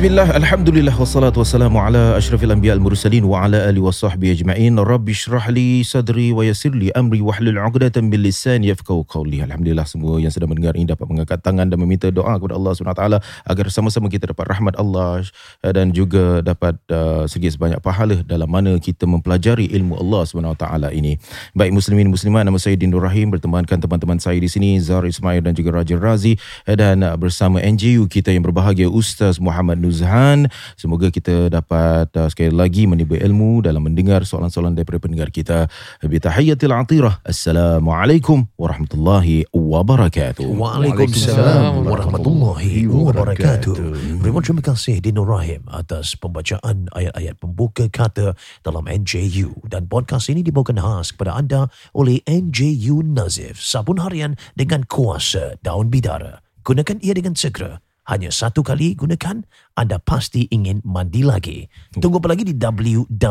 Bismillah, 0.00 0.32
Alhamdulillah, 0.32 0.96
wassalatu 0.96 1.44
wassalamu 1.44 1.76
ala 1.76 2.16
ashrafil 2.16 2.48
anbiya 2.48 2.72
al-mursalin 2.72 3.20
wa 3.20 3.44
ala 3.44 3.68
alihi 3.68 3.84
wa 3.84 3.92
sahbihi 3.92 4.32
ajma'in. 4.32 4.80
Rabbi 4.80 5.12
syrah 5.12 5.52
li 5.52 5.84
sadri 5.84 6.32
wa 6.32 6.40
yassir 6.40 6.72
li 6.72 6.88
amri 6.96 7.20
wa 7.20 7.36
hlul 7.36 7.60
'uqdatam 7.60 8.08
min 8.08 8.24
lisani 8.24 8.72
yafqahu 8.72 9.04
qawli. 9.04 9.44
Alhamdulillah 9.44 9.84
semua 9.84 10.16
yang 10.16 10.32
sedang 10.32 10.56
mendengar 10.56 10.72
ini 10.72 10.88
dapat 10.88 11.04
mengangkat 11.04 11.44
tangan 11.44 11.68
dan 11.68 11.76
meminta 11.76 12.08
doa 12.08 12.32
kepada 12.40 12.56
Allah 12.56 12.72
SWT 12.72 13.04
agar 13.44 13.66
sama-sama 13.68 14.08
kita 14.08 14.32
dapat 14.32 14.48
rahmat 14.48 14.80
Allah 14.80 15.20
eh, 15.60 15.72
dan 15.76 15.92
juga 15.92 16.40
dapat 16.40 16.80
uh, 16.88 17.28
segi 17.28 17.52
sebanyak 17.52 17.84
pahala 17.84 18.24
dalam 18.24 18.48
mana 18.48 18.80
kita 18.80 19.04
mempelajari 19.04 19.68
ilmu 19.68 20.00
Allah 20.00 20.24
SWT 20.24 20.64
ini. 20.96 21.20
Baik 21.52 21.76
muslimin 21.76 22.08
muslimat, 22.08 22.48
nama 22.48 22.56
saya 22.56 22.72
Din 22.72 22.88
Nur 22.88 23.04
Rahim 23.04 23.36
bertemankan 23.36 23.76
teman-teman 23.76 24.16
saya 24.16 24.40
di 24.40 24.48
sini 24.48 24.80
Zahar 24.80 25.04
Ismail 25.04 25.44
dan 25.44 25.52
juga 25.52 25.76
Raja 25.76 26.00
Razi 26.00 26.40
eh, 26.64 26.72
dan 26.72 27.04
uh, 27.04 27.20
bersama 27.20 27.60
NGU 27.60 28.08
kita 28.08 28.32
yang 28.32 28.48
berbahagia 28.48 28.88
Ustaz 28.88 29.36
Muhammad 29.36 29.89
Nuzhan. 29.90 30.46
Semoga 30.78 31.10
kita 31.10 31.50
dapat 31.50 32.14
uh, 32.14 32.30
sekali 32.30 32.54
lagi 32.54 32.86
menimba 32.86 33.18
ilmu 33.18 33.66
dalam 33.66 33.82
mendengar 33.82 34.22
soalan-soalan 34.22 34.78
daripada 34.78 35.02
pendengar 35.02 35.34
kita. 35.34 35.66
Bitahiyatil 35.98 36.70
atirah. 36.70 37.18
Assalamualaikum 37.26 38.46
warahmatullahi 38.54 39.50
wabarakatuh. 39.50 40.46
Waalaikumsalam 40.46 41.82
warahmatullahi 41.82 42.86
wabarakatuh. 42.86 43.74
Terima 44.22 44.38
terima 44.38 44.62
kasih 44.62 45.02
Dino 45.02 45.26
Rahim 45.26 45.66
atas 45.66 46.14
pembacaan 46.14 46.86
ayat-ayat 46.94 47.34
pembuka 47.42 47.90
kata 47.90 48.38
dalam 48.62 48.86
NJU 48.86 49.66
dan 49.66 49.90
podcast 49.90 50.30
ini 50.30 50.46
dibawakan 50.46 50.78
khas 50.78 51.10
kepada 51.10 51.34
anda 51.34 51.66
oleh 51.90 52.22
NJU 52.30 53.02
Nazif, 53.02 53.58
sabun 53.58 53.98
harian 53.98 54.38
dengan 54.54 54.86
kuasa 54.86 55.58
daun 55.66 55.90
bidara. 55.90 56.38
Gunakan 56.62 57.02
ia 57.02 57.16
dengan 57.16 57.34
segera. 57.34 57.82
Hanya 58.08 58.32
satu 58.32 58.64
kali 58.64 58.96
gunakan, 58.96 59.44
anda 59.76 60.00
pasti 60.00 60.48
ingin 60.48 60.80
mandi 60.86 61.20
lagi. 61.20 61.68
Tunggu 61.92 62.22
apa 62.22 62.32
lagi 62.32 62.48
di 62.48 62.54
www.nju.sg 62.56 63.30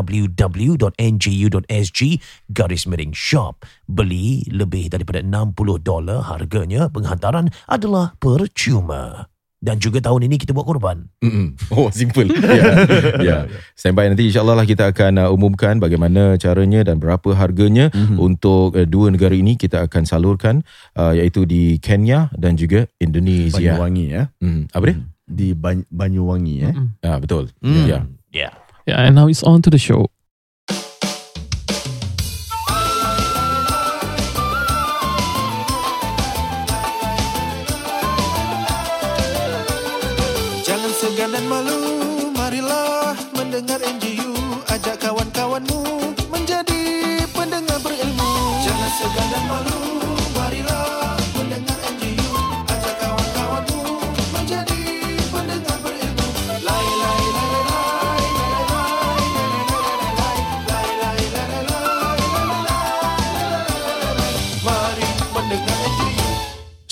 garis 2.53 2.83
miring 2.85 3.13
shop. 3.15 3.65
Beli 3.89 4.45
lebih 4.51 4.93
daripada 4.93 5.25
60 5.25 5.81
dolar 5.81 6.21
harganya, 6.21 6.85
penghantaran 6.91 7.49
adalah 7.65 8.13
percuma. 8.21 9.25
Dan 9.59 9.75
juga 9.75 9.99
tahun 9.99 10.31
ini 10.31 10.39
kita 10.39 10.55
buat 10.55 10.63
korban. 10.63 11.11
Mm-mm. 11.19 11.59
Oh, 11.75 11.91
simple. 11.99 12.31
Ya. 12.31 12.87
ya. 13.19 13.37
Stand 13.75 13.99
by 13.99 14.07
nanti 14.07 14.31
insyaAllah 14.31 14.55
lah 14.55 14.63
kita 14.63 14.87
akan 14.95 15.19
uh, 15.19 15.35
umumkan 15.35 15.83
bagaimana 15.83 16.39
caranya 16.39 16.87
dan 16.87 16.95
berapa 16.95 17.35
harganya 17.35 17.91
mm-hmm. 17.91 18.17
untuk 18.23 18.79
uh, 18.79 18.87
dua 18.87 19.11
negara 19.11 19.35
ini 19.35 19.59
kita 19.59 19.83
akan 19.83 20.07
salurkan 20.07 20.63
uh, 20.95 21.11
iaitu 21.11 21.43
di 21.43 21.75
Kenya 21.83 22.31
dan 22.39 22.55
juga 22.55 22.87
Indonesia. 23.03 23.59
Banyuwangi 23.59 24.05
ya. 24.07 24.23
Mm. 24.39 24.71
Apa 24.71 24.83
dia? 24.87 24.97
Di 25.27 25.47
Bany- 25.51 25.87
Banyuwangi 25.91 26.55
ya. 26.63 26.71
Ah, 27.03 27.19
betul. 27.19 27.51
Mm. 27.59 27.83
Ya. 27.83 27.99
Yeah. 28.31 28.53
Yeah, 28.87 29.05
and 29.05 29.13
now 29.13 29.29
it's 29.29 29.43
on 29.45 29.61
to 29.61 29.69
the 29.69 29.77
show. 29.77 30.09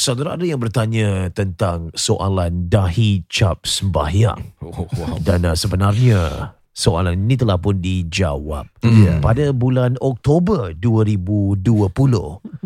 Saudara 0.08 0.40
ada 0.40 0.48
yang 0.48 0.64
bertanya 0.64 1.28
tentang 1.36 1.92
soalan 1.92 2.72
dahi 2.72 3.28
cap 3.28 3.68
sembahyang. 3.68 4.56
Oh, 4.64 4.88
wow. 4.88 5.20
Dan 5.20 5.44
uh, 5.44 5.52
sebenarnya 5.52 6.56
soalan 6.72 7.28
ini 7.28 7.36
telah 7.36 7.60
pun 7.60 7.84
dijawab 7.84 8.72
Ya. 8.88 9.20
pada 9.20 9.52
bulan 9.52 10.00
Oktober 10.00 10.72
2020. 10.80 11.60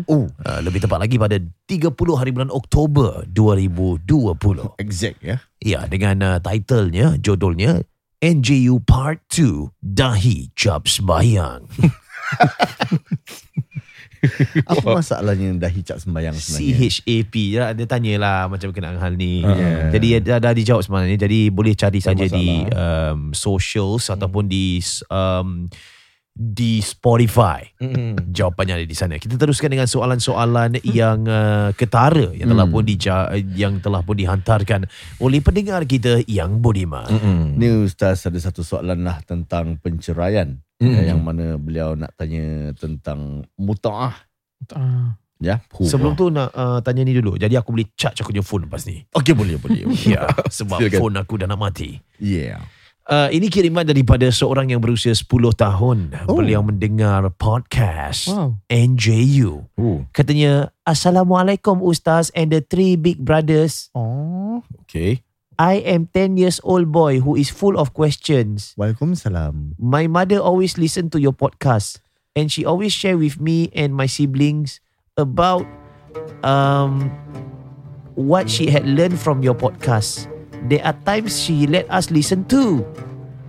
Oh, 0.06 0.30
uh, 0.30 0.60
lebih 0.62 0.86
tepat 0.86 1.02
lagi 1.02 1.18
pada 1.18 1.34
30 1.66 1.90
hari 2.14 2.30
bulan 2.30 2.54
Oktober 2.54 3.26
2020. 3.26 4.78
Exact 4.78 5.18
ya. 5.18 5.42
Ya, 5.58 5.90
dengan 5.90 6.22
uh, 6.22 6.38
titlenya, 6.38 7.18
judulnya 7.18 7.82
NJU 8.22 8.86
Part 8.86 9.26
2 9.34 9.82
Dahi 9.82 10.54
Cap 10.54 10.86
Sembahyang. 10.86 11.66
Apa 14.70 14.88
masalahnya 14.94 15.58
dah 15.58 15.66
hicap 15.66 15.98
sembahyang 15.98 16.34
sebenarnya? 16.34 16.88
CHAP 16.88 17.34
ya 17.50 17.64
dia 17.74 17.86
tanyalah 17.86 18.46
macam 18.46 18.70
berkenaan 18.70 18.98
hal 18.98 19.14
ni. 19.14 19.42
Yeah. 19.42 19.90
Jadi 19.90 20.06
dah, 20.22 20.38
dah 20.38 20.52
dijawab 20.54 20.82
sebenarnya. 20.82 21.18
Jadi 21.18 21.50
boleh 21.50 21.74
cari 21.74 21.98
Tak 21.98 22.14
saja 22.14 22.24
di 22.26 22.62
um, 22.70 23.34
socials 23.34 24.08
ataupun 24.08 24.46
di 24.46 24.78
um, 25.08 25.66
di 26.32 26.80
Spotify. 26.80 27.60
Mm. 27.76 28.16
Jawapannya 28.38 28.80
ada 28.80 28.86
di 28.88 28.96
sana. 28.96 29.20
Kita 29.20 29.36
teruskan 29.36 29.68
dengan 29.68 29.84
soalan-soalan 29.84 30.80
yang 30.80 31.28
uh, 31.28 31.76
ketara 31.76 32.32
yang 32.32 32.48
telah 32.48 32.64
Hmm. 32.64 32.72
pun 32.72 32.82
dija- 32.88 33.28
yang 33.52 33.84
telah 33.84 34.00
pun 34.00 34.16
dihantarkan 34.16 34.88
oleh 35.20 35.44
pendengar 35.44 35.84
kita 35.84 36.24
yang 36.24 36.56
budiman. 36.56 37.04
Mm-mm. 37.04 37.60
Ni 37.60 37.68
Ustaz 37.84 38.24
ada 38.24 38.40
satu 38.40 38.64
soalan 38.64 39.04
lah 39.04 39.20
tentang 39.22 39.76
penceraian. 39.76 40.56
Mm. 40.82 40.94
Eh, 40.98 41.04
Yang 41.06 41.20
mana 41.22 41.44
beliau 41.62 41.94
nak 41.94 42.10
tanya 42.18 42.74
tentang 42.74 43.46
muta'ah. 43.54 44.14
Ah, 44.74 45.14
Ya. 45.42 45.58
Sebelum 45.74 46.14
tu 46.14 46.30
nak 46.30 46.54
uh, 46.54 46.78
tanya 46.86 47.02
ni 47.02 47.18
dulu. 47.18 47.34
Jadi 47.34 47.58
aku 47.58 47.74
boleh 47.74 47.90
charge 47.98 48.22
aku 48.22 48.30
punya 48.30 48.46
phone 48.46 48.70
lepas 48.70 48.86
ni. 48.86 49.02
Okey 49.10 49.34
boleh 49.34 49.58
boleh. 49.58 49.82
Ya, 50.14 50.30
sebab 50.58 50.78
Silakan. 50.78 50.98
phone 51.02 51.16
aku 51.18 51.34
dah 51.42 51.50
nak 51.50 51.58
mati. 51.58 51.98
yeah. 52.22 52.62
Uh, 53.02 53.26
ini 53.34 53.50
kiriman 53.50 53.82
daripada 53.82 54.30
seorang 54.30 54.70
yang 54.70 54.78
berusia 54.78 55.10
10 55.10 55.26
tahun. 55.58 56.14
Oh. 56.30 56.38
Beliau 56.38 56.62
mendengar 56.62 57.26
podcast 57.34 58.30
wow. 58.30 58.54
NJU. 58.70 59.66
Oh, 59.74 60.06
Katanya, 60.14 60.70
Assalamualaikum 60.86 61.82
Ustaz 61.82 62.30
and 62.30 62.54
the 62.54 62.62
three 62.62 62.94
big 62.94 63.18
brothers. 63.18 63.90
Oh. 63.90 64.62
okay. 64.86 65.26
I 65.58 65.84
am 65.84 66.08
10 66.12 66.36
years 66.36 66.60
old 66.64 66.90
boy 66.92 67.20
who 67.20 67.36
is 67.36 67.50
full 67.50 67.76
of 67.76 67.92
questions. 67.92 68.74
Waalaikumsalam. 68.78 69.76
My 69.78 70.06
mother 70.06 70.40
always 70.40 70.78
listen 70.78 71.10
to 71.10 71.20
your 71.20 71.32
podcast 71.32 72.00
and 72.34 72.50
she 72.50 72.64
always 72.64 72.92
share 72.92 73.18
with 73.18 73.40
me 73.40 73.68
and 73.76 73.92
my 73.94 74.06
siblings 74.06 74.80
about 75.16 75.68
um 76.44 77.12
what 78.16 78.48
she 78.48 78.68
had 78.68 78.88
learned 78.88 79.20
from 79.20 79.42
your 79.42 79.54
podcast. 79.54 80.28
There 80.68 80.80
are 80.84 80.96
times 81.04 81.36
she 81.36 81.66
let 81.66 81.88
us 81.90 82.10
listen 82.10 82.44
too. 82.48 82.86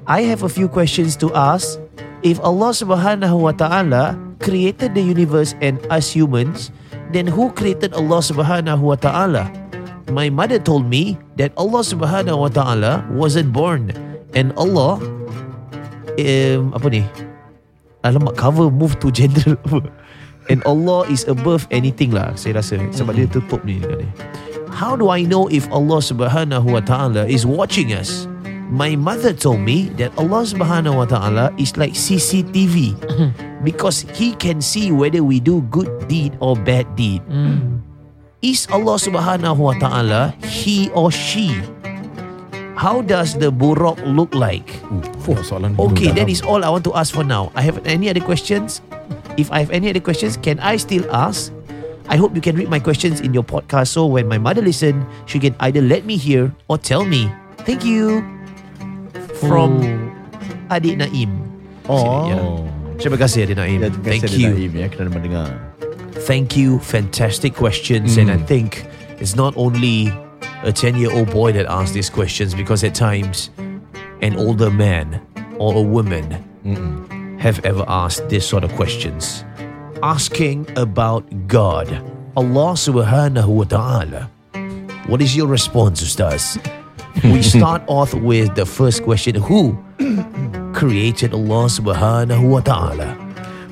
I 0.07 0.27
have 0.27 0.43
a 0.43 0.51
few 0.51 0.67
questions 0.67 1.15
to 1.23 1.31
ask. 1.31 1.79
If 2.23 2.39
Allah 2.39 2.71
Subhanahu 2.71 3.35
wa 3.35 3.51
Ta'ala 3.51 4.15
created 4.39 4.95
the 4.95 5.03
universe 5.03 5.55
and 5.59 5.79
us 5.91 6.11
humans, 6.11 6.71
then 7.11 7.27
who 7.27 7.51
created 7.51 7.93
Allah 7.95 8.23
Subhanahu 8.23 8.79
wa 8.79 8.95
Ta'ala? 8.95 9.62
My 10.11 10.27
mother 10.27 10.59
told 10.59 10.89
me 10.89 11.15
that 11.39 11.55
Allah 11.55 11.79
Subhanahu 11.85 12.35
wa 12.35 12.51
Ta'ala 12.51 13.07
wasn't 13.11 13.53
born 13.55 13.91
and 14.35 14.51
Allah 14.59 14.99
um, 16.19 16.75
apa 16.75 16.87
ni? 16.91 17.03
Alamak 18.03 18.35
cover 18.35 18.67
move 18.67 18.99
to 18.99 19.11
general 19.11 19.57
And 20.51 20.59
Allah 20.67 21.07
is 21.07 21.23
above 21.31 21.63
anything 21.71 22.11
lah 22.11 22.35
Saya 22.35 22.59
rasa 22.59 22.75
Sebab 22.91 23.15
dia 23.15 23.31
tutup 23.31 23.63
ni 23.63 23.79
dekat 23.79 24.03
ni 24.03 24.09
How 24.75 24.99
do 24.99 25.07
I 25.07 25.23
know 25.23 25.47
if 25.47 25.71
Allah 25.71 26.03
subhanahu 26.03 26.67
wa 26.67 26.83
ta'ala 26.83 27.29
is 27.31 27.47
watching 27.47 27.95
us? 27.95 28.27
My 28.73 28.97
mother 28.97 29.37
told 29.37 29.61
me 29.61 29.93
that 30.01 30.09
Allah 30.17 30.49
subhanahu 30.49 30.97
wa 30.97 31.05
ta'ala 31.05 31.53
is 31.61 31.77
like 31.77 31.93
CCTV 31.93 32.97
because 33.61 34.01
he 34.17 34.33
can 34.33 34.65
see 34.65 34.89
whether 34.89 35.21
we 35.21 35.37
do 35.37 35.61
good 35.69 36.09
deed 36.09 36.33
or 36.41 36.57
bad 36.57 36.89
deed. 36.97 37.21
Mm. 37.29 37.82
Is 38.43 38.67
Allah 38.67 38.99
subhanahu 38.99 39.55
wa 39.55 39.71
ta'ala 39.79 40.35
he 40.43 40.91
or 40.91 41.07
she? 41.15 41.63
How 42.75 42.99
does 42.99 43.39
the 43.39 43.47
buruk 43.47 43.95
look 44.03 44.35
like? 44.35 44.67
Oh, 45.23 45.39
soalan 45.39 45.79
Okay, 45.79 46.11
that 46.11 46.27
is 46.27 46.43
all 46.43 46.59
I 46.59 46.67
want 46.67 46.83
to 46.83 46.91
ask 46.91 47.15
for 47.15 47.23
now. 47.23 47.55
I 47.55 47.63
have 47.63 47.79
any 47.87 48.11
other 48.11 48.19
questions? 48.19 48.83
If 49.39 49.47
I 49.47 49.63
have 49.63 49.71
any 49.71 49.87
other 49.87 50.03
questions, 50.03 50.35
can 50.35 50.59
I 50.59 50.75
still 50.75 51.07
ask? 51.07 51.55
I 52.11 52.19
hope 52.19 52.35
you 52.35 52.43
can 52.43 52.59
read 52.59 52.67
my 52.67 52.83
questions 52.83 53.23
in 53.23 53.31
your 53.31 53.47
podcast 53.47 53.95
so 53.95 54.03
when 54.03 54.27
my 54.27 54.35
mother 54.35 54.59
listen, 54.59 55.07
she 55.23 55.39
can 55.39 55.55
either 55.63 55.79
let 55.79 56.03
me 56.03 56.19
hear 56.19 56.51
or 56.67 56.75
tell 56.75 57.07
me. 57.07 57.31
Thank 57.63 57.87
you. 57.87 58.27
From 59.39 59.79
Adik 60.67 60.99
Naim. 60.99 61.31
Oh. 61.87 62.27
Ya. 62.27 62.37
Terima 62.99 63.15
kasih 63.15 63.47
Adik 63.47 63.55
Naim. 63.55 63.79
Ya, 63.79 63.87
terima 63.87 64.03
Thank 64.03 64.27
kasih 64.27 64.35
you. 64.35 64.51
Naim 64.51 64.71
ya 64.75 64.87
kerana 64.91 65.09
mendengar. 65.15 65.72
Thank 66.13 66.55
you. 66.55 66.79
Fantastic 66.79 67.55
questions. 67.55 68.17
And 68.17 68.29
I 68.31 68.37
Mm. 68.37 68.47
think 68.47 68.85
it's 69.19 69.35
not 69.35 69.53
only 69.57 70.11
a 70.63 70.71
10 70.71 70.95
year 70.95 71.11
old 71.11 71.29
boy 71.31 71.51
that 71.53 71.65
asks 71.67 71.91
these 71.93 72.09
questions 72.09 72.53
because 72.55 72.83
at 72.83 72.95
times 72.95 73.49
an 74.21 74.37
older 74.37 74.69
man 74.71 75.19
or 75.57 75.75
a 75.75 75.81
woman 75.81 76.37
Mm-mm. 76.65 77.39
have 77.39 77.59
ever 77.65 77.83
asked 77.87 78.29
this 78.29 78.47
sort 78.47 78.63
of 78.63 78.71
questions. 78.75 79.43
Asking 80.01 80.67
about 80.75 81.23
God, 81.47 81.87
Allah 82.35 82.73
subhanahu 82.75 83.47
wa 83.47 83.63
ta'ala. 83.65 84.29
What 85.07 85.21
is 85.21 85.35
your 85.35 85.47
response, 85.47 86.01
Ustaz? 86.01 86.57
we 87.23 87.41
start 87.43 87.83
off 87.87 88.13
with 88.13 88.55
the 88.55 88.65
first 88.65 89.03
question 89.03 89.35
Who 89.35 89.77
created 90.73 91.33
Allah 91.33 91.67
subhanahu 91.69 92.47
wa 92.49 92.59
ta'ala? 92.61 93.15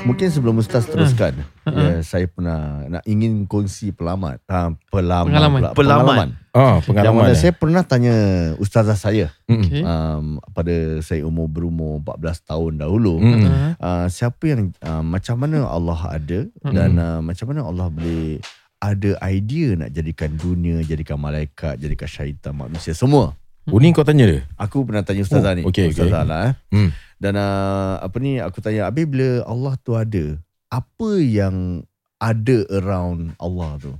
Mungkin 0.01 0.27
sebelum 0.27 0.57
Ustaz 0.57 0.89
Hmm. 0.89 0.98
teruskan, 0.98 1.33
ya, 1.63 2.01
saya 2.01 2.25
pernah 2.25 2.57
nak 2.89 3.03
ingin 3.06 3.45
kongsi 3.45 3.94
pelamat, 3.94 4.42
uh, 4.45 4.74
pelaman, 4.89 5.30
Pengalaman. 5.30 5.59
pula, 5.62 5.69
Pelaman. 5.71 6.30
Ah, 6.51 6.59
Yang 6.75 6.83
pengalaman. 6.83 7.21
mana 7.21 7.31
eh. 7.31 7.38
saya 7.38 7.53
pernah 7.53 7.81
tanya 7.81 8.15
ustazah 8.57 8.98
saya 8.98 9.30
Mm-mm. 9.45 9.62
Okay. 9.62 9.81
um, 9.81 10.25
pada 10.50 10.74
saya 11.00 11.21
umur 11.21 11.48
berumur 11.48 12.01
14 12.01 12.18
tahun 12.44 12.71
dahulu. 12.77 13.13
Mm-mm. 13.19 13.45
Uh, 13.45 13.69
Uh, 13.77 14.07
siapa 14.07 14.42
yang 14.45 14.62
uh, 14.80 15.00
macam 15.00 15.38
mana 15.38 15.63
Allah 15.63 16.00
ada 16.07 16.39
dan 16.62 16.92
uh, 16.95 17.19
macam 17.19 17.45
mana 17.47 17.62
Allah 17.63 17.88
boleh 17.88 18.42
ada 18.77 19.12
idea 19.24 19.74
nak 19.75 19.89
jadikan 19.92 20.33
dunia, 20.33 20.81
jadikan 20.81 21.15
malaikat, 21.15 21.77
jadikan 21.77 22.06
syaitan, 22.06 22.51
manusia 22.51 22.92
semua. 22.92 23.38
Oh, 23.63 23.77
ni 23.77 23.89
kau 23.92 24.01
tanya 24.01 24.25
dia? 24.25 24.42
Aku 24.56 24.81
pernah 24.81 25.01
tanya 25.01 25.21
ustazah 25.21 25.54
Oh, 25.54 25.56
ni. 25.56 25.62
okey, 25.63 25.94
ustazah 25.94 26.25
okey. 26.25 26.27
lah 26.27 26.39
eh. 26.44 26.54
Hmm. 26.74 26.89
Dan 27.21 27.38
uh, 27.38 28.01
apa 28.01 28.18
ni 28.18 28.41
aku 28.41 28.65
tanya 28.65 28.89
Habis 28.89 29.06
bila 29.06 29.45
Allah 29.45 29.77
tu 29.85 29.94
ada 29.94 30.41
Apa 30.73 31.21
yang 31.21 31.85
ada 32.18 32.65
around 32.73 33.38
Allah 33.38 33.77
tu 33.77 33.94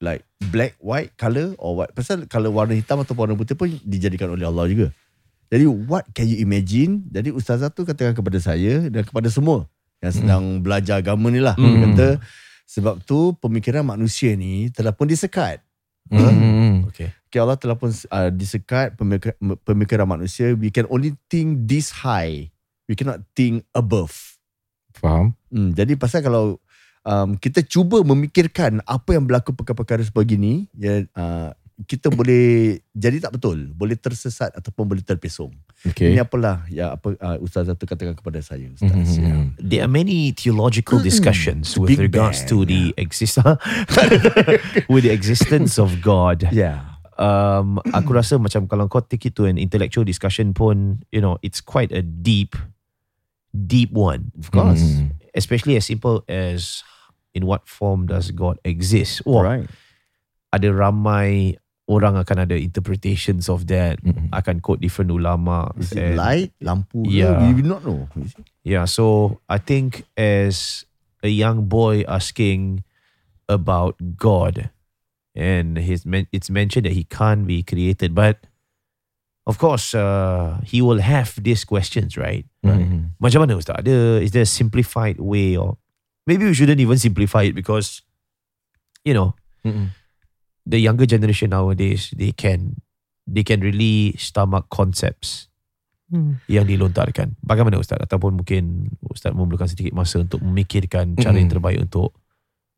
Like 0.00 0.24
black, 0.48 0.80
white, 0.80 1.12
colour 1.20 1.52
or 1.60 1.76
what 1.76 1.92
Pasal 1.92 2.24
kalau 2.24 2.56
warna 2.56 2.72
hitam 2.72 3.04
atau 3.04 3.12
warna 3.12 3.36
putih 3.36 3.52
pun 3.52 3.68
Dijadikan 3.84 4.32
oleh 4.32 4.48
Allah 4.48 4.64
juga 4.64 4.88
Jadi 5.52 5.68
what 5.68 6.08
can 6.16 6.24
you 6.24 6.40
imagine 6.40 7.04
Jadi 7.12 7.28
ustazah 7.36 7.68
tu 7.68 7.84
katakan 7.84 8.16
kepada 8.16 8.40
saya 8.40 8.88
Dan 8.88 9.04
kepada 9.04 9.28
semua 9.28 9.68
Yang 10.00 10.24
sedang 10.24 10.64
belajar 10.64 11.04
agama 11.04 11.28
ni 11.28 11.44
lah 11.44 11.52
Hmm. 11.60 11.68
Dia 11.68 11.78
kata 11.92 12.08
Sebab 12.64 13.04
tu 13.04 13.36
pemikiran 13.44 13.84
manusia 13.84 14.32
ni 14.32 14.72
Telah 14.72 14.96
pun 14.96 15.04
disekat 15.04 15.60
Mm-mm. 16.12 16.92
Okay. 16.92 17.08
Okay, 17.32 17.40
Allah 17.40 17.56
telah 17.56 17.74
pun 17.74 17.90
uh, 17.90 18.30
disekat 18.30 18.94
pemikir, 18.94 19.34
pemikiran 19.64 20.04
manusia. 20.06 20.52
We 20.52 20.68
can 20.68 20.86
only 20.92 21.16
think 21.32 21.64
this 21.64 21.90
high. 21.90 22.53
We 22.88 22.94
cannot 22.94 23.24
think 23.32 23.64
above. 23.72 24.12
Faham? 24.94 25.34
Hmm, 25.50 25.72
jadi 25.72 25.96
pasal 25.96 26.22
kalau 26.22 26.60
um, 27.04 27.36
kita 27.38 27.64
cuba 27.64 28.04
memikirkan 28.04 28.84
apa 28.84 29.16
yang 29.16 29.24
berlaku 29.24 29.56
perkara-perkara 29.56 30.04
sebegini, 30.04 30.68
ya, 30.76 31.02
uh, 31.16 31.50
kita 31.82 32.06
boleh 32.06 32.78
jadi 32.94 33.18
tak 33.18 33.34
betul. 33.34 33.74
Boleh 33.74 33.98
tersesat 33.98 34.54
ataupun 34.54 34.86
boleh 34.86 35.02
terpesong. 35.02 35.50
Okay. 35.82 36.14
Ini 36.14 36.22
apalah 36.22 36.62
ya 36.70 36.94
apa 36.94 37.18
uh, 37.18 37.36
ustazah 37.42 37.74
tu 37.74 37.84
katakan 37.84 38.14
kepada 38.14 38.38
saya. 38.38 38.70
Ustaz. 38.70 38.94
Mm-mm. 38.94 39.18
Ya. 39.18 39.34
There 39.58 39.82
are 39.82 39.90
many 39.90 40.30
theological 40.30 41.02
discussions 41.02 41.74
with 41.74 41.98
Big 41.98 42.06
regards 42.06 42.46
Bang, 42.46 42.50
to 42.54 42.56
the 42.64 42.82
exist 42.94 43.42
with 44.92 45.02
the 45.02 45.12
existence 45.12 45.76
of 45.82 45.98
God. 45.98 46.46
Yeah. 46.54 46.94
Um, 47.14 47.78
aku 47.94 48.10
rasa 48.10 48.42
macam 48.42 48.66
kalau 48.66 48.90
kau 48.90 49.02
take 49.02 49.30
it 49.30 49.38
to 49.38 49.46
an 49.46 49.54
intellectual 49.54 50.02
discussion 50.02 50.50
pun, 50.50 51.02
you 51.14 51.22
know, 51.22 51.38
it's 51.46 51.62
quite 51.62 51.94
a 51.94 52.02
deep, 52.02 52.58
deep 53.54 53.94
one. 53.94 54.34
Of 54.38 54.50
course. 54.50 54.82
Mm. 54.82 55.14
Especially 55.34 55.76
as 55.78 55.86
simple 55.86 56.22
as 56.28 56.82
in 57.34 57.46
what 57.46 57.66
form 57.66 58.06
does 58.06 58.30
God 58.30 58.58
exist? 58.66 59.22
Wah, 59.26 59.42
Right. 59.42 59.70
ada 60.54 60.70
ramai 60.70 61.58
orang 61.90 62.14
akan 62.16 62.46
ada 62.46 62.54
interpretations 62.56 63.50
of 63.50 63.66
that. 63.66 63.98
Mm-mm. 64.02 64.30
Akan 64.30 64.62
quote 64.62 64.80
different 64.80 65.10
ulama. 65.10 65.70
Is 65.76 65.90
it 65.92 66.14
and- 66.14 66.16
light, 66.16 66.50
lampu? 66.62 67.02
ke? 67.04 67.10
Yeah. 67.10 67.42
We, 67.50 67.58
we 67.58 67.62
not 67.66 67.82
know. 67.84 68.06
Yeah, 68.62 68.86
so 68.86 69.38
I 69.50 69.58
think 69.58 70.06
as 70.16 70.86
a 71.22 71.28
young 71.28 71.66
boy 71.66 72.06
asking 72.06 72.86
about 73.50 73.98
God, 74.16 74.70
and 75.34 75.76
his 75.76 76.06
it's 76.32 76.48
mentioned 76.48 76.86
that 76.86 76.94
he 76.96 77.04
can't 77.04 77.44
be 77.44 77.60
created, 77.66 78.14
but 78.14 78.46
of 79.46 79.60
course 79.60 79.92
uh, 79.94 80.60
he 80.64 80.80
will 80.80 81.00
have 81.00 81.36
these 81.40 81.64
questions, 81.64 82.16
right? 82.16 82.44
Mm-mm. 82.64 83.12
Macam 83.20 83.44
mana 83.44 83.60
Ustaz? 83.60 83.80
Ada, 83.84 84.20
is 84.24 84.32
there 84.32 84.44
a 84.44 84.48
simplified 84.48 85.20
way 85.20 85.56
or 85.56 85.76
maybe 86.24 86.44
we 86.48 86.56
shouldn't 86.56 86.80
even 86.80 86.96
simplify 86.96 87.44
it 87.44 87.54
because 87.54 88.00
you 89.04 89.12
know 89.12 89.36
Mm-mm. 89.64 89.92
the 90.64 90.80
younger 90.80 91.04
generation 91.04 91.52
nowadays 91.52 92.08
they 92.16 92.32
can 92.32 92.80
they 93.28 93.44
can 93.44 93.60
really 93.60 94.16
stomach 94.16 94.68
concepts 94.68 95.48
hmm. 96.12 96.40
yang 96.48 96.68
dilontarkan. 96.68 97.36
Bagaimana 97.40 97.80
Ustaz? 97.80 98.00
Ataupun 98.00 98.40
mungkin 98.40 98.92
Ustaz 99.08 99.32
memerlukan 99.32 99.68
sedikit 99.68 99.96
masa 99.96 100.20
untuk 100.20 100.44
memikirkan 100.44 101.16
cara 101.16 101.36
yang 101.36 101.48
Mm. 101.48 101.56
terbaik 101.56 101.78
untuk 101.80 102.12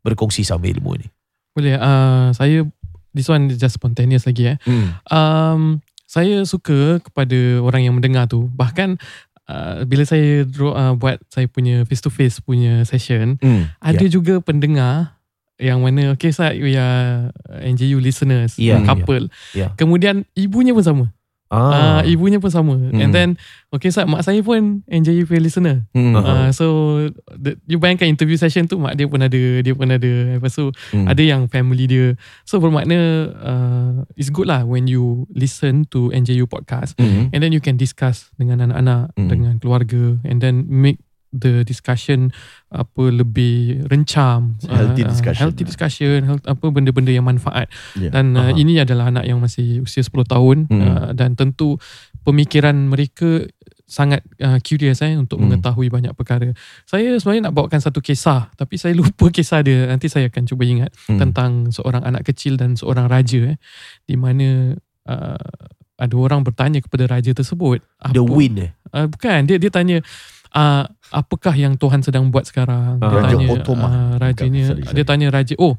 berkongsi 0.06 0.46
sama 0.46 0.70
ilmu 0.70 1.02
ni. 1.02 1.06
Boleh. 1.50 1.74
Uh, 1.78 2.30
saya 2.30 2.62
this 3.10 3.26
one 3.26 3.50
is 3.50 3.58
just 3.58 3.74
spontaneous 3.74 4.22
lagi 4.22 4.54
eh. 4.54 4.58
Mm. 4.66 4.88
Um, 5.10 5.62
saya 6.06 6.46
suka 6.46 7.02
kepada 7.02 7.60
orang 7.60 7.82
yang 7.82 7.94
mendengar 7.94 8.24
tu. 8.24 8.46
Bahkan 8.48 8.96
uh, 9.44 9.82
bila 9.84 10.06
saya 10.06 10.46
draw, 10.46 10.72
uh, 10.72 10.94
buat 10.94 11.18
saya 11.28 11.46
punya 11.46 11.82
face 11.82 12.00
to 12.00 12.08
face 12.08 12.38
punya 12.38 12.86
session, 12.86 13.36
Mm. 13.42 13.68
ada 13.82 14.04
juga 14.06 14.38
pendengar 14.40 15.18
yang 15.56 15.80
mana 15.80 16.12
okay 16.12 16.28
Ustaz 16.30 16.52
we 16.60 16.76
are 16.76 17.32
NJU 17.64 17.96
listeners 17.96 18.60
Ya, 18.60 18.76
couple. 18.84 19.32
ya. 19.56 19.72
Kemudian 19.72 20.28
ibunya 20.36 20.70
pun 20.70 20.84
sama. 20.84 21.04
Ah. 21.46 22.00
Ah, 22.00 22.02
ibunya 22.02 22.42
pun 22.42 22.50
sama. 22.50 22.74
Hmm. 22.74 22.98
And 22.98 23.14
then 23.14 23.28
okay 23.70 23.94
Ustaz 23.94 24.02
mak 24.10 24.26
saya 24.26 24.42
pun 24.42 24.82
NJU 24.90 25.30
punya 25.30 25.42
listener. 25.46 25.76
Mm. 25.94 26.14
Uh, 26.18 26.50
so 26.50 26.66
the, 27.30 27.54
you 27.70 27.78
bayangkan 27.78 28.10
interview 28.10 28.34
session 28.34 28.66
tu 28.66 28.82
mak 28.82 28.98
dia 28.98 29.06
pun 29.06 29.22
ada 29.22 29.62
dia 29.62 29.70
pun 29.70 29.86
ada 29.86 30.10
lepas 30.34 30.50
tu 30.50 30.74
Mm. 30.90 31.06
ada 31.06 31.22
yang 31.22 31.42
family 31.46 31.86
dia 31.86 32.06
so 32.42 32.58
bermakna 32.58 32.98
uh, 33.38 33.92
it's 34.18 34.34
good 34.34 34.50
lah 34.50 34.66
when 34.66 34.90
you 34.90 35.22
listen 35.30 35.86
to 35.86 36.10
NJU 36.10 36.50
podcast 36.50 36.98
Mm. 36.98 37.30
and 37.30 37.38
then 37.38 37.54
you 37.54 37.62
can 37.62 37.78
discuss 37.78 38.34
dengan 38.34 38.66
anak-anak 38.66 39.14
Mm. 39.14 39.28
dengan 39.30 39.52
keluarga 39.62 40.18
and 40.26 40.42
then 40.42 40.66
make 40.66 40.98
the 41.32 41.62
discussion 41.62 42.30
apa 42.68 43.10
lebih 43.10 43.82
rencam 43.86 44.54
Healthy 44.62 45.02
uh, 45.02 45.10
discussion 45.10 45.42
healthy 45.42 45.62
lah. 45.62 45.68
discussion 45.68 46.18
health, 46.22 46.44
apa 46.44 46.66
benda-benda 46.68 47.10
yang 47.10 47.24
manfaat 47.24 47.66
Yeah. 47.94 48.10
dan 48.10 48.34
uh, 48.34 48.50
Aha. 48.50 48.56
ini 48.56 48.78
adalah 48.78 49.08
anak 49.08 49.24
yang 49.24 49.38
masih 49.38 49.82
usia 49.82 50.00
10 50.00 50.22
tahun 50.24 50.56
Hmm. 50.66 50.80
uh, 50.80 51.10
dan 51.12 51.34
tentu 51.34 51.76
pemikiran 52.22 52.74
mereka 52.74 53.46
sangat 53.84 54.26
uh, 54.42 54.58
curious 54.60 54.98
eh 55.00 55.14
untuk 55.14 55.38
Hmm. 55.38 55.46
mengetahui 55.46 55.86
banyak 55.86 56.10
perkara. 56.12 56.50
Saya 56.82 57.14
sebenarnya 57.16 57.48
nak 57.48 57.54
bawakan 57.54 57.78
satu 57.78 58.02
kisah 58.02 58.50
tapi 58.52 58.74
saya 58.76 58.92
lupa 58.92 59.30
kisah 59.36 59.62
dia. 59.62 59.86
Nanti 59.86 60.06
saya 60.06 60.26
akan 60.26 60.42
cuba 60.44 60.62
ingat 60.62 60.90
Hmm. 61.06 61.22
tentang 61.22 61.70
seorang 61.70 62.02
anak 62.02 62.24
kecil 62.24 62.54
dan 62.54 62.74
seorang 62.74 63.06
raja 63.06 63.54
eh 63.54 63.58
di 64.02 64.14
mana 64.14 64.74
uh, 65.06 65.54
ada 65.96 66.12
orang 66.12 66.42
bertanya 66.42 66.76
kepada 66.78 67.08
raja 67.08 67.32
tersebut 67.32 67.80
the 68.10 68.20
win 68.20 68.58
eh. 68.60 68.70
Uh, 68.90 69.06
bukan 69.06 69.46
dia 69.46 69.56
dia 69.56 69.70
tanya 69.70 70.02
uh, 70.02 70.35
apakah 71.12 71.52
yang 71.52 71.76
Tuhan 71.76 72.00
sedang 72.00 72.28
buat 72.28 72.44
sekarang 72.44 72.96
dia 72.96 73.08
Raja 73.08 73.28
tanya 73.30 73.46
Ottoman. 73.52 73.90
uh, 73.90 74.14
rajanya 74.16 74.62
Bukan, 74.62 74.70
sorry, 74.72 74.82
sorry. 74.82 74.94
dia 74.94 75.04
tanya 75.04 75.26
raja 75.30 75.54
oh 75.58 75.76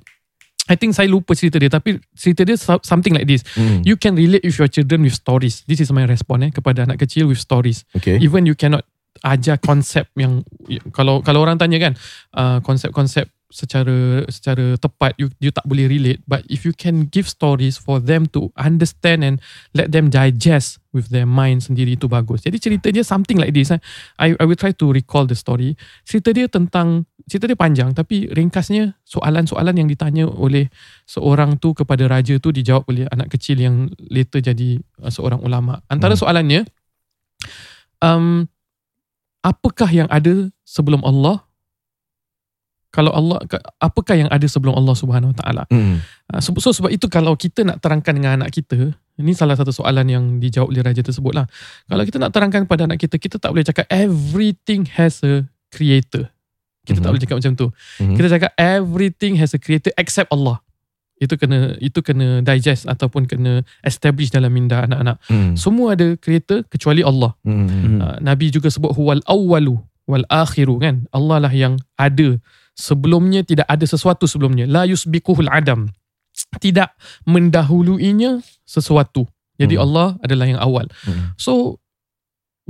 I 0.68 0.76
think 0.76 0.92
saya 0.92 1.08
lupa 1.08 1.32
cerita 1.32 1.58
dia 1.58 1.68
tapi 1.68 1.96
cerita 2.14 2.44
dia 2.44 2.56
so- 2.56 2.84
something 2.84 3.12
like 3.12 3.26
this 3.26 3.42
Mm. 3.56 3.82
you 3.84 3.96
can 3.96 4.14
relate 4.14 4.44
with 4.44 4.56
your 4.56 4.68
children 4.68 5.02
with 5.02 5.14
stories 5.14 5.64
this 5.64 5.80
is 5.80 5.90
my 5.90 6.04
response 6.04 6.44
eh 6.44 6.52
kepada 6.52 6.84
anak 6.84 7.00
kecil 7.00 7.26
with 7.26 7.40
stories 7.40 7.88
Okay. 7.94 8.20
even 8.20 8.44
you 8.44 8.54
cannot 8.54 8.84
ajar 9.24 9.58
konsep 9.58 10.06
yang 10.14 10.46
kalau 10.92 11.20
kalau 11.20 11.42
orang 11.42 11.58
tanya 11.58 11.82
kan 11.82 11.94
uh, 12.34 12.62
konsep-konsep 12.62 13.26
secara 13.48 14.28
secara 14.28 14.76
tepat 14.76 15.16
you 15.16 15.32
you 15.40 15.56
tak 15.56 15.64
boleh 15.64 15.88
relate 15.88 16.20
but 16.28 16.44
if 16.52 16.68
you 16.68 16.76
can 16.76 17.08
give 17.08 17.32
stories 17.32 17.80
for 17.80 18.04
them 18.04 18.28
to 18.28 18.52
understand 18.60 19.24
and 19.24 19.40
let 19.72 19.96
them 19.96 20.12
digest 20.12 20.84
with 20.92 21.08
their 21.14 21.30
mind 21.30 21.64
sendiri 21.64 21.96
itu 21.96 22.10
bagus. 22.12 22.44
Jadi 22.44 22.58
cerita 22.60 22.88
dia 22.92 23.06
something 23.08 23.40
like 23.40 23.56
this. 23.56 23.72
eh. 23.72 23.80
I 24.20 24.36
I 24.36 24.44
will 24.44 24.60
try 24.60 24.74
to 24.76 24.86
recall 24.92 25.24
the 25.30 25.38
story. 25.38 25.80
Cerita 26.04 26.36
dia 26.36 26.50
tentang 26.52 27.08
cerita 27.30 27.48
dia 27.48 27.56
panjang 27.56 27.96
tapi 27.96 28.28
ringkasnya 28.28 28.98
soalan-soalan 29.08 29.80
yang 29.80 29.88
ditanya 29.88 30.28
oleh 30.28 30.68
seorang 31.08 31.56
tu 31.62 31.72
kepada 31.72 32.04
raja 32.10 32.36
tu 32.42 32.52
dijawab 32.52 32.84
oleh 32.92 33.08
anak 33.14 33.32
kecil 33.32 33.62
yang 33.64 33.88
later 34.12 34.44
jadi 34.44 34.82
uh, 35.00 35.12
seorang 35.14 35.40
ulama. 35.40 35.80
Antara 35.88 36.18
Hmm. 36.18 36.22
soalannya 36.28 36.62
um, 38.04 38.50
apakah 39.46 39.88
yang 39.92 40.10
ada 40.12 40.52
sebelum 40.68 41.00
Allah? 41.08 41.47
Kalau 42.98 43.14
Allah 43.14 43.38
apakah 43.78 44.18
yang 44.18 44.30
ada 44.34 44.50
sebelum 44.50 44.74
Allah 44.74 44.98
Subhanahu 44.98 45.30
Wa 45.30 45.38
Taala? 45.38 45.64
Hmm. 45.70 46.02
Ah, 46.26 46.42
So, 46.42 46.58
so 46.58 46.74
sebab 46.74 46.90
itu 46.90 47.06
kalau 47.06 47.38
kita 47.38 47.62
nak 47.62 47.78
terangkan 47.78 48.18
dengan 48.18 48.42
anak 48.42 48.50
kita, 48.50 48.90
ini 49.22 49.38
salah 49.38 49.54
satu 49.54 49.70
soalan 49.70 50.10
yang 50.10 50.24
dijawab 50.42 50.74
oleh 50.74 50.82
raja 50.82 51.06
tersebut 51.06 51.38
lah. 51.38 51.46
Kalau 51.86 52.02
kita 52.02 52.18
nak 52.18 52.34
terangkan 52.34 52.66
kepada 52.66 52.90
anak 52.90 52.98
kita, 52.98 53.22
kita 53.22 53.38
tak 53.38 53.54
boleh 53.54 53.62
cakap 53.62 53.86
everything 53.94 54.90
has 54.98 55.22
a 55.22 55.46
creator. 55.70 56.26
Kita 56.90 56.98
tak 56.98 57.06
Mhm. 57.06 57.12
boleh 57.14 57.22
cakap 57.22 57.38
macam 57.38 57.54
tu. 57.54 57.68
Mhm. 58.02 58.16
Kita 58.18 58.28
cakap 58.34 58.52
everything 58.58 59.38
has 59.38 59.54
a 59.54 59.62
creator 59.62 59.94
except 59.94 60.34
Allah. 60.34 60.58
Itu 61.18 61.34
kena 61.34 61.78
itu 61.78 62.02
kena 62.02 62.42
digest 62.42 62.86
ataupun 62.86 63.26
kena 63.26 63.66
establish 63.82 64.30
dalam 64.30 64.54
minda 64.54 64.86
anak-anak. 64.86 65.18
Hmm. 65.26 65.58
Semua 65.58 65.98
ada 65.98 66.14
creator 66.14 66.62
kecuali 66.70 67.02
Allah. 67.02 67.34
Hmm. 67.42 67.66
Hmm. 67.66 67.98
Uh, 67.98 68.18
Nabi 68.22 68.54
juga 68.54 68.70
sebut 68.70 68.94
huwal 68.94 69.22
awwalu 69.26 69.82
wal 70.06 70.22
akhiru 70.30 70.78
kan. 70.78 71.10
Allah 71.10 71.42
lah 71.42 71.50
yang 71.50 71.82
ada. 71.98 72.38
Sebelumnya 72.78 73.42
tidak 73.42 73.66
ada 73.66 73.84
sesuatu 73.90 74.30
sebelumnya. 74.30 74.70
La 74.70 74.86
yusbikuhul 74.86 75.50
adam. 75.50 75.90
Tidak 76.62 76.94
mendahuluinya 77.26 78.46
sesuatu. 78.62 79.26
Jadi 79.58 79.74
Hmm. 79.74 79.84
Allah 79.90 80.08
adalah 80.22 80.46
yang 80.46 80.62
awal. 80.62 80.86
Hmm. 81.02 81.34
So 81.42 81.82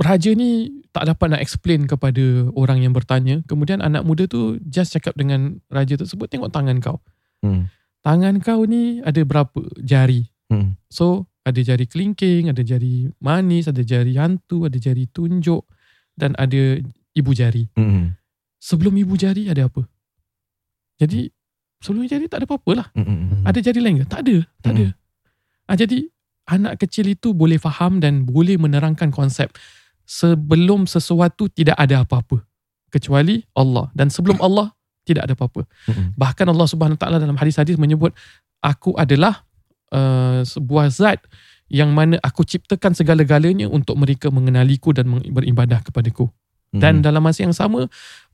raja 0.00 0.32
ni 0.32 0.72
tak 0.96 1.12
dapat 1.12 1.36
nak 1.36 1.44
explain 1.44 1.84
kepada 1.84 2.48
orang 2.56 2.80
yang 2.80 2.96
bertanya. 2.96 3.44
Kemudian 3.44 3.84
anak 3.84 4.08
muda 4.08 4.24
tu 4.24 4.56
just 4.64 4.96
cakap 4.96 5.12
dengan 5.20 5.60
raja 5.68 6.00
tersebut, 6.00 6.32
tengok 6.32 6.48
tangan 6.48 6.80
kau. 6.80 7.04
Hmm. 7.44 7.68
Tangan 8.00 8.40
kau 8.40 8.64
ni 8.64 9.04
ada 9.04 9.20
berapa 9.28 9.60
jari? 9.84 10.24
Hmm. 10.48 10.80
So 10.88 11.28
ada 11.44 11.60
jari 11.60 11.84
kelingking, 11.84 12.48
ada 12.48 12.64
jari 12.64 13.12
manis, 13.20 13.68
ada 13.68 13.84
jari 13.84 14.16
hantu, 14.16 14.64
ada 14.64 14.80
jari 14.80 15.04
tunjuk 15.12 15.68
dan 16.16 16.32
ada 16.40 16.80
ibu 17.12 17.30
jari. 17.36 17.68
Hmm. 17.76 18.16
Sebelum 18.58 18.96
ibu 18.96 19.12
jari 19.12 19.52
ada 19.52 19.68
apa? 19.68 19.84
Jadi 20.98 21.30
sebelum 21.78 22.10
jari 22.10 22.26
tak 22.26 22.42
ada 22.42 22.46
apa-apa 22.50 22.70
lah. 22.74 22.86
Hmm. 22.98 23.46
Ada 23.46 23.58
jari 23.70 23.80
lain 23.80 24.02
ke? 24.02 24.06
Tak 24.10 24.20
ada. 24.26 24.36
Tak 24.62 24.72
ada. 24.74 24.86
Ah, 25.70 25.76
jadi 25.78 26.10
anak 26.48 26.80
kecil 26.82 27.12
itu 27.12 27.36
boleh 27.36 27.60
faham 27.60 28.00
dan 28.02 28.24
boleh 28.24 28.56
menerangkan 28.56 29.12
konsep 29.12 29.52
sebelum 30.08 30.88
sesuatu 30.88 31.52
tidak 31.52 31.76
ada 31.76 32.02
apa-apa 32.02 32.40
kecuali 32.88 33.44
Allah 33.52 33.92
dan 33.92 34.08
sebelum 34.08 34.40
Allah 34.40 34.72
tidak 35.04 35.28
ada 35.28 35.36
apa-apa. 35.36 35.68
Hmm. 35.88 36.16
Bahkan 36.16 36.46
Allah 36.48 36.66
Subhanahu 36.68 36.96
Wa 36.96 37.02
Taala 37.04 37.16
dalam 37.20 37.36
hadis-hadis 37.36 37.76
menyebut 37.76 38.16
aku 38.64 38.96
adalah 38.96 39.44
uh, 39.92 40.40
sebuah 40.44 40.88
zat 40.88 41.20
yang 41.68 41.92
mana 41.92 42.16
aku 42.24 42.48
ciptakan 42.48 42.96
segala-galanya 42.96 43.68
untuk 43.68 44.00
mereka 44.00 44.32
mengenaliku 44.32 44.96
dan 44.96 45.08
beribadah 45.20 45.84
kepadaku. 45.84 46.32
Hmm. 46.72 46.80
Dan 46.80 46.94
dalam 47.04 47.20
masa 47.20 47.44
yang 47.44 47.56
sama 47.56 47.88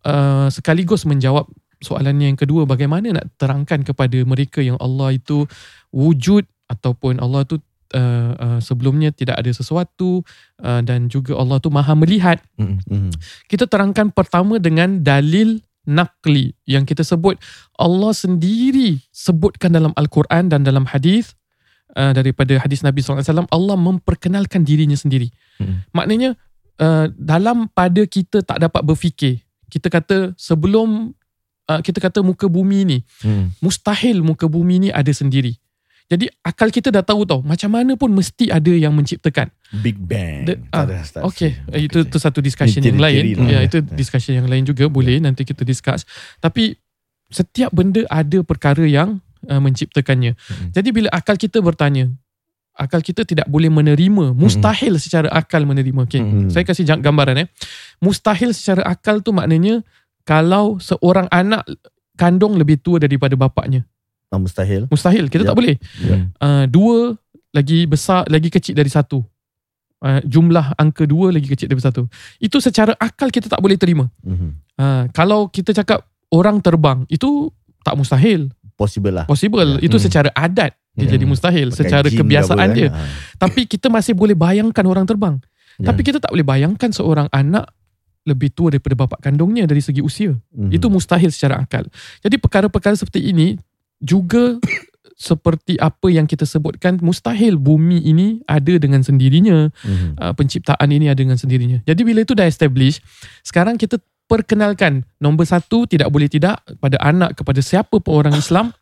uh, 0.06 0.46
sekaligus 0.50 1.02
menjawab 1.06 1.50
soalannya 1.84 2.32
yang 2.32 2.38
kedua 2.40 2.64
bagaimana 2.64 3.20
nak 3.20 3.28
terangkan 3.36 3.84
kepada 3.84 4.18
mereka 4.24 4.64
yang 4.64 4.80
Allah 4.80 5.14
itu 5.14 5.44
wujud 5.92 6.48
ataupun 6.72 7.20
Allah 7.20 7.44
itu 7.44 7.60
uh, 7.94 8.32
uh, 8.34 8.58
sebelumnya 8.64 9.12
tidak 9.12 9.38
ada 9.38 9.52
sesuatu 9.52 10.24
uh, 10.64 10.80
dan 10.80 11.12
juga 11.12 11.36
Allah 11.36 11.60
tu 11.60 11.68
Maha 11.68 11.92
melihat 11.94 12.40
Hmm. 12.56 12.80
Hmm. 12.88 13.12
kita 13.46 13.68
terangkan 13.68 14.10
pertama 14.10 14.56
dengan 14.56 15.04
dalil 15.04 15.60
nakli 15.84 16.56
yang 16.64 16.88
kita 16.88 17.04
sebut 17.04 17.36
Allah 17.76 18.16
sendiri 18.16 19.04
sebutkan 19.12 19.68
dalam 19.68 19.92
Al-Quran 19.94 20.48
dan 20.48 20.64
dalam 20.64 20.88
hadis 20.88 21.36
uh, 21.92 22.16
daripada 22.16 22.56
hadis 22.56 22.80
Nabi 22.80 23.04
SAW 23.04 23.20
Allah 23.52 23.76
memperkenalkan 23.76 24.64
dirinya 24.64 24.96
sendiri. 24.96 25.28
Hmm. 25.60 25.84
Maknanya 25.92 26.40
uh, 26.80 27.12
dalam 27.12 27.68
pada 27.68 28.00
kita 28.08 28.40
tak 28.40 28.64
dapat 28.64 28.80
berfikir 28.80 29.44
kita 29.74 29.90
kata 29.90 30.18
sebelum 30.38 31.18
uh, 31.66 31.80
kita 31.80 31.98
kata 31.98 32.20
muka 32.20 32.46
bumi 32.46 32.84
ni 32.84 32.98
Hmm. 33.20 33.52
mustahil 33.58 34.20
muka 34.20 34.44
bumi 34.46 34.78
ni 34.78 34.88
ada 34.90 35.10
sendiri. 35.10 35.56
Jadi 36.04 36.28
akal 36.44 36.68
kita 36.68 36.92
dah 36.92 37.00
tahu 37.00 37.24
tau 37.24 37.40
macam 37.40 37.72
mana 37.72 37.96
pun 37.96 38.12
mesti 38.12 38.52
ada 38.52 38.68
yang 38.68 38.92
menciptakan. 38.92 39.48
Big 39.80 39.96
Bang. 39.96 40.44
The- 40.44 40.60
ah, 40.68 40.84
ada 40.84 41.00
start. 41.00 41.24
Okay, 41.32 41.56
eh, 41.72 41.88
itu 41.88 42.04
itu 42.04 42.18
satu 42.20 42.44
discussion 42.44 42.84
yang 42.84 43.00
lain. 43.00 43.24
teori-teori 43.32 43.48
Ya, 43.48 43.58
lah. 43.58 43.64
itu 43.64 43.78
discussion 43.96 44.36
yang 44.36 44.44
lain 44.44 44.68
juga 44.68 44.84
boleh 44.86 45.16
nanti 45.16 45.48
kita 45.48 45.64
discuss. 45.64 46.04
Tapi 46.38 46.76
setiap 47.32 47.72
benda 47.72 48.04
ada 48.12 48.44
perkara 48.44 48.84
yang 48.84 49.24
uh, 49.48 49.56
menciptakannya. 49.58 50.36
Mhm. 50.36 50.66
Jadi 50.76 50.88
bila 50.92 51.08
akal 51.08 51.40
kita 51.40 51.64
bertanya, 51.64 52.12
akal 52.76 53.00
kita 53.00 53.24
tidak 53.24 53.48
boleh 53.48 53.72
menerima, 53.72 54.36
mustahil 54.36 55.00
secara 55.00 55.32
akal 55.32 55.64
menerima. 55.64 56.04
Okay, 56.04 56.20
Mhm. 56.20 56.52
saya 56.52 56.68
kasih 56.68 56.84
gambaran 57.00 57.44
eh. 57.44 57.48
Mustahil 57.96 58.52
secara 58.52 58.84
akal 58.84 59.24
tu 59.24 59.32
maknanya 59.32 59.80
kalau 60.24 60.80
seorang 60.80 61.28
anak 61.28 61.64
kandung 62.16 62.56
lebih 62.56 62.80
tua 62.80 62.96
daripada 62.98 63.34
bapaknya. 63.34 63.84
Ah, 64.28 64.40
mustahil. 64.40 64.90
Mustahil, 64.90 65.30
kita 65.30 65.46
tak 65.46 65.54
Yep. 65.54 65.58
boleh. 65.58 65.76
Hmm. 66.02 66.24
Uh, 66.36 66.64
dua 66.66 66.96
lagi 67.54 67.86
besar, 67.86 68.26
lagi 68.26 68.50
kecil 68.50 68.74
dari 68.74 68.90
satu. 68.90 69.22
Uh, 70.04 70.20
jumlah 70.26 70.74
angka 70.76 71.06
dua 71.06 71.30
lagi 71.30 71.46
kecil 71.46 71.70
dari 71.70 71.78
satu. 71.78 72.04
Itu 72.36 72.58
secara 72.58 72.92
akal 72.98 73.30
kita 73.30 73.46
tak 73.46 73.62
boleh 73.62 73.78
terima. 73.78 74.10
Uh, 74.26 75.06
kalau 75.14 75.46
kita 75.46 75.70
cakap 75.70 76.02
orang 76.28 76.58
terbang, 76.58 77.06
itu 77.06 77.48
tak 77.80 77.94
mustahil. 77.94 78.50
Possible 78.74 79.14
lah. 79.14 79.24
Possible. 79.24 79.78
Ya. 79.78 79.86
Itu 79.86 79.96
Hmm. 79.96 80.04
secara 80.04 80.28
adat 80.34 80.74
dia 80.98 81.06
Hmm. 81.06 81.14
jadi 81.14 81.24
mustahil. 81.24 81.68
Pakai 81.70 81.78
secara 81.78 82.08
kebiasaan 82.10 82.58
apa, 82.58 82.74
dia. 82.74 82.88
kan? 82.90 82.98
Ah. 82.98 83.08
Tapi 83.38 83.70
kita 83.70 83.86
masih 83.86 84.18
boleh 84.18 84.34
bayangkan 84.34 84.82
orang 84.82 85.06
terbang. 85.06 85.38
Ya. 85.78 85.90
Tapi 85.90 86.00
kita 86.02 86.18
tak 86.18 86.34
boleh 86.34 86.42
bayangkan 86.42 86.90
seorang 86.90 87.30
anak 87.30 87.70
lebih 88.24 88.52
tua 88.52 88.72
daripada 88.72 88.96
bapa 88.96 89.16
kandungnya 89.20 89.68
dari 89.68 89.84
segi 89.84 90.00
usia. 90.00 90.32
Mhm. 90.56 90.72
Itu 90.72 90.88
mustahil 90.88 91.28
secara 91.28 91.60
akal. 91.60 91.84
Jadi 92.24 92.40
perkara-perkara 92.40 92.96
seperti 92.96 93.20
ini 93.30 93.60
juga 94.00 94.58
seperti 95.14 95.78
apa 95.78 96.10
yang 96.10 96.26
kita 96.26 96.42
sebutkan 96.42 96.98
mustahil 96.98 97.54
bumi 97.54 98.02
ini 98.02 98.42
ada 98.50 98.74
dengan 98.80 99.04
sendirinya 99.04 99.70
Mhm. 99.70 100.18
uh, 100.18 100.32
penciptaan 100.34 100.88
ini 100.90 101.06
ada 101.06 101.20
dengan 101.20 101.38
sendirinya. 101.38 101.84
Jadi 101.86 102.00
bila 102.02 102.24
itu 102.24 102.34
dah 102.34 102.48
establish, 102.48 102.98
sekarang 103.46 103.78
kita 103.78 104.00
perkenalkan 104.24 105.04
nombor 105.20 105.44
satu 105.44 105.84
tidak 105.84 106.08
boleh 106.08 106.26
tidak 106.32 106.64
pada 106.80 106.96
anak 107.04 107.36
kepada 107.36 107.60
siapa 107.60 108.00
pun 108.00 108.24
orang 108.24 108.34
Islam 108.34 108.72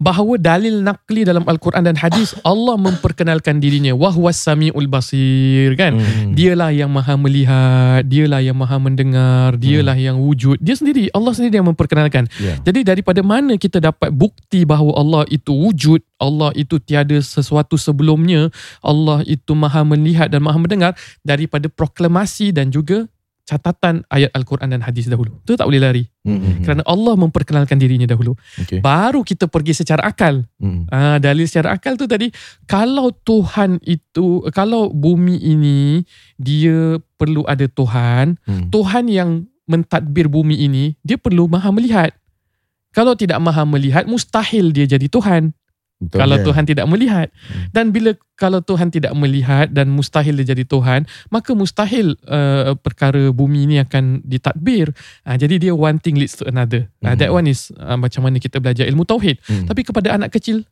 bahawa 0.00 0.40
dalil 0.40 0.80
nakli 0.80 1.28
dalam 1.28 1.44
Al-Quran 1.44 1.84
dan 1.84 1.96
hadis 2.00 2.32
Allah 2.50 2.80
memperkenalkan 2.80 3.60
dirinya. 3.60 3.92
Wahwas 3.92 4.40
samiul 4.40 4.88
basir 4.88 5.76
kan? 5.76 6.00
Hmm. 6.00 6.32
dialah 6.32 6.72
yang 6.72 6.88
maha 6.88 7.14
melihat 7.20 8.02
dialah 8.08 8.40
yang 8.40 8.56
maha 8.56 8.80
mendengar 8.80 9.60
dialah 9.60 9.94
yang 9.94 10.16
wujud. 10.16 10.56
Dia 10.58 10.74
sendiri 10.74 11.12
Allah 11.12 11.36
sendiri 11.36 11.60
yang 11.60 11.68
memperkenalkan. 11.68 12.26
Ya. 12.40 12.56
jadi 12.64 12.96
daripada 12.96 13.20
mana 13.20 13.60
kita 13.60 13.78
dapat 13.78 14.08
bukti 14.10 14.64
bahawa 14.64 14.96
Allah 14.96 15.22
itu 15.28 15.52
wujud, 15.52 16.00
Allah 16.16 16.50
itu 16.56 16.80
tiada 16.80 17.16
sesuatu 17.20 17.76
sebelumnya, 17.76 18.48
Allah 18.80 19.20
itu 19.28 19.52
maha 19.52 19.84
melihat 19.84 20.32
dan 20.32 20.40
maha 20.40 20.56
mendengar 20.56 20.92
daripada 21.20 21.68
proklamasi 21.68 22.56
dan 22.56 22.72
juga 22.72 23.04
catatan 23.50 24.06
ayat 24.06 24.30
Al-Quran 24.30 24.70
dan 24.70 24.78
hadis 24.78 25.10
dahulu. 25.10 25.34
Itu 25.42 25.58
tak 25.58 25.66
boleh 25.66 25.82
lari. 25.82 26.04
Hmm. 26.22 26.62
Kerana 26.62 26.86
Allah 26.86 27.18
memperkenalkan 27.18 27.82
dirinya 27.82 28.06
dahulu. 28.06 28.38
Okay. 28.54 28.78
Baru 28.78 29.26
kita 29.26 29.50
pergi 29.50 29.74
secara 29.74 30.06
akal. 30.06 30.46
Hmm. 30.62 30.86
Ah, 30.86 31.18
dalil 31.18 31.50
secara 31.50 31.74
akal 31.74 31.98
tu 31.98 32.06
tadi, 32.06 32.30
kalau 32.70 33.10
Tuhan 33.10 33.82
itu, 33.82 34.46
kalau 34.54 34.94
bumi 34.94 35.34
ini 35.42 36.06
dia 36.38 37.02
perlu 37.18 37.42
ada 37.50 37.66
Tuhan, 37.66 38.38
Hmm. 38.46 38.70
Tuhan 38.70 39.10
yang 39.10 39.30
mentadbir 39.66 40.30
bumi 40.30 40.54
ini, 40.62 40.94
dia 41.02 41.18
perlu 41.18 41.50
maha 41.50 41.74
melihat. 41.74 42.14
Kalau 42.90 43.14
tidak 43.14 43.38
maha 43.38 43.62
melihat, 43.66 44.06
mustahil 44.06 44.70
dia 44.70 44.86
jadi 44.86 45.06
Tuhan. 45.06 45.54
Betul. 46.00 46.16
kalau 46.16 46.36
ya. 46.40 46.44
Tuhan 46.48 46.64
tidak 46.64 46.86
melihat. 46.88 47.28
Hmm. 47.28 47.68
Dan 47.76 47.92
bila 47.92 48.10
kalau 48.32 48.64
Tuhan 48.64 48.88
tidak 48.88 49.12
melihat 49.12 49.68
dan 49.68 49.92
mustahil 49.92 50.32
dia 50.32 50.56
jadi 50.56 50.64
Tuhan, 50.64 51.04
maka 51.28 51.52
mustahil 51.52 52.16
uh, 52.24 52.72
perkara 52.74 53.28
bumi 53.30 53.68
ini 53.68 53.76
akan 53.78 54.24
ditadbir. 54.24 54.96
Uh, 55.22 55.36
jadi 55.36 55.60
dia 55.60 55.72
one 55.76 56.00
thing 56.00 56.16
leads 56.16 56.40
to 56.40 56.48
another. 56.48 56.88
Uh, 57.04 57.12
Hmm. 57.12 57.20
that 57.20 57.30
one 57.30 57.44
is 57.44 57.68
uh, 57.76 57.94
macam 57.94 58.24
mana 58.24 58.40
kita 58.40 58.56
belajar 58.58 58.88
ilmu 58.88 59.04
tauhid. 59.04 59.36
Hmm. 59.44 59.68
Tapi 59.68 59.84
kepada 59.84 60.16
anak 60.16 60.32
kecil, 60.32 60.64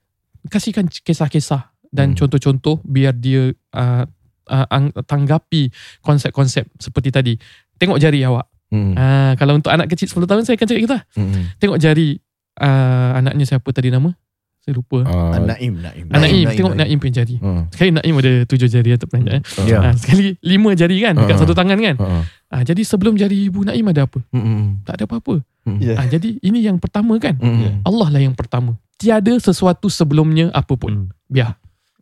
kasihkan 0.49 0.89
kisah-kisah 0.89 1.69
dan 1.89 2.17
Hmm. 2.17 2.25
contoh-contoh 2.25 2.81
biar 2.83 3.13
dia 3.13 3.53
uh, 3.77 4.05
uh, 4.49 4.67
ang- 4.73 4.97
tanggapi 4.97 5.69
konsep-konsep 6.01 6.65
seperti 6.77 7.13
tadi. 7.13 7.35
Tengok 7.77 8.01
jari 8.01 8.25
awak. 8.25 8.49
Mm. 8.69 8.93
Ah, 8.97 9.33
kalau 9.37 9.57
untuk 9.57 9.73
anak 9.73 9.89
kecil 9.89 10.09
10 10.09 10.29
tahun 10.29 10.45
saya 10.45 10.61
akan 10.61 10.69
cakap 10.69 10.83
kita. 10.85 10.99
Mm. 11.17 11.43
Tengok 11.57 11.79
jari 11.79 12.21
uh, 12.61 13.17
anaknya 13.17 13.45
siapa 13.47 13.69
tadi 13.73 13.89
nama? 13.89 14.13
Saya 14.69 14.77
lupa. 14.77 15.01
Ah, 15.01 15.41
Naim, 15.41 15.81
Naim. 15.81 16.05
Ah, 16.13 16.21
Naim, 16.21 16.45
Naim, 16.45 16.53
tengok 16.53 16.77
Naim. 16.77 16.93
Naim 16.93 16.99
punya 17.01 17.25
jari. 17.25 17.41
ah, 17.41 17.65
Sekali 17.73 17.89
Naim 17.89 18.15
ada 18.21 18.33
tujuh 18.45 18.69
jari 18.69 18.91
atau 18.93 19.09
peranjat. 19.09 19.41
Eh. 19.41 19.43
Ya. 19.65 19.81
Ah, 19.81 19.95
sekali 19.97 20.37
lima 20.45 20.77
jari 20.77 21.01
kan 21.01 21.17
dekat 21.17 21.35
Ah. 21.35 21.41
satu 21.41 21.57
tangan 21.57 21.81
kan. 21.81 21.97
ah, 21.97 22.05
ah. 22.21 22.25
Ah, 22.53 22.61
jadi 22.61 22.85
sebelum 22.85 23.17
jari 23.17 23.49
ibu 23.49 23.65
Naim 23.65 23.89
ada 23.89 24.05
apa? 24.05 24.21
Mm. 24.29 24.85
Tak 24.85 25.01
ada 25.01 25.05
apa-apa. 25.09 25.41
Mm. 25.65 25.79
Ya. 25.81 25.95
Ah, 25.97 26.05
jadi 26.05 26.37
ini 26.39 26.61
yang 26.61 26.77
pertama 26.77 27.17
kan. 27.17 27.41
Mm. 27.41 27.81
Allah 27.81 28.09
lah 28.13 28.21
yang 28.21 28.37
pertama. 28.37 28.77
Tiada 29.01 29.33
sesuatu 29.41 29.89
sebelumnya 29.89 30.53
apa 30.53 30.77
pun. 30.77 30.93
Hmm. 30.93 31.09
Biar. 31.25 31.57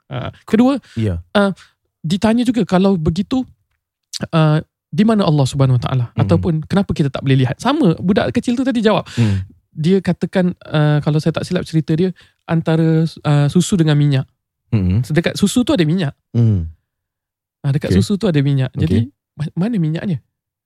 Ah, 0.06 0.34
kedua, 0.42 0.82
Ya. 0.94 1.22
ditanya 2.02 2.42
juga 2.42 2.62
kalau 2.62 2.94
begitu 2.94 3.46
uh, 4.30 4.58
di 4.86 5.02
mana 5.02 5.22
Allah 5.22 5.42
Subhanahu 5.44 5.76
Wa 5.76 5.84
Taala 5.86 6.04
Hmm. 6.08 6.22
ataupun 6.22 6.52
kenapa 6.64 6.90
kita 6.90 7.10
tak 7.10 7.20
boleh 7.20 7.42
lihat 7.42 7.58
sama 7.58 7.94
budak 7.98 8.30
kecil 8.32 8.54
tu 8.54 8.62
tadi 8.62 8.80
jawab 8.80 9.02
Mm. 9.14 9.54
Dia 9.76 10.00
katakan 10.00 10.56
uh, 10.64 10.98
kalau 10.98 11.20
saya 11.20 11.30
tak 11.30 11.44
silap 11.44 11.62
cerita 11.62 11.92
dia 11.92 12.10
antara 12.44 13.04
uh, 13.04 13.46
susu 13.46 13.76
dengan 13.76 13.94
minyak 13.94 14.24
Mm. 14.66 15.06
dekat 15.06 15.36
susu 15.36 15.62
tu 15.62 15.70
ada 15.70 15.84
minyak 15.84 16.10
Hmm. 16.32 16.66
uh, 17.62 17.70
dekat 17.70 17.92
Okay. 17.92 18.02
susu 18.02 18.16
tu 18.16 18.26
ada 18.26 18.40
minyak 18.40 18.74
jadi 18.74 19.06
ma- 19.32 19.54
mana 19.56 19.76
minyaknya 19.76 20.18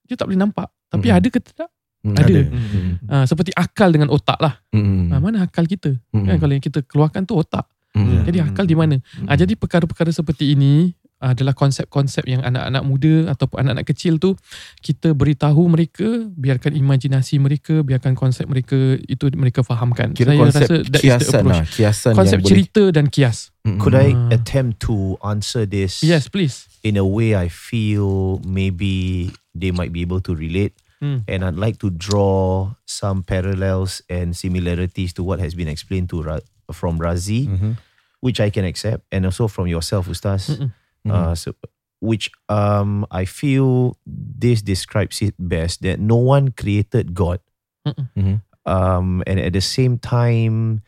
dia 0.02 0.14
tak 0.14 0.24
boleh 0.24 0.40
nampak 0.40 0.72
tapi 0.88 1.06
Hmm. 1.06 1.18
ada 1.18 1.28
ke 1.28 1.38
tidak 1.38 1.68
Mm. 2.00 2.16
Ada. 2.16 2.40
Hmm. 2.48 2.92
uh, 3.04 3.24
seperti 3.28 3.52
akal 3.52 3.92
dengan 3.92 4.08
otak 4.08 4.40
lah 4.40 4.56
Mm. 4.72 5.12
uh, 5.12 5.20
mana 5.20 5.44
akal 5.44 5.68
kita 5.68 6.00
Mm. 6.10 6.24
kan 6.24 6.36
kalau 6.38 6.52
yang 6.54 6.64
kita 6.64 6.80
keluarkan 6.82 7.28
tu 7.28 7.36
otak 7.36 7.68
Mm. 7.92 8.24
jadi 8.24 8.38
akal 8.42 8.64
di 8.64 8.72
mana 8.72 8.96
Ah, 9.26 9.34
jadi 9.34 9.52
perkara-perkara 9.52 10.08
seperti 10.08 10.54
ini 10.54 10.96
adalah 11.20 11.52
konsep-konsep 11.52 12.24
yang 12.24 12.40
anak-anak 12.40 12.80
muda 12.80 13.28
ataupun 13.30 13.60
anak-anak 13.60 13.86
kecil 13.86 14.16
tu 14.16 14.34
kita 14.80 15.12
beritahu 15.12 15.68
mereka, 15.68 16.08
biarkan 16.32 16.72
imajinasi 16.74 17.36
mereka, 17.36 17.84
biarkan 17.84 18.16
konsep 18.16 18.48
mereka 18.48 18.96
itu 19.04 19.28
mereka 19.36 19.60
fahamkan. 19.60 20.16
Kira 20.16 20.32
Saya 20.32 20.40
konsep 20.40 20.60
rasa 20.64 20.74
that 20.80 20.82
is 20.82 20.88
the 20.90 20.98
kiasan 20.98 21.42
approach. 21.44 21.52
lah. 21.52 21.64
Kiasan 21.68 22.12
Konsep 22.16 22.38
yang 22.40 22.48
cerita 22.48 22.82
dan 22.88 23.06
kias. 23.06 23.38
boleh. 23.60 23.76
Could 23.78 23.94
I 23.94 24.08
Ah. 24.16 24.32
attempt 24.32 24.80
to 24.88 25.20
answer 25.20 25.68
this 25.68 26.00
Yes, 26.00 26.32
please. 26.32 26.64
in 26.80 26.96
a 26.96 27.04
way 27.04 27.36
I 27.36 27.52
feel 27.52 28.40
maybe 28.40 29.28
they 29.52 29.68
might 29.70 29.92
be 29.92 30.00
able 30.00 30.24
to 30.24 30.32
relate? 30.32 30.72
Hmm. 31.00 31.24
And 31.28 31.44
I'd 31.44 31.56
like 31.56 31.76
to 31.80 31.88
draw 31.88 32.72
some 32.84 33.24
parallels 33.24 34.00
and 34.08 34.32
similarities 34.32 35.12
to 35.16 35.24
what 35.24 35.40
has 35.40 35.52
been 35.52 35.68
explained 35.68 36.08
to 36.12 36.20
Ra- 36.20 36.44
from 36.72 37.00
Razi, 37.00 37.48
Mhm. 37.48 37.76
which 38.20 38.36
I 38.36 38.48
can 38.52 38.64
accept, 38.64 39.04
and 39.08 39.24
also 39.24 39.48
from 39.48 39.64
yourself, 39.64 40.08
Ustaz. 40.08 40.52
Mm-mm. 40.52 40.72
Uh, 41.08 41.34
so, 41.34 41.54
which 42.00 42.30
um, 42.48 43.06
I 43.10 43.24
feel 43.24 43.96
this 44.04 44.60
describes 44.60 45.22
it 45.22 45.34
best 45.38 45.82
that 45.82 46.00
no 46.00 46.16
one 46.16 46.52
created 46.52 47.14
God. 47.14 47.40
Mm-mm. 47.86 48.08
Mhm. 48.16 48.36
Um, 48.68 49.24
and 49.24 49.40
at 49.40 49.56
the 49.56 49.64
same 49.64 49.96
time, 49.96 50.84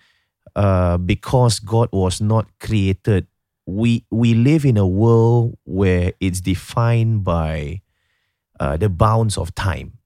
uh, 0.56 1.00
because 1.00 1.58
God 1.58 1.88
was 1.92 2.20
not 2.20 2.46
created, 2.60 3.26
we 3.64 4.04
we 4.12 4.34
live 4.36 4.68
in 4.68 4.76
a 4.76 4.86
world 4.86 5.56
where 5.64 6.12
it's 6.20 6.44
defined 6.44 7.24
by 7.24 7.80
uh, 8.60 8.76
the 8.76 8.92
bounds 8.92 9.40
of 9.40 9.54
time. 9.56 9.96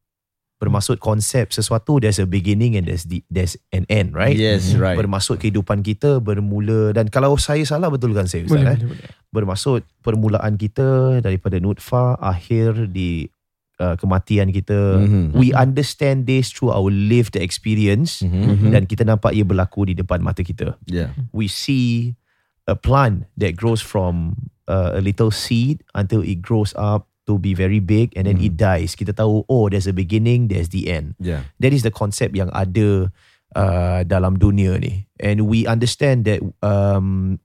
Bermaksud 0.56 1.04
konsep 1.04 1.52
sesuatu 1.52 2.00
there's 2.00 2.16
a 2.16 2.24
beginning 2.24 2.80
and 2.80 2.88
there's 2.88 3.04
the, 3.04 3.20
there's 3.28 3.60
an 3.76 3.84
end, 3.92 4.16
right? 4.16 4.32
Yes, 4.32 4.72
right. 4.72 4.96
Bermaksud 4.96 5.36
kehidupan 5.36 5.84
kita 5.84 6.24
bermula 6.24 6.96
dan 6.96 7.12
kalau 7.12 7.36
saya 7.36 7.60
salah 7.68 7.92
betulkan 7.92 8.24
saya 8.24 8.48
Ustaz 8.48 8.64
Boleh, 8.64 8.72
eh? 8.72 8.78
boleh, 8.80 8.88
boleh. 8.96 9.10
Bermaksud 9.36 9.84
permulaan 10.00 10.56
kita 10.56 11.20
daripada 11.20 11.60
nutfah 11.60 12.16
akhir 12.16 12.88
di 12.88 13.28
uh, 13.76 13.94
kematian 14.00 14.48
kita. 14.48 15.04
Mhm. 15.04 15.36
We 15.36 15.52
understand 15.52 16.24
this 16.24 16.48
through 16.48 16.72
our 16.72 16.88
lived 16.88 17.36
experience 17.36 18.24
Mhm. 18.24 18.72
dan 18.72 18.82
kita 18.88 19.04
nampak 19.04 19.36
ia 19.36 19.44
berlaku 19.44 19.92
di 19.92 19.94
depan 19.94 20.24
mata 20.24 20.40
kita. 20.40 20.80
Yeah. 20.88 21.12
We 21.36 21.52
see 21.52 22.16
a 22.64 22.74
plant 22.74 23.28
that 23.36 23.54
grows 23.54 23.84
from 23.84 24.40
uh, 24.66 24.96
a 24.96 25.00
little 25.04 25.30
seed 25.30 25.84
until 25.92 26.24
it 26.24 26.40
grows 26.42 26.72
up 26.74 27.06
to 27.26 27.38
be 27.38 27.54
very 27.54 27.82
big 27.82 28.14
and 28.14 28.26
then 28.26 28.38
it 28.38 28.54
dies. 28.54 28.94
Kita 28.94 29.12
tahu 29.12 29.44
oh 29.46 29.66
there's 29.68 29.90
a 29.90 29.94
beginning, 29.94 30.48
there's 30.48 30.70
the 30.70 30.88
end. 30.90 31.18
Yeah. 31.18 31.46
That 31.58 31.74
is 31.74 31.82
the 31.82 31.92
concept 31.92 32.34
yang 32.38 32.50
ada 32.54 33.10
uh, 33.54 34.00
dalam 34.06 34.38
dunia 34.38 34.78
ni. 34.78 35.06
And 35.18 35.46
we 35.50 35.66
understand 35.66 36.26
that 36.26 36.42
um, 36.62 37.38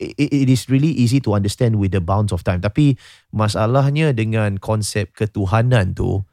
it, 0.00 0.32
it 0.32 0.48
is 0.48 0.66
really 0.66 0.90
easy 0.90 1.20
to 1.20 1.36
understand 1.36 1.76
with 1.76 1.92
the 1.92 2.00
bounds 2.00 2.32
of 2.32 2.40
time. 2.40 2.58
Tapi 2.58 2.96
masalahnya 3.30 4.10
dengan 4.10 4.56
konsep 4.56 5.12
ketuhanan 5.12 5.92
tu, 5.92 6.24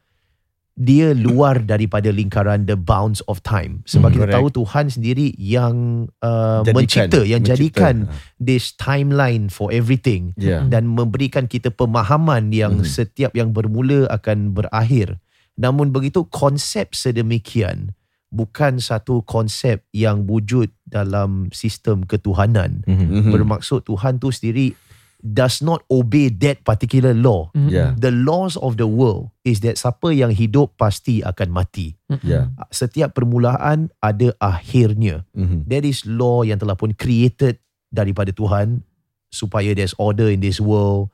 dia 0.74 1.12
luar 1.12 1.65
daripada 1.74 2.07
lingkaran 2.09 2.63
the 2.63 2.77
bounds 2.77 3.19
of 3.25 3.41
time. 3.41 3.81
Sebab 3.83 4.07
Hmm, 4.07 4.15
kita 4.15 4.25
correct. 4.30 4.36
tahu 4.38 4.47
Tuhan 4.56 4.86
sendiri 4.88 5.27
yang 5.36 5.75
uh, 6.21 6.62
Jadikan, 6.62 6.75
mencipta, 6.77 7.19
yang 7.21 7.41
mencipta. 7.41 7.58
jadikan 7.58 7.95
this 8.38 8.71
timeline 8.73 9.49
for 9.49 9.67
everything 9.69 10.32
Yeah. 10.38 10.63
dan 10.63 10.88
memberikan 10.88 11.45
kita 11.45 11.69
pemahaman 11.69 12.53
yang 12.53 12.82
Mhm. 12.82 12.88
setiap 12.88 13.34
yang 13.34 13.51
bermula 13.51 14.06
akan 14.08 14.53
berakhir. 14.53 15.17
Namun 15.58 15.89
begitu 15.89 16.30
konsep 16.30 16.93
sedemikian 16.93 17.97
bukan 18.27 18.77
satu 18.77 19.23
konsep 19.23 19.83
yang 19.95 20.27
wujud 20.27 20.67
dalam 20.83 21.47
sistem 21.55 22.03
ketuhanan. 22.03 22.83
Mhm. 22.83 23.07
Mhm. 23.27 23.31
Bermaksud 23.31 23.87
Tuhan 23.87 24.19
tu 24.19 24.31
sendiri 24.31 24.75
does 25.17 25.65
not 25.65 25.81
obey 25.89 26.29
that 26.29 26.61
particular 26.61 27.09
law. 27.11 27.49
Mm-mm. 27.57 27.73
Yeah. 27.73 27.97
The 27.97 28.13
laws 28.13 28.53
of 28.53 28.77
the 28.77 28.85
world 28.85 29.33
is 29.41 29.65
that 29.65 29.81
siapa 29.81 30.13
yang 30.13 30.29
hidup 30.29 30.77
pasti 30.77 31.25
akan 31.25 31.49
mati. 31.49 31.97
Mm-mm. 32.05 32.21
Yeah. 32.21 32.53
Setiap 32.69 33.17
permulaan 33.17 33.89
ada 33.97 34.29
akhirnya. 34.37 35.25
Mhm. 35.33 35.65
That 35.65 35.83
is 35.89 36.05
law 36.05 36.45
yang 36.45 36.61
telah 36.61 36.77
pun 36.77 36.93
created 36.93 37.57
daripada 37.89 38.29
Tuhan 38.29 38.85
supaya 39.33 39.73
there's 39.73 39.97
order 39.97 40.29
in 40.29 40.39
this 40.39 40.61
world. 40.61 41.09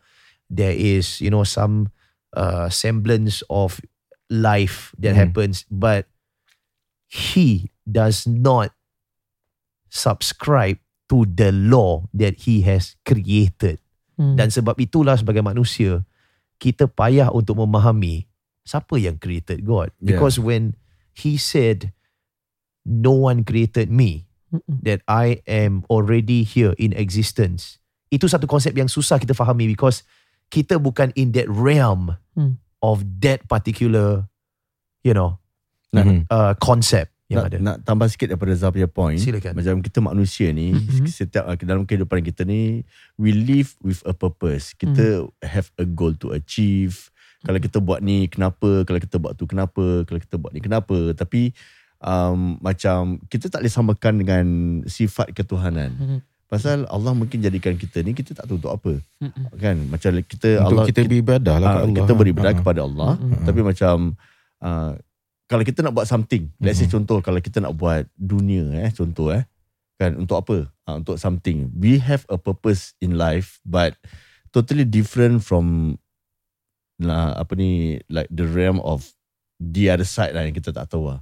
There 0.52 0.76
is, 0.76 1.24
you 1.24 1.32
know, 1.32 1.48
some 1.48 1.90
uh, 2.34 2.68
semblance 2.68 3.46
of 3.48 3.78
life 4.28 4.92
that 4.98 5.14
Mhm. 5.14 5.20
happens, 5.32 5.64
but 5.70 6.10
he 7.14 7.70
does 7.86 8.26
not 8.26 8.74
subscribe 9.94 10.82
to 11.10 11.30
the 11.30 11.54
law 11.54 12.10
that 12.10 12.50
he 12.50 12.66
has 12.66 12.98
created. 13.06 13.78
Mm. 14.18 14.42
Dan 14.42 14.50
sebab 14.50 14.82
itulah 14.82 15.14
sebagai 15.14 15.46
manusia, 15.46 16.02
kita 16.58 16.90
payah 16.90 17.30
untuk 17.30 17.62
memahami 17.62 18.26
siapa 18.66 18.98
yang 18.98 19.22
created 19.22 19.62
God. 19.62 19.94
Yeah. 20.02 20.18
Because 20.18 20.42
when 20.42 20.74
he 21.14 21.38
said, 21.38 21.94
no 22.82 23.14
one 23.14 23.46
created 23.46 23.94
me, 23.94 24.26
Mm-mm. 24.50 24.82
that 24.82 25.06
I 25.06 25.46
am 25.46 25.86
already 25.90 26.42
here 26.42 26.74
in 26.82 26.94
existence. 26.98 27.78
Itu 28.10 28.26
satu 28.30 28.46
konsep 28.50 28.74
yang 28.74 28.90
susah 28.90 29.22
kita 29.22 29.34
fahami 29.34 29.70
because 29.70 30.02
kita 30.50 30.78
bukan 30.82 31.14
in 31.14 31.34
that 31.38 31.50
realm 31.50 32.18
Hmm. 32.34 32.58
of 32.82 33.06
that 33.22 33.46
particular, 33.46 34.26
you 35.06 35.14
know, 35.14 35.38
Mhm. 35.96 36.26
uh, 36.26 36.54
concept 36.58 37.14
yang 37.28 37.40
Nak, 37.40 37.48
ada. 37.48 37.58
nak 37.60 37.76
tambah 37.84 38.08
sikit 38.08 38.28
daripada 38.28 38.54
Zah 38.54 38.70
punya 38.70 38.86
point. 38.86 39.16
Silakan. 39.16 39.54
Macam 39.54 39.74
kita 39.80 40.00
manusia 40.00 40.50
ni, 40.50 40.72
Mhm. 40.72 41.06
setiap 41.08 41.46
uh, 41.46 41.56
dalam 41.56 41.84
kehidupan 41.84 42.20
kita 42.22 42.42
ni, 42.44 42.82
we 43.16 43.32
live 43.32 43.78
with 43.80 44.02
a 44.04 44.12
purpose. 44.12 44.72
Kita 44.72 45.24
have 45.42 45.70
a 45.76 45.86
goal 45.86 46.14
to 46.16 46.32
achieve. 46.32 47.14
Kalau 47.42 47.60
kita 47.60 47.78
buat 47.78 48.00
ni, 48.00 48.26
kenapa? 48.26 48.82
Kalau 48.82 48.98
kita 48.98 49.18
buat 49.18 49.36
tu, 49.36 49.44
kenapa? 49.44 49.82
Kalau 50.02 50.18
kita 50.18 50.36
buat 50.36 50.52
ni, 50.52 50.60
kenapa? 50.60 50.96
Tapi 51.12 51.52
um, 52.00 52.56
macam 52.58 53.20
kita 53.26 53.48
tak 53.48 53.62
boleh 53.62 53.72
samakan 53.72 54.14
dengan 54.18 54.46
sifat 54.84 55.32
ketuhanan. 55.32 55.92
Mhm. 55.94 56.20
Pasal 56.46 56.86
Allah 56.86 57.12
mungkin 57.12 57.42
jadikan 57.42 57.74
kita 57.74 58.00
ni, 58.00 58.14
kita 58.14 58.32
tak 58.32 58.46
tahu 58.46 58.62
untuk 58.62 58.70
apa. 58.72 58.94
Mm-mm. 59.20 59.58
Kan? 59.58 59.90
Macam 59.90 60.14
kita, 60.22 60.62
Untuk 60.62 60.70
Allah, 60.72 60.86
kita 60.86 61.02
beribadah 61.02 61.56
lah 61.58 61.68
Ah, 61.68 61.74
kat 61.74 61.84
Allah. 61.84 61.98
kita 61.98 62.12
beribadah 62.14 62.52
Ah. 62.52 62.56
kepada 62.56 62.80
Allah 62.84 63.12
Mm-mm. 63.18 63.42
tapi 63.42 63.60
macam 63.60 63.96
uh, 64.62 64.92
kalau 65.54 65.62
kita 65.62 65.86
nak 65.86 65.94
buat 65.94 66.10
something 66.10 66.50
let's 66.58 66.82
say 66.82 66.90
contoh 66.90 67.22
kalau 67.22 67.38
kita 67.38 67.62
nak 67.62 67.78
buat 67.78 68.10
dunia 68.18 68.66
eh 68.82 68.90
contoh 68.90 69.30
eh 69.30 69.46
kan 69.96 70.18
untuk 70.18 70.42
apa 70.42 70.56
uh, 70.90 70.96
untuk 70.98 71.22
something 71.22 71.70
we 71.78 72.02
have 72.02 72.26
a 72.28 72.36
purpose 72.36 72.98
in 72.98 73.14
life 73.14 73.62
but 73.62 73.94
totally 74.50 74.82
different 74.82 75.46
from 75.46 75.94
lah 76.98 77.38
apa 77.38 77.54
ni 77.54 78.02
like 78.10 78.26
the 78.30 78.42
realm 78.44 78.82
of 78.82 79.14
the 79.58 79.90
other 79.90 80.06
side 80.06 80.34
lah 80.34 80.42
yang 80.42 80.54
kita 80.54 80.74
tak 80.74 80.90
tahu 80.90 81.14
lah 81.14 81.22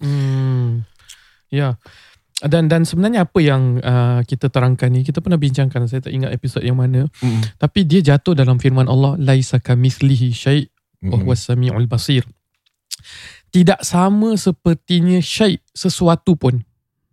Hmm. 0.00 0.88
Ya. 1.52 1.76
Dan 2.40 2.72
dan 2.72 2.88
sebenarnya 2.88 3.28
apa 3.28 3.36
yang 3.38 3.84
uh, 3.84 4.24
kita 4.24 4.48
terangkan 4.48 4.88
ni 4.88 5.04
kita 5.04 5.20
pernah 5.20 5.36
bincangkan 5.36 5.84
saya 5.84 6.00
tak 6.00 6.16
ingat 6.16 6.32
episod 6.32 6.64
yang 6.64 6.80
mana 6.80 7.04
Mm. 7.20 7.44
tapi 7.60 7.84
dia 7.84 8.00
jatuh 8.00 8.32
dalam 8.32 8.56
firman 8.56 8.88
Allah 8.88 9.20
laisa 9.20 9.60
kamithlihi 9.60 10.32
syai' 10.32 10.72
wa 11.04 11.20
Mhm. 11.20 11.28
huwas 11.28 11.44
samiul 11.44 11.84
basir. 11.84 12.24
Tidak 13.50 13.82
sama 13.82 14.38
sepertinya 14.38 15.18
syai' 15.18 15.58
sesuatu 15.74 16.38
pun. 16.38 16.62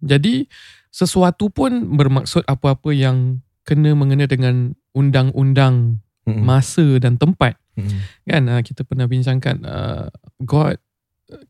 Jadi 0.02 0.46
sesuatu 0.94 1.50
pun 1.50 1.98
bermaksud 1.98 2.46
apa-apa 2.46 2.94
yang 2.94 3.42
kena 3.66 3.98
mengena 3.98 4.30
dengan 4.30 4.78
undang-undang 4.94 6.02
masa 6.28 7.00
dan 7.02 7.16
tempat. 7.18 7.58
Kan 8.26 8.50
uh, 8.50 8.62
kita 8.62 8.82
pernah 8.84 9.06
bincangkan 9.06 9.64
uh, 9.64 10.06
God 10.42 10.82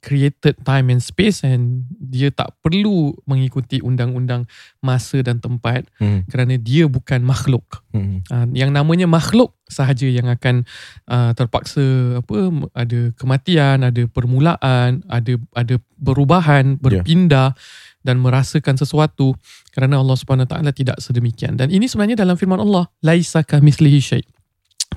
created 0.02 0.58
time 0.66 0.90
and 0.90 1.02
space 1.06 1.46
and 1.46 1.86
dia 2.02 2.34
tak 2.34 2.50
perlu 2.66 3.14
mengikuti 3.30 3.78
undang-undang 3.78 4.50
masa 4.82 5.22
dan 5.22 5.38
tempat 5.38 5.86
Hmm. 6.02 6.26
kerana 6.26 6.58
dia 6.58 6.90
bukan 6.90 7.22
makhluk. 7.22 7.86
Hmm. 7.94 8.26
uh, 8.34 8.50
yang 8.58 8.74
namanya 8.74 9.06
makhluk 9.06 9.54
sahaja 9.70 10.10
yang 10.10 10.26
akan 10.30 10.66
uh, 11.10 11.34
terpaksa 11.38 11.82
apa 12.22 12.38
ada 12.74 13.14
kematian 13.14 13.86
ada 13.86 14.04
permulaan 14.10 15.06
ada 15.06 15.38
ada 15.54 15.76
perubahan 16.02 16.78
berpindah 16.82 17.54
dan 18.02 18.18
merasakan 18.18 18.80
sesuatu 18.80 19.38
kerana 19.76 20.00
Allah 20.02 20.16
Subhanahu 20.18 20.48
Taala 20.50 20.72
tidak 20.74 20.98
sedemikian. 21.04 21.60
Dan 21.60 21.70
ini 21.70 21.86
sebenarnya 21.86 22.24
dalam 22.24 22.40
firman 22.40 22.58
Allah 22.62 22.90
laisa 23.04 23.46
kamitslihi 23.46 24.00
syai. 24.02 24.24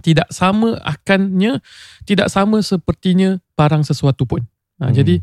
Tidak 0.00 0.30
sama 0.32 0.78
akannya 0.86 1.60
tidak 2.06 2.30
sama 2.32 2.62
sepertinya 2.64 3.42
barang 3.58 3.84
sesuatu 3.84 4.24
pun 4.24 4.46
ha, 4.80 4.88
Hmm. 4.88 4.96
jadi 4.96 5.14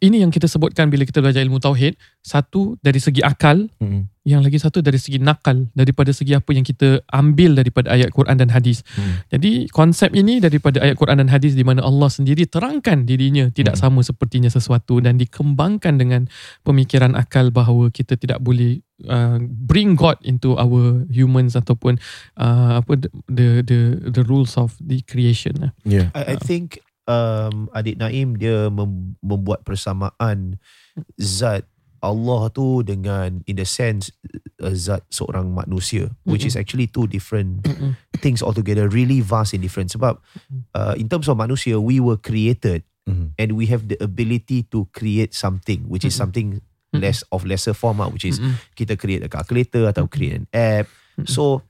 ini 0.00 0.24
yang 0.24 0.32
kita 0.32 0.48
sebutkan 0.48 0.88
bila 0.88 1.04
kita 1.04 1.20
belajar 1.20 1.44
ilmu 1.44 1.60
tauhid 1.60 2.00
satu 2.24 2.80
dari 2.80 2.96
segi 2.96 3.20
akal 3.20 3.68
Hmm. 3.76 4.08
yang 4.24 4.40
lagi 4.40 4.56
satu 4.56 4.80
dari 4.80 4.96
segi 4.96 5.20
nakal 5.20 5.68
daripada 5.76 6.08
segi 6.08 6.32
apa 6.32 6.56
yang 6.56 6.64
kita 6.64 7.04
ambil 7.12 7.52
daripada 7.60 7.92
ayat 7.92 8.08
Quran 8.08 8.40
dan 8.40 8.48
hadis. 8.48 8.80
Hmm. 8.96 9.20
Jadi 9.28 9.68
konsep 9.68 10.16
ini 10.16 10.40
daripada 10.40 10.80
ayat 10.80 10.96
Quran 10.96 11.20
dan 11.20 11.28
hadis 11.28 11.52
di 11.52 11.60
mana 11.68 11.84
Allah 11.84 12.08
sendiri 12.08 12.48
terangkan 12.48 13.04
dirinya 13.04 13.52
tidak 13.52 13.76
Hmm. 13.76 13.84
sama 13.84 14.00
sepertinya 14.00 14.48
sesuatu 14.48 15.04
dan 15.04 15.20
dikembangkan 15.20 16.00
dengan 16.00 16.32
pemikiran 16.64 17.12
akal 17.12 17.52
bahawa 17.52 17.92
kita 17.92 18.16
tidak 18.16 18.40
boleh 18.40 18.80
uh, 19.04 19.36
bring 19.44 20.00
God 20.00 20.16
into 20.24 20.56
our 20.56 21.04
humans 21.12 21.60
ataupun 21.60 22.00
uh, 22.40 22.80
apa 22.80 23.04
the 23.28 23.60
the 23.60 23.78
the 24.08 24.24
rules 24.24 24.56
of 24.56 24.72
the 24.80 25.04
creation. 25.04 25.60
lah. 25.60 25.76
Yeah. 25.84 26.08
I, 26.16 26.32
I 26.32 26.36
think 26.40 26.80
um, 27.06 27.68
Adik 27.72 27.96
Naim 27.96 28.36
dia 28.36 28.68
mem- 28.68 29.16
membuat 29.20 29.62
persamaan 29.62 30.56
zat 31.16 31.64
Allah 32.04 32.52
tu 32.52 32.84
dengan 32.84 33.40
in 33.48 33.56
the 33.56 33.64
sense 33.64 34.12
uh, 34.60 34.76
zat 34.76 35.08
seorang 35.08 35.56
manusia 35.56 36.12
which 36.28 36.44
is 36.44 36.52
actually 36.52 36.84
two 36.84 37.08
different 37.08 37.64
Mm-mm. 37.64 37.96
things 38.20 38.44
altogether 38.44 38.92
really 38.92 39.24
vast 39.24 39.56
and 39.56 39.64
different 39.64 39.88
sebab 39.88 40.20
uh, 40.76 40.94
in 41.00 41.08
terms 41.08 41.32
of 41.32 41.40
manusia 41.40 41.80
we 41.80 41.98
were 41.98 42.20
created 42.20 42.84
Mhm. 43.04 43.36
and 43.36 43.52
we 43.52 43.68
have 43.68 43.84
the 43.92 44.00
ability 44.00 44.64
to 44.72 44.88
create 44.88 45.36
something 45.36 45.84
which 45.92 46.08
is 46.08 46.16
Mm-mm. 46.16 46.24
something 46.24 46.48
Mm-mm. 46.56 47.04
less 47.04 47.20
of 47.28 47.44
lesser 47.44 47.76
form 47.76 48.00
ah, 48.00 48.08
which 48.08 48.24
is 48.24 48.40
Mm-mm. 48.40 48.56
kita 48.72 48.96
create 48.96 49.20
a 49.20 49.28
calculator 49.28 49.84
atau 49.84 50.08
create 50.08 50.40
an 50.40 50.48
app 50.56 50.88
Mm-mm. 51.20 51.28
so 51.28 51.60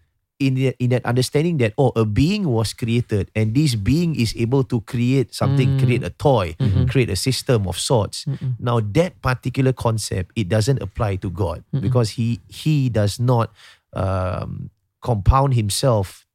in 0.44 0.54
that, 0.60 0.76
in 0.78 0.90
that 0.92 1.04
understanding 1.08 1.56
that 1.58 1.72
oh 1.80 1.90
a 1.96 2.04
being 2.04 2.44
was 2.44 2.76
created 2.76 3.30
and 3.34 3.54
this 3.56 3.72
being 3.74 4.12
is 4.14 4.36
able 4.36 4.60
to 4.62 4.80
create 4.84 5.32
something 5.32 5.74
Mm. 5.74 5.80
create 5.80 6.04
a 6.04 6.12
toy 6.12 6.52
Mhm. 6.60 6.84
create 6.92 7.08
a 7.08 7.16
system 7.16 7.64
of 7.66 7.80
sorts 7.80 8.28
Mm-mm. 8.28 8.60
now 8.60 8.80
that 8.92 9.16
particular 9.24 9.72
concept 9.72 10.32
it 10.36 10.52
doesn't 10.52 10.84
apply 10.84 11.16
to 11.24 11.30
god 11.32 11.64
Mm-mm. 11.72 11.80
because 11.80 12.20
he 12.20 12.44
he 12.52 12.92
does 12.92 13.16
not 13.16 13.48
um, 13.96 14.68
compound 15.00 15.54
himself 15.56 16.26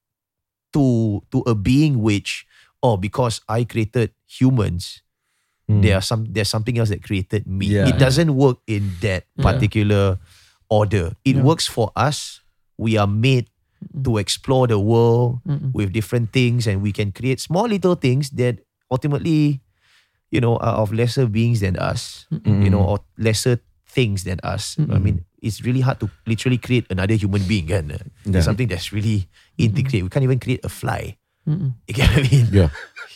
to 0.73 1.21
to 1.31 1.41
a 1.45 1.53
being 1.55 2.01
which 2.01 2.45
oh 2.81 2.97
because 2.97 3.41
i 3.49 3.63
created 3.63 4.11
humans 4.25 5.01
Hmm. 5.69 5.85
there 5.85 5.93
are 5.93 6.01
some 6.01 6.25
there's 6.33 6.49
something 6.49 6.81
else 6.81 6.89
that 6.89 7.05
created 7.05 7.45
me 7.45 7.69
Yeah. 7.69 7.85
it 7.85 8.01
doesn't 8.01 8.33
work 8.33 8.57
in 8.65 8.89
that 9.05 9.29
Yeah. 9.37 9.45
particular 9.45 10.17
order 10.65 11.13
it 11.21 11.37
Yeah. 11.37 11.45
works 11.45 11.69
for 11.69 11.93
us 11.93 12.41
we 12.81 12.97
are 12.97 13.05
made 13.05 13.45
to 14.03 14.17
explore 14.19 14.67
the 14.67 14.79
world 14.79 15.39
Mm-mm. 15.47 15.71
with 15.71 15.91
different 15.91 16.31
things 16.31 16.67
and 16.67 16.83
we 16.83 16.91
can 16.91 17.11
create 17.11 17.39
small 17.39 17.67
little 17.67 17.95
things 17.95 18.29
that 18.35 18.59
ultimately 18.91 19.61
you 20.29 20.39
know 20.39 20.57
are 20.59 20.83
of 20.83 20.91
lesser 20.91 21.25
beings 21.25 21.63
than 21.63 21.79
us 21.79 22.27
Mm. 22.29 22.61
you 22.63 22.69
know 22.69 22.83
or 22.83 22.99
lesser 23.17 23.57
things 23.89 24.21
than 24.27 24.37
us 24.45 24.77
i 24.77 24.83
Mm-mm. 24.85 25.01
mean 25.01 25.17
it's 25.41 25.63
really 25.65 25.81
hard 25.81 25.97
to 26.03 26.11
literally 26.27 26.59
create 26.59 26.85
another 26.91 27.15
human 27.15 27.41
being 27.47 27.71
kan? 27.71 27.89
Yeah. 28.27 28.43
something 28.43 28.67
that's 28.69 28.91
really 28.93 29.25
integrate 29.57 30.03
we 30.05 30.11
can't 30.11 30.27
even 30.27 30.37
create 30.37 30.61
a 30.61 30.69
fly 30.69 31.17
Mm-mm. 31.47 31.73
you 31.89 31.93
get 31.97 32.11
what 32.13 32.21
I 32.21 32.29
mean 32.29 32.47
Yeah. 32.53 32.69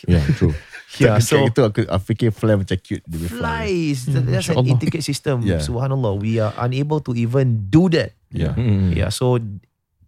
Yeah, 0.07 0.23
true. 0.35 0.55
yeah 1.01 1.17
so 1.21 1.41
so 1.41 1.49
itu 1.49 1.61
aku, 1.65 1.81
aku 1.89 2.03
fikir 2.13 2.29
fly 2.33 2.53
macam 2.53 2.77
cute 2.81 3.01
dia 3.09 3.25
fly. 3.29 3.93
Hmm, 3.93 4.29
that's 4.29 4.49
an 4.51 4.65
intricate 4.67 5.01
system 5.05 5.41
Yeah. 5.45 5.61
subhanallah 5.61 6.17
we 6.17 6.37
are 6.37 6.53
unable 6.61 7.01
to 7.05 7.13
even 7.13 7.67
do 7.69 7.89
that 7.93 8.13
Yeah. 8.33 8.57
Yeah, 8.89 9.09
so 9.13 9.37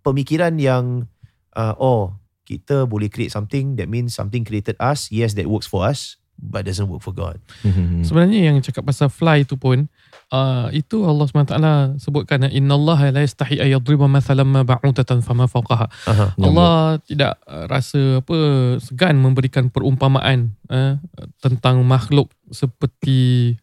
pemikiran 0.06 0.54
yang 0.62 1.10
uh, 1.58 1.74
oh 1.82 2.14
kita 2.46 2.86
boleh 2.86 3.10
create 3.10 3.34
something 3.34 3.74
that 3.76 3.90
means 3.90 4.14
something 4.14 4.46
created 4.46 4.78
us. 4.78 5.10
Yes, 5.10 5.34
that 5.34 5.50
works 5.50 5.66
for 5.66 5.82
us, 5.82 6.22
but 6.38 6.70
doesn't 6.70 6.86
work 6.86 7.02
for 7.02 7.12
God. 7.12 7.42
Hmm. 7.66 8.06
Sebenarnya 8.06 8.54
yang 8.54 8.62
cakap 8.62 8.86
pasal 8.86 9.10
fly 9.10 9.44
tu 9.50 9.58
pun 9.58 9.90
uh, 10.30 10.70
itu 10.70 11.02
Allah 11.02 11.26
SWT 11.26 11.58
sebutkan 11.98 12.46
innallaha 12.54 13.10
la 13.10 13.26
yastahi 13.26 13.66
ay 13.66 13.74
yadriba 13.74 14.06
mathalan 14.06 14.46
ma 14.46 14.62
ba'udatan 14.62 15.26
fama 15.26 15.50
fawqaha. 15.50 15.90
Uh-huh. 15.90 16.30
Allah 16.46 17.02
tidak 17.02 17.42
uh, 17.50 17.66
rasa 17.66 18.22
apa 18.22 18.38
segan 18.78 19.18
memberikan 19.18 19.74
perumpamaan 19.74 20.54
uh, 20.70 21.02
tentang 21.42 21.82
makhluk 21.82 22.30
seperti 22.54 23.58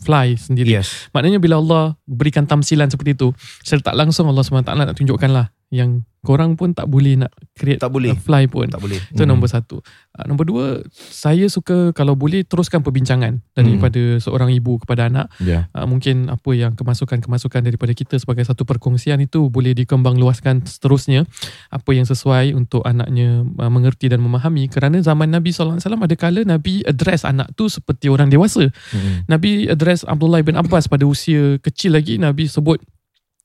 fly 0.00 0.34
sendiri. 0.34 0.74
Yes. 0.80 1.06
Maknanya 1.14 1.38
bila 1.38 1.62
Allah 1.62 1.94
berikan 2.02 2.50
tamsilan 2.50 2.90
seperti 2.90 3.14
itu, 3.14 3.30
secara 3.62 3.94
tak 3.94 3.96
langsung 4.00 4.26
Allah 4.26 4.42
SWT 4.42 4.66
nak 4.66 4.96
tunjukkan 4.98 5.30
lah 5.30 5.46
yang 5.70 6.04
korang 6.24 6.56
pun 6.56 6.72
tak 6.72 6.88
boleh 6.88 7.20
nak 7.20 7.30
create 7.52 7.78
Tak 7.78 7.92
boleh. 7.92 8.16
fly 8.16 8.48
pun. 8.48 8.66
Tak 8.66 8.80
boleh. 8.80 8.96
Itu 9.12 9.28
nombor 9.28 9.52
satu. 9.52 9.84
Uh, 10.16 10.24
nombor 10.24 10.48
dua, 10.48 10.66
saya 10.96 11.44
suka 11.52 11.92
kalau 11.92 12.16
boleh 12.16 12.42
teruskan 12.48 12.80
perbincangan 12.80 13.44
daripada 13.52 14.16
seorang 14.18 14.50
ibu 14.56 14.80
kepada 14.80 15.12
anak. 15.12 15.28
Yeah. 15.38 15.68
Uh, 15.76 15.84
mungkin 15.84 16.32
apa 16.32 16.50
yang 16.56 16.72
kemasukan-kemasukan 16.74 17.60
daripada 17.68 17.92
kita 17.92 18.16
sebagai 18.16 18.42
satu 18.48 18.64
perkongsian 18.64 19.20
itu 19.20 19.52
boleh 19.52 19.76
dikembang 19.76 20.16
luaskan 20.16 20.64
seterusnya. 20.64 21.28
Apa 21.68 21.92
yang 21.92 22.08
sesuai 22.08 22.56
untuk 22.56 22.82
anaknya 22.88 23.44
uh, 23.44 23.70
mengerti 23.70 24.08
dan 24.08 24.24
memahami. 24.24 24.72
Kerana 24.72 24.98
zaman 25.04 25.28
Nabi 25.28 25.52
SAW 25.52 25.76
ada 25.76 26.16
kala 26.16 26.42
Nabi 26.48 26.80
address 26.88 27.28
anak 27.28 27.52
tu 27.52 27.68
seperti 27.68 28.08
orang 28.08 28.32
dewasa. 28.32 28.72
Hmm. 28.90 29.28
Nabi 29.28 29.68
address 29.68 30.08
Abdullah 30.08 30.40
bin 30.40 30.56
Abbas 30.56 30.88
pada 30.88 31.04
usia 31.04 31.60
kecil 31.60 31.92
lagi 31.92 32.16
Nabi 32.16 32.48
sebut 32.48 32.80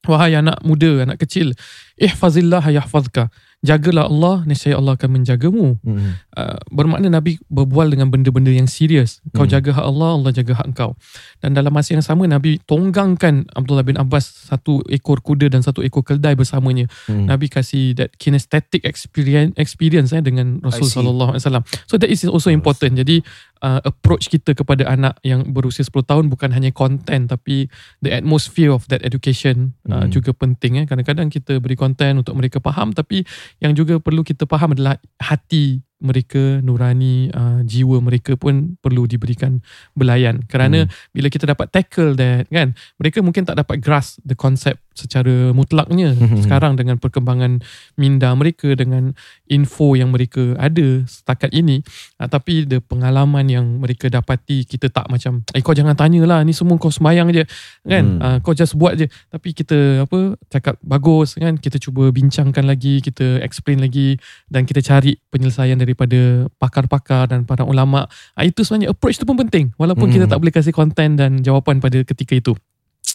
wahai 0.10 0.34
anak 0.36 0.58
muda 0.66 1.06
anak 1.06 1.22
kecil 1.22 1.54
ihfazillah 1.98 2.66
yahfazka 2.74 3.30
jagalah 3.62 4.08
Allah 4.08 4.44
nescaya 4.50 4.76
Allah 4.80 4.96
akan 4.98 5.10
menjagamu 5.22 5.78
Hmm. 5.86 6.16
Uh, 6.40 6.56
bermakna 6.72 7.12
Nabi 7.12 7.36
berbual 7.52 7.92
dengan 7.92 8.08
benda-benda 8.08 8.48
yang 8.50 8.72
serius 8.72 9.20
kau 9.36 9.44
Hmm. 9.44 9.52
jaga 9.52 9.76
hak 9.76 9.84
Allah 9.84 10.16
Allah 10.16 10.32
jaga 10.32 10.56
hak 10.56 10.68
engkau 10.72 10.96
dan 11.44 11.52
dalam 11.52 11.76
masa 11.76 12.00
yang 12.00 12.06
sama 12.06 12.24
Nabi 12.26 12.64
tonggangkan 12.64 13.52
Abdullah 13.52 13.84
bin 13.84 14.00
Abbas 14.00 14.48
satu 14.48 14.80
ekor 14.88 15.20
kuda 15.20 15.52
dan 15.52 15.60
satu 15.60 15.84
ekor 15.84 16.08
keldai 16.08 16.40
bersamanya 16.40 16.88
Hmm. 17.06 17.28
Nabi 17.28 17.52
kasih 17.52 18.00
that 18.00 18.16
kinesthetic 18.16 18.88
experience 18.88 19.52
experience 19.60 20.16
eh 20.16 20.24
dengan 20.24 20.64
Rasul 20.64 20.88
sallallahu 20.88 21.36
alaihi 21.36 21.44
wasallam. 21.44 21.64
So 21.86 22.00
that 22.00 22.08
is 22.08 22.24
also 22.24 22.48
important. 22.48 22.96
Jadi 22.96 23.20
uh, 23.60 23.82
approach 23.84 24.30
kita 24.30 24.54
kepada 24.54 24.86
anak 24.86 25.18
yang 25.26 25.50
berusia 25.52 25.82
10 25.82 26.06
tahun 26.06 26.26
bukan 26.30 26.54
hanya 26.54 26.70
content 26.72 27.28
tapi 27.28 27.68
the 28.00 28.14
atmosphere 28.14 28.70
of 28.70 28.86
that 28.88 29.02
education 29.02 29.74
uh, 29.90 30.06
Hmm. 30.06 30.14
juga 30.14 30.32
penting 30.32 30.80
eh. 30.80 30.86
Kadang-kadang 30.88 31.28
kita 31.28 31.58
beri 31.60 31.76
content 31.76 32.22
untuk 32.22 32.38
mereka 32.38 32.62
faham 32.62 32.94
tapi 32.94 33.26
yang 33.60 33.74
juga 33.74 33.98
perlu 33.98 34.22
kita 34.22 34.46
faham 34.46 34.72
adalah 34.78 34.96
hati 35.20 35.82
mereka 36.00 36.64
nurani 36.64 37.30
uh, 37.32 37.62
jiwa 37.64 38.00
mereka 38.00 38.40
pun 38.40 38.80
perlu 38.80 39.06
diberikan 39.06 39.60
belayan. 39.94 40.42
Kerana 40.48 40.88
bila 41.12 41.28
kita 41.28 41.46
dapat 41.46 41.70
tackle 41.70 42.16
that 42.16 42.48
kan 42.50 42.74
mereka 42.98 43.20
mungkin 43.22 43.46
tak 43.46 43.60
dapat 43.60 43.84
grasp 43.84 44.24
the 44.24 44.36
concept 44.36 44.82
secara 45.00 45.56
mutlaknya 45.56 46.12
Mhm. 46.12 46.44
sekarang 46.44 46.76
dengan 46.76 47.00
perkembangan 47.00 47.64
minda 47.96 48.36
mereka 48.36 48.76
dengan 48.76 49.16
info 49.48 49.96
yang 49.96 50.12
mereka 50.12 50.60
ada 50.60 51.08
setakat 51.08 51.50
ini 51.52 51.80
uh, 52.20 52.28
tapi 52.28 52.68
the 52.68 52.84
pengalaman 52.84 53.48
yang 53.48 53.80
mereka 53.80 54.12
dapati 54.12 54.64
kita 54.64 54.92
tak 54.92 55.08
macam 55.08 55.48
eh 55.52 55.64
kau 55.64 55.72
jangan 55.72 55.96
tanyalah 55.96 56.44
ni 56.44 56.52
semua 56.52 56.76
kau 56.76 56.92
sembayang 56.92 57.28
je 57.32 57.44
kan 57.86 58.04
Hmm. 58.10 58.20
uh, 58.20 58.38
kau 58.42 58.52
just 58.52 58.76
buat 58.76 58.96
je 58.96 59.08
tapi 59.30 59.54
kita 59.54 60.04
apa 60.04 60.36
cakap 60.50 60.76
bagus 60.82 61.36
kan 61.36 61.56
kita 61.56 61.78
cuba 61.78 62.10
bincangkan 62.10 62.66
lagi 62.66 63.00
kita 63.00 63.40
explain 63.40 63.80
lagi 63.80 64.18
dan 64.48 64.66
kita 64.66 64.82
cari 64.82 65.16
penyelesaian 65.30 65.78
daripada 65.78 66.20
pakar-pakar 66.58 67.28
dan 67.28 67.46
para 67.46 67.64
ulama 67.64 68.10
uh, 68.36 68.44
itu 68.44 68.62
sebenarnya 68.62 68.92
approach 68.92 69.16
tu 69.16 69.24
pun 69.24 69.38
penting 69.38 69.72
walaupun 69.76 70.10
Hmm. 70.10 70.16
kita 70.16 70.26
tak 70.26 70.42
boleh 70.42 70.50
kasih 70.50 70.74
konten 70.74 71.14
dan 71.14 71.40
jawapan 71.40 71.78
pada 71.78 72.02
ketika 72.02 72.34
itu 72.34 72.58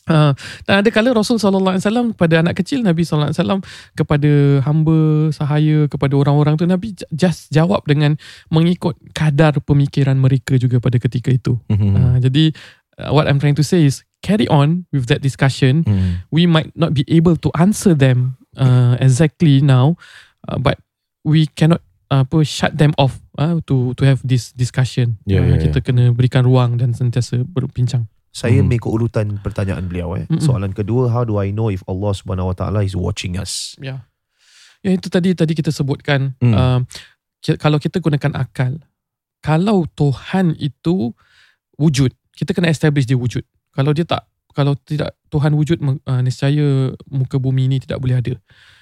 Uh, 0.05 0.37
dan 0.69 0.85
ada 0.85 0.89
kala 0.93 1.17
Rasul 1.17 1.41
sallallahu 1.41 1.81
alaihi 1.81 1.85
wasallam 1.89 2.13
pada 2.13 2.45
anak 2.45 2.61
kecil 2.61 2.85
Nabi 2.85 3.09
sallallahu 3.09 3.33
alaihi 3.33 3.41
wasallam 3.41 3.61
kepada 3.97 4.31
hamba 4.69 4.99
sahaya 5.33 5.89
kepada 5.89 6.13
orang-orang 6.13 6.61
tu 6.61 6.69
Nabi 6.69 6.93
just 7.09 7.49
jawab 7.49 7.89
dengan 7.89 8.21
mengikut 8.53 9.01
kadar 9.17 9.57
pemikiran 9.65 10.21
mereka 10.21 10.61
juga 10.61 10.77
pada 10.77 11.01
ketika 11.01 11.33
itu. 11.33 11.57
Hmm. 11.73 11.97
Uh, 11.97 12.17
jadi 12.21 12.53
uh, 13.01 13.17
what 13.17 13.25
I'm 13.25 13.41
trying 13.41 13.57
to 13.57 13.65
say 13.65 13.89
is 13.89 14.05
carry 14.21 14.45
on 14.53 14.85
with 14.93 15.09
that 15.09 15.25
discussion. 15.25 15.89
Hmm. 15.89 16.21
We 16.29 16.45
might 16.45 16.77
not 16.77 16.93
be 16.93 17.09
able 17.09 17.41
to 17.41 17.49
answer 17.57 17.97
them 17.97 18.37
uh, 18.61 19.01
exactly 19.01 19.65
now, 19.65 19.97
uh, 20.53 20.61
but 20.61 20.85
we 21.25 21.49
cannot 21.57 21.81
apa 22.13 22.45
shut 22.45 22.77
them 22.77 22.93
off 23.01 23.25
uh, 23.41 23.59
to 23.65 23.97
to 23.97 24.05
have 24.05 24.21
this 24.21 24.53
discussion. 24.53 25.17
Ya, 25.25 25.41
Ah, 25.41 25.49
ya, 25.49 25.57
ya. 25.57 25.65
kita 25.65 25.81
kena 25.81 26.13
berikan 26.13 26.45
ruang 26.45 26.77
dan 26.77 26.93
sentiasa 26.93 27.41
berbincang. 27.49 28.05
Saya 28.35 28.59
Mhm. 28.59 28.67
mengikut 28.67 28.91
urutan 28.91 29.39
pertanyaan 29.39 29.87
beliau 29.87 30.19
eh. 30.19 30.27
Mm-mm. 30.27 30.43
Soalan 30.43 30.75
kedua, 30.75 31.07
how 31.07 31.23
do 31.23 31.39
I 31.39 31.55
know 31.55 31.71
if 31.71 31.87
Allah 31.87 32.11
Subhanahu 32.11 32.51
Wa 32.51 32.57
Taala 32.59 32.83
is 32.83 32.99
watching 32.99 33.39
us? 33.39 33.79
Ya. 33.79 34.11
Ya 34.83 34.91
itu 34.91 35.07
tadi 35.07 35.39
tadi 35.39 35.55
kita 35.55 35.71
sebutkan 35.71 36.35
Hmm. 36.43 36.53
uh, 36.53 36.81
kalau 37.63 37.79
kita 37.79 38.03
gunakan 38.03 38.35
akal. 38.35 38.83
Kalau 39.39 39.87
Tuhan 39.95 40.57
itu 40.59 41.15
wujud, 41.79 42.11
kita 42.35 42.51
kena 42.51 42.75
establish 42.75 43.07
dia 43.07 43.15
wujud. 43.15 43.47
Kalau 43.71 43.95
dia 43.95 44.03
tak 44.03 44.27
kalau 44.55 44.75
tidak 44.83 45.15
Tuhan 45.31 45.55
wujud 45.55 45.79
uh, 45.83 46.23
nescaya 46.23 46.91
muka 47.11 47.39
bumi 47.39 47.71
ini 47.71 47.77
tidak 47.83 48.03
boleh 48.03 48.19
ada. 48.19 48.35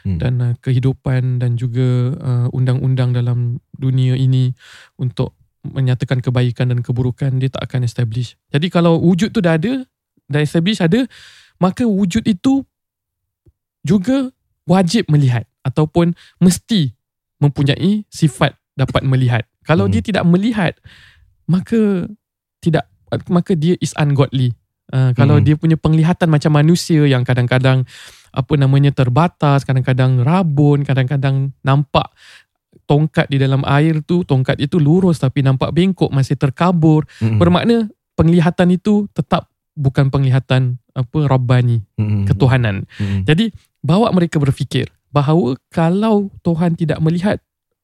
Hmm. 0.07 0.17
Dan 0.17 0.33
uh, 0.41 0.55
kehidupan 0.65 1.45
dan 1.45 1.61
juga 1.61 2.17
uh, 2.17 2.49
undang-undang 2.57 3.13
dalam 3.13 3.61
dunia 3.75 4.17
ini 4.17 4.53
untuk 4.97 5.37
menyatakan 5.63 6.19
kebaikan 6.19 6.75
dan 6.75 6.83
keburukan 6.83 7.39
dia 7.39 7.51
tak 7.51 7.71
akan 7.71 7.87
establish. 7.87 8.35
Jadi 8.51 8.67
kalau 8.67 8.99
wujud 8.99 9.31
tu 9.31 9.39
dah 9.39 9.55
ada, 9.55 9.87
dah 10.27 10.43
establish 10.43 10.83
ada, 10.83 11.07
maka 11.63 11.87
wujud 11.87 12.27
itu 12.27 12.67
juga 13.87 14.31
wajib 14.67 15.07
melihat 15.11 15.47
ataupun 15.63 16.15
mesti 16.43 16.95
mempunyai 17.39 18.07
sifat 18.11 18.55
dapat 18.75 19.03
melihat. 19.07 19.47
Kalau 19.67 19.87
Hmm. 19.87 19.95
dia 19.95 20.03
tidak 20.03 20.25
melihat, 20.27 20.75
maka 21.47 22.11
tidak 22.63 22.87
maka 23.29 23.53
dia 23.53 23.77
is 23.83 23.93
ungodly. 24.01 24.57
Uh, 24.89 25.13
kalau 25.13 25.37
Hmm. 25.39 25.45
dia 25.45 25.55
punya 25.55 25.77
penglihatan 25.77 26.33
macam 26.33 26.53
manusia 26.57 27.05
yang 27.07 27.23
kadang-kadang 27.23 27.85
apa 28.33 28.55
namanya 28.57 28.89
terbatas, 28.91 29.69
kadang-kadang 29.69 30.25
rabun, 30.25 30.83
kadang-kadang 30.83 31.53
nampak 31.61 32.09
tongkat 32.87 33.29
di 33.33 33.41
dalam 33.41 33.63
air 33.65 34.01
tu, 34.05 34.25
tongkat 34.27 34.59
itu 34.61 34.77
lurus 34.77 35.21
tapi 35.23 35.41
nampak 35.41 35.73
bengkok, 35.73 36.11
masih 36.13 36.37
terkabur. 36.37 37.09
Mm-mm. 37.21 37.39
Bermakna 37.41 37.89
penglihatan 38.19 38.75
itu 38.75 39.09
tetap 39.17 39.49
bukan 39.73 40.13
penglihatan 40.13 40.77
apa 40.93 41.19
rabbani, 41.25 41.81
Mm-mm. 41.97 42.29
ketuhanan. 42.29 42.85
Mm-mm. 43.01 43.25
Jadi 43.25 43.53
bawa 43.81 44.13
mereka 44.13 44.37
berfikir 44.37 44.93
bahawa 45.13 45.57
kalau 45.73 46.29
Tuhan 46.45 46.77
tidak 46.77 47.01
melihat 47.01 47.41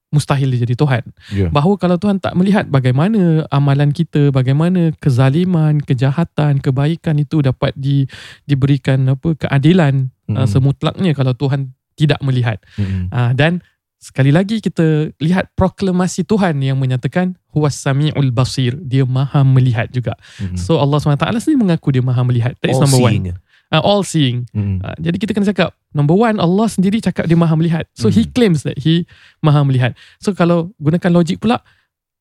mustahil 0.09 0.49
dia 0.49 0.65
jadi 0.65 0.73
Tuhan. 0.73 1.05
Ya. 1.33 1.49
Bahawa 1.53 1.77
kalau 1.77 2.01
Tuhan 2.01 2.17
tak 2.17 2.33
melihat 2.33 2.65
bagaimana 2.73 3.45
amalan 3.53 3.93
kita, 3.93 4.33
bagaimana 4.33 4.97
kezaliman, 4.97 5.85
kejahatan, 5.85 6.65
kebaikan 6.65 7.21
itu 7.21 7.45
dapat 7.45 7.77
di, 7.77 8.09
diberikan 8.49 9.05
apa 9.13 9.37
keadilan 9.37 10.09
Mm-mm. 10.09 10.37
uh, 10.37 10.49
semutlaknya 10.49 11.13
kalau 11.13 11.37
Tuhan 11.37 11.77
tidak 11.93 12.21
melihat. 12.25 12.57
Mm-mm. 12.81 13.13
Uh, 13.13 13.37
dan 13.37 13.61
sekali 13.99 14.31
lagi 14.31 14.63
kita 14.63 15.11
lihat 15.19 15.51
proklamasi 15.53 16.23
Tuhan 16.23 16.55
yang 16.63 16.79
menyatakan 16.79 17.35
huwas 17.51 17.75
samiul 17.75 18.31
basir, 18.31 18.79
dia 18.79 19.03
maha 19.03 19.43
melihat 19.43 19.91
juga. 19.91 20.15
Mm-mm. 20.39 20.55
So 20.55 20.79
Allah 20.79 21.03
SWT 21.03 21.19
sendiri 21.43 21.59
mengaku 21.59 21.91
dia 21.91 22.03
maha 22.03 22.23
melihat. 22.23 22.55
That 22.63 22.71
is 22.71 22.79
All 22.79 22.87
number 22.87 23.03
one. 23.03 23.13
seeing. 23.13 23.27
Uh, 23.69 23.83
all 23.85 24.01
seeing. 24.01 24.47
Mm-mm. 24.55 24.81
Uh, 24.81 24.97
jadi 24.97 25.17
kita 25.19 25.31
kena 25.35 25.51
cakap 25.51 25.75
number 25.93 26.15
one 26.15 26.39
Allah 26.39 26.67
sendiri 26.71 27.03
cakap 27.03 27.27
dia 27.27 27.37
maha 27.37 27.53
melihat. 27.53 27.85
So 27.93 28.09
he 28.09 28.25
Hmm. 28.25 28.33
claims 28.33 28.63
that 28.63 28.79
he 28.79 29.05
maha 29.43 29.61
melihat. 29.61 29.93
So 30.23 30.33
kalau 30.33 30.71
gunakan 30.79 31.11
logik 31.13 31.43
pula 31.43 31.61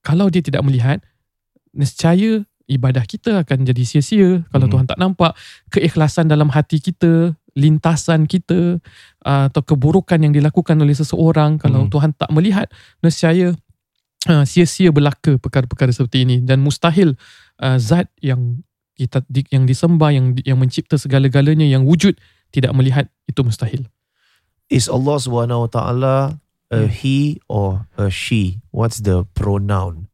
kalau 0.01 0.27
dia 0.27 0.41
tidak 0.41 0.65
melihat 0.65 0.99
nescaya 1.71 2.43
ibadah 2.67 3.07
kita 3.07 3.47
akan 3.47 3.63
jadi 3.63 3.83
sia-sia 3.85 4.43
kalau 4.51 4.67
Hmm. 4.67 4.73
Tuhan 4.75 4.85
tak 4.89 4.99
nampak 4.99 5.31
keikhlasan 5.71 6.27
dalam 6.27 6.51
hati 6.51 6.83
kita 6.83 7.31
lintasan 7.57 8.29
kita 8.29 8.77
uh, 9.25 9.49
atau 9.49 9.65
keburukan 9.65 10.21
yang 10.21 10.29
dilakukan 10.29 10.77
oleh 10.77 10.93
seseorang 10.93 11.57
kalau 11.57 11.83
Hmm. 11.83 11.91
Tuhan 11.91 12.11
tak 12.13 12.29
melihat 12.29 12.69
nescaya 13.01 13.57
uh, 14.29 14.45
sia-sia 14.45 14.93
belaka 14.93 15.41
perkara-perkara 15.41 15.89
seperti 15.89 16.21
ini 16.21 16.37
dan 16.39 16.61
mustahil 16.61 17.17
uh, 17.57 17.81
zat 17.81 18.13
yang 18.21 18.61
kita 18.93 19.25
di- 19.25 19.49
yang 19.49 19.65
disembah 19.65 20.13
yang 20.13 20.37
yang 20.41 20.57
mencipta 20.57 20.95
segala-galanya 20.95 21.65
yang 21.65 21.81
wujud 21.81 22.13
tidak 22.49 22.71
melihat 22.71 23.09
itu 23.25 23.41
mustahil. 23.41 23.89
Is 24.69 24.85
Allah 24.85 25.17
Subhanahu 25.17 25.65
Wa 25.65 25.71
Taala 25.71 26.15
a 26.67 26.85
Hmm. 26.85 26.91
he 26.91 27.41
or 27.47 27.89
a 27.95 28.07
she? 28.07 28.61
What's 28.69 29.01
the 29.01 29.25
pronoun? 29.33 30.13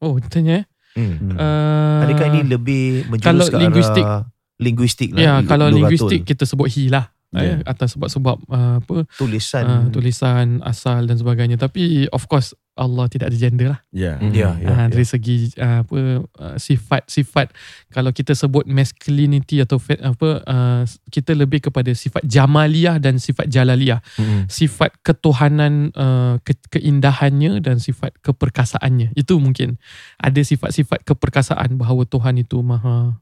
Oh, 0.00 0.20
tanya 0.20 0.64
eh. 0.64 0.64
Mm. 0.94 1.34
Uh, 1.34 2.06
Adakah 2.06 2.26
ini 2.30 2.40
lebih 2.46 3.10
menjurus 3.10 3.26
kalau 3.26 3.46
ke 3.46 3.58
linguistik- 3.58 4.06
arah 4.06 4.30
linguistik 4.60 5.14
lah? 5.14 5.22
Ya, 5.22 5.34
lu- 5.40 5.48
kalau 5.48 5.66
linguistik 5.70 6.22
kita 6.22 6.46
sebut 6.46 6.70
he 6.70 6.88
lah. 6.90 7.10
Ya. 7.34 7.58
Eh, 7.58 7.66
atas 7.66 7.98
sebab-sebab 7.98 8.46
uh, 8.46 8.78
apa 8.78 9.10
tulisan. 9.18 9.66
uh, 9.66 9.84
tulisan 9.90 10.62
asal 10.62 11.02
dan 11.02 11.18
sebagainya 11.18 11.58
tapi 11.58 12.06
of 12.14 12.30
course 12.30 12.54
Allah 12.78 13.10
tidak 13.10 13.34
ada 13.34 13.38
gender 13.38 13.68
lah. 13.74 13.80
Ya. 13.90 14.18
Mm. 14.22 14.30
Ya, 14.34 14.50
ya. 14.58 14.68
Ah, 14.70 14.86
dari 14.86 15.02
segi 15.02 15.50
uh, 15.58 15.82
apa 15.82 15.98
uh, 16.26 16.56
sifat-sifat 16.58 17.50
kalau 17.90 18.14
kita 18.14 18.38
sebut 18.38 18.66
masculinity 18.70 19.62
atau 19.62 19.82
fe, 19.82 19.98
apa 19.98 20.46
uh, 20.46 20.82
kita 21.10 21.34
lebih 21.34 21.58
kepada 21.70 21.90
sifat 21.90 22.22
jamaliyah 22.22 23.02
dan 23.02 23.18
sifat 23.18 23.50
jalaliyah 23.50 23.98
Mm-mm. 24.14 24.46
sifat 24.46 24.94
ketuhanan 25.02 25.90
uh, 25.98 26.38
ke, 26.42 26.54
keindahannya 26.70 27.58
dan 27.58 27.82
sifat 27.82 28.14
keperkasaannya 28.22 29.10
itu 29.18 29.38
mungkin 29.42 29.74
ada 30.22 30.38
sifat-sifat 30.38 31.02
keperkasaan 31.02 31.78
bahawa 31.78 32.06
Tuhan 32.06 32.42
itu 32.42 32.62
maha 32.62 33.18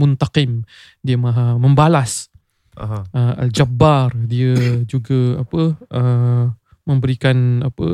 muntaqim 0.00 0.64
dia 1.04 1.20
maha 1.20 1.60
membalas 1.60 2.32
Aha. 2.80 3.04
uh, 3.12 3.34
al-jabbar. 3.46 4.16
Dia 4.24 4.56
juga 4.92 5.44
apa 5.44 5.60
uh, 5.76 6.44
memberikan 6.88 7.60
apa 7.66 7.86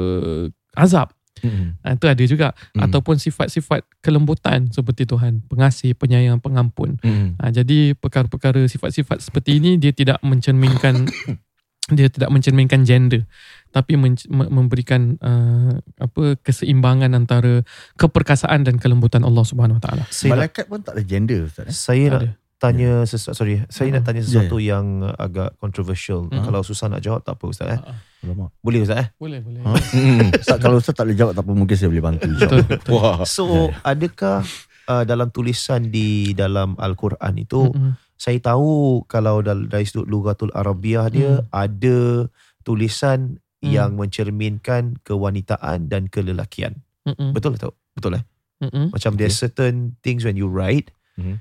azab. 0.79 1.11
Uh, 1.45 1.75
itu 1.85 2.07
ada 2.09 2.25
juga. 2.25 2.49
Mm. 2.73 2.89
ataupun 2.89 3.21
sifat-sifat 3.21 3.85
kelembutan 4.01 4.71
seperti 4.71 5.05
Tuhan. 5.05 5.43
Pengasih 5.51 5.93
penyayang 5.99 6.39
pengampun. 6.39 6.97
Uh, 7.03 7.51
jadi 7.51 7.93
perkara-perkara 7.99 8.65
sifat-sifat 8.71 9.21
seperti 9.21 9.59
ini 9.59 9.77
dia 9.77 9.91
tidak 9.93 10.23
mencerminkan 10.23 11.11
dia 11.89 12.09
tidak 12.09 12.29
mencerminkan 12.29 12.83
gender 12.83 13.23
tapi 13.71 13.95
men- 13.95 14.19
me- 14.27 14.49
memberikan 14.49 15.15
uh, 15.19 15.71
apa 15.97 16.35
keseimbangan 16.41 17.13
antara 17.13 17.63
keperkasaan 17.95 18.63
dan 18.63 18.77
kelembutan 18.77 19.23
Allah 19.23 19.43
Subhanahu 19.43 19.79
Wa 19.79 19.85
Taala 19.85 20.03
nak, 20.03 20.11
Malaikat 20.27 20.65
pun 20.67 20.81
tak 20.81 20.95
ada 20.95 21.03
gender 21.03 21.47
Ustaz. 21.47 21.65
eh? 21.65 21.71
saya 21.71 22.05
nak 22.09 22.21
ada 22.21 22.29
tanya 22.57 23.05
sesuatu 23.05 23.37
sorry, 23.37 23.61
saya 23.69 23.93
nak 23.93 24.03
tanya 24.03 24.19
Ya, 24.19 24.27
sesuatu 24.27 24.57
yang 24.57 25.05
uh, 25.05 25.13
agak 25.15 25.55
controversial. 25.57 26.25
Mm. 26.27 26.41
Kalau 26.41 26.65
susah 26.65 26.89
nak 26.89 27.05
jawab 27.05 27.21
tak 27.21 27.37
apa 27.37 27.45
ustaz 27.47 27.69
eh. 27.69 27.81
Alamak. 28.25 28.49
Boleh 28.59 28.81
ustaz 28.81 28.99
eh? 28.99 29.09
boleh 29.15 29.45
boleh 29.45 29.61
Ha? 29.61 29.71
Mm-mm. 29.93 30.33
Ustaz, 30.41 30.57
kalau 30.57 30.81
Ustaz 30.81 30.97
tak 30.97 31.05
boleh 31.05 31.15
jawab 31.15 31.33
tak 31.37 31.45
apa 31.45 31.53
mungkin 31.53 31.77
saya 31.77 31.93
boleh 31.93 32.03
bantu 32.03 32.27
betul, 32.27 32.41
jawab. 32.41 32.67
betul. 32.67 32.91
Wah. 32.97 33.19
So, 33.23 33.45
adakah 33.85 34.39
uh, 34.87 35.05
dalam 35.05 35.29
tulisan 35.29 35.85
di 35.87 36.33
dalam 36.33 36.75
al-Quran 36.77 37.35
itu 37.37 37.61
Mm-mm. 37.69 37.93
Saya 38.17 38.41
tahu 38.41 39.01
kalau 39.07 39.41
dal- 39.41 39.69
dari 39.69 39.85
sudut 39.85 40.09
Lughatul 40.09 40.53
Arabiah 40.53 41.09
dia 41.09 41.45
ada 41.51 42.27
tulisan 42.63 43.39
Hmm. 43.57 43.73
yang 43.73 43.91
mencerminkan 43.97 45.01
kewanitaan 45.01 45.89
dan 45.89 46.13
kelelakian. 46.13 46.85
Mm-mm. 47.09 47.33
Betul 47.33 47.57
tak? 47.57 47.73
Betul 47.97 48.21
eh? 48.21 48.25
Mm-mm. 48.61 48.93
Macam 48.93 49.17
there's 49.17 49.33
certain 49.35 49.97
things 50.01 50.25
when 50.25 50.37
you 50.37 50.45
write 50.45 50.93
Mhm. 51.17 51.41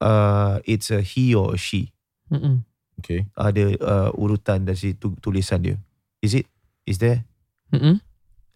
uh, 0.00 0.56
it's 0.64 0.88
a 0.88 1.00
he 1.00 1.36
or 1.36 1.52
a 1.52 1.60
she. 1.60 1.92
Mm-mm. 2.32 2.64
Okay. 2.98 3.28
Ada 3.32 3.76
uh, 3.76 4.10
urutan 4.16 4.64
dari 4.64 4.76
situ 4.76 5.12
tulisan 5.20 5.60
dia. 5.60 5.76
Is 6.20 6.32
it? 6.32 6.48
Is 6.84 6.96
there? 6.96 7.24
Mm-mm. 7.72 8.00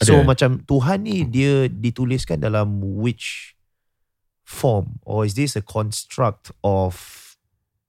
So 0.01 0.21
Ada. 0.21 0.27
macam 0.27 0.51
Tuhan 0.65 1.05
ni 1.05 1.25
dia 1.25 1.69
dituliskan 1.69 2.41
dalam 2.41 2.81
which 2.81 3.53
form 4.43 5.01
or 5.05 5.25
is 5.25 5.33
this 5.35 5.57
a 5.57 5.63
construct 5.63 6.53
of 6.61 7.24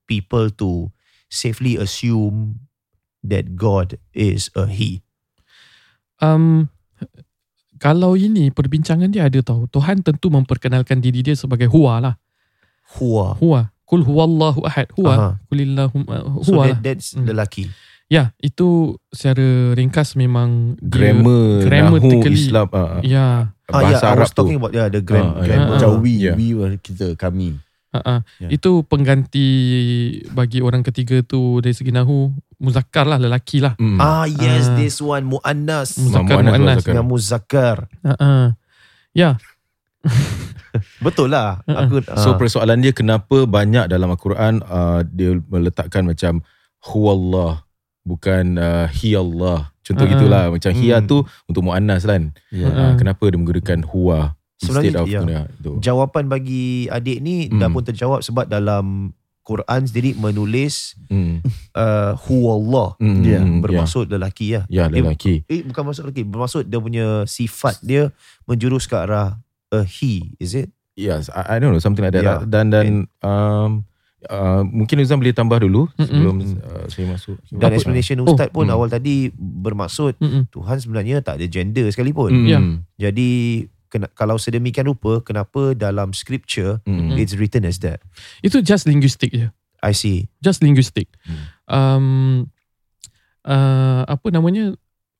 people 0.08 0.48
to 0.50 0.90
safely 1.28 1.74
assume 1.74 2.62
that 3.20 3.54
God 3.54 3.98
is 4.14 4.48
a 4.54 4.66
he? 4.66 5.02
um, 6.22 6.70
kalau 7.76 8.16
ini 8.16 8.48
perbincangan 8.48 9.12
dia 9.12 9.28
ada 9.28 9.36
tahu 9.44 9.68
Tuhan 9.68 10.00
tentu 10.00 10.32
memperkenalkan 10.32 10.96
diri 10.98 11.20
dia 11.20 11.36
sebagai 11.36 11.68
huwa 11.68 12.00
lah 12.00 12.14
Huwa. 12.96 13.34
huwa 13.36 13.60
kul 13.84 14.00
huwallahu 14.02 14.64
ahad 14.64 14.88
Aha. 14.88 14.96
huwa 14.96 15.14
kulillahum 15.50 16.02
uh, 16.08 16.40
So 16.40 16.54
huwa 16.56 16.70
lah 16.72 16.78
that, 16.80 16.96
that's 16.96 17.12
Hmm. 17.12 17.26
lelaki. 17.28 17.68
ya 18.08 18.30
itu 18.38 18.94
secara 19.10 19.74
ringkas 19.74 20.14
memang 20.14 20.78
dia- 20.80 20.88
Grammar, 21.12 21.66
grammar 21.66 21.98
Nahu, 22.00 22.08
technically- 22.08 22.46
Islam, 22.48 22.66
ah, 22.72 23.02
ya 23.02 23.50
Ah, 23.66 23.82
yeah, 23.82 23.90
bahasa 23.90 24.04
I 24.06 24.10
Arab 24.14 24.22
was 24.22 24.32
talking 24.32 24.56
tu. 24.56 24.62
about 24.62 24.72
yeah, 24.72 24.86
the 24.86 25.02
gram, 25.02 25.26
Ah, 25.34 25.42
grammar. 25.42 25.50
yeah. 25.50 25.70
Macam 25.74 25.88
we, 25.98 26.12
Ya. 26.22 26.32
we 26.38 26.54
kita, 26.78 27.18
kami. 27.18 27.58
Uh-uh. 27.96 28.20
Ya. 28.38 28.48
itu 28.50 28.82
pengganti 28.82 29.46
bagi 30.30 30.60
orang 30.60 30.80
ketiga 30.82 31.20
tu 31.20 31.58
dari 31.58 31.72
segi 31.72 31.90
nahu 31.90 32.30
muzakkar 32.56 33.04
lah 33.04 33.16
lelaki 33.16 33.58
lah 33.58 33.76
Mm. 33.76 33.98
Ah 33.98 34.24
yes, 34.24 34.66
Ah. 34.66 34.76
this 34.76 34.96
one 34.98 35.24
muannas. 35.24 35.96
Muzakkar, 35.96 36.40
Muannas. 36.40 36.80
Dengan 36.80 37.04
muzakkar. 37.04 37.88
uh-uh. 38.02 38.52
ya 39.12 39.36
Betul 41.00 41.32
lah. 41.32 41.64
Ah. 41.64 41.88
Aku 41.88 42.04
So 42.14 42.32
ah. 42.32 42.36
persoalan 42.36 42.78
dia 42.78 42.92
kenapa 42.92 43.48
banyak 43.48 43.88
dalam 43.88 44.12
Al-Quran 44.12 44.60
uh, 44.62 45.00
dia 45.02 45.32
meletakkan 45.42 46.04
macam 46.04 46.44
huwallah 46.84 47.64
bukan 48.04 48.56
uh, 48.56 48.86
hi 48.86 49.16
Allah. 49.16 49.72
Contoh 49.80 50.04
Ah. 50.04 50.10
gitulah 50.12 50.42
macam 50.50 50.70
hiya 50.72 51.00
Hmm. 51.00 51.08
tu 51.08 51.16
untuk 51.46 51.62
muannas 51.62 52.04
kan. 52.04 52.34
Ya. 52.50 52.68
Ah, 52.68 52.92
kenapa 52.94 53.24
dia 53.24 53.38
menggunakan 53.38 53.86
huwa 53.86 54.18
instead 54.18 54.35
Sebenarnya, 54.56 54.92
of 54.96 55.08
ya. 55.08 55.42
tu. 55.58 55.76
Jawapan 55.78 56.24
bagi 56.26 56.88
adik 56.88 57.20
ni 57.20 57.46
dah 57.46 57.66
Hmm. 57.66 57.74
pun 57.74 57.82
terjawab 57.82 58.20
sebab 58.20 58.44
dalam 58.46 59.12
Quran 59.42 59.84
sendiri 59.84 60.10
menulis 60.12 60.96
Hmm. 61.06 61.38
uh, 61.72 62.16
huwallah 62.18 62.96
Hmm. 62.96 63.20
Ya, 63.20 63.38
hmm, 63.38 63.60
bermaksud 63.60 64.08
lelaki 64.08 64.56
lah. 64.56 64.64
ya, 64.66 64.88
ya 64.88 64.90
lelaki. 64.90 65.44
Eh 65.46 65.62
bukan 65.62 65.82
maksud 65.86 66.02
lelaki, 66.02 66.22
bermaksud 66.22 66.62
dia 66.64 66.80
punya 66.80 67.06
sifat 67.24 67.78
dia 67.80 68.10
menjurus 68.42 68.84
ke 68.84 68.96
arah 68.96 69.38
a 69.68 69.80
he, 69.82 70.34
is 70.36 70.52
it? 70.52 70.72
Yes, 70.96 71.28
I, 71.28 71.56
I 71.56 71.60
don't 71.60 71.70
know 71.70 71.78
something 71.78 72.00
like 72.00 72.16
that. 72.16 72.24
Lah. 72.24 72.40
Dan 72.42 72.72
dan 72.72 72.86
um, 73.20 73.84
uh, 74.24 74.64
mungkin 74.64 74.98
Uzan 74.98 75.20
boleh 75.20 75.30
tambah 75.30 75.60
dulu 75.60 75.86
Mm-mm. 75.92 76.02
sebelum 76.02 76.34
uh, 76.56 76.86
saya 76.88 77.06
masuk. 77.06 77.36
Dan 77.52 77.68
Apa? 77.68 77.76
explanation 77.76 78.16
Oh, 78.22 78.26
ustaz 78.26 78.48
pun 78.48 78.64
hmm. 78.64 78.72
awal 78.72 78.88
tadi 78.88 79.28
bermaksud 79.36 80.16
Mm-mm. 80.16 80.48
Tuhan 80.48 80.80
sebenarnya 80.80 81.20
tak 81.20 81.36
ada 81.36 81.46
gender 81.46 81.84
sekalipun. 81.86 82.32
Hmm. 82.32 82.48
Ya. 82.48 82.58
Jadi 82.98 83.30
kena, 83.88 84.06
kalau 84.12 84.36
sedemikian 84.36 84.86
rupa 84.86 85.22
kenapa 85.22 85.72
dalam 85.72 86.12
scripture 86.12 86.78
Hmm. 86.84 87.14
it's 87.14 87.34
written 87.34 87.64
as 87.64 87.78
that? 87.80 88.02
Itu 88.40 88.60
just 88.60 88.84
linguistic 88.84 89.32
je. 89.32 89.48
I 89.82 89.92
see. 89.92 90.26
Just 90.40 90.64
linguistic. 90.64 91.06
Hmm. 91.22 91.44
Um, 91.68 92.06
uh, 93.44 94.02
apa 94.08 94.28
namanya? 94.32 94.74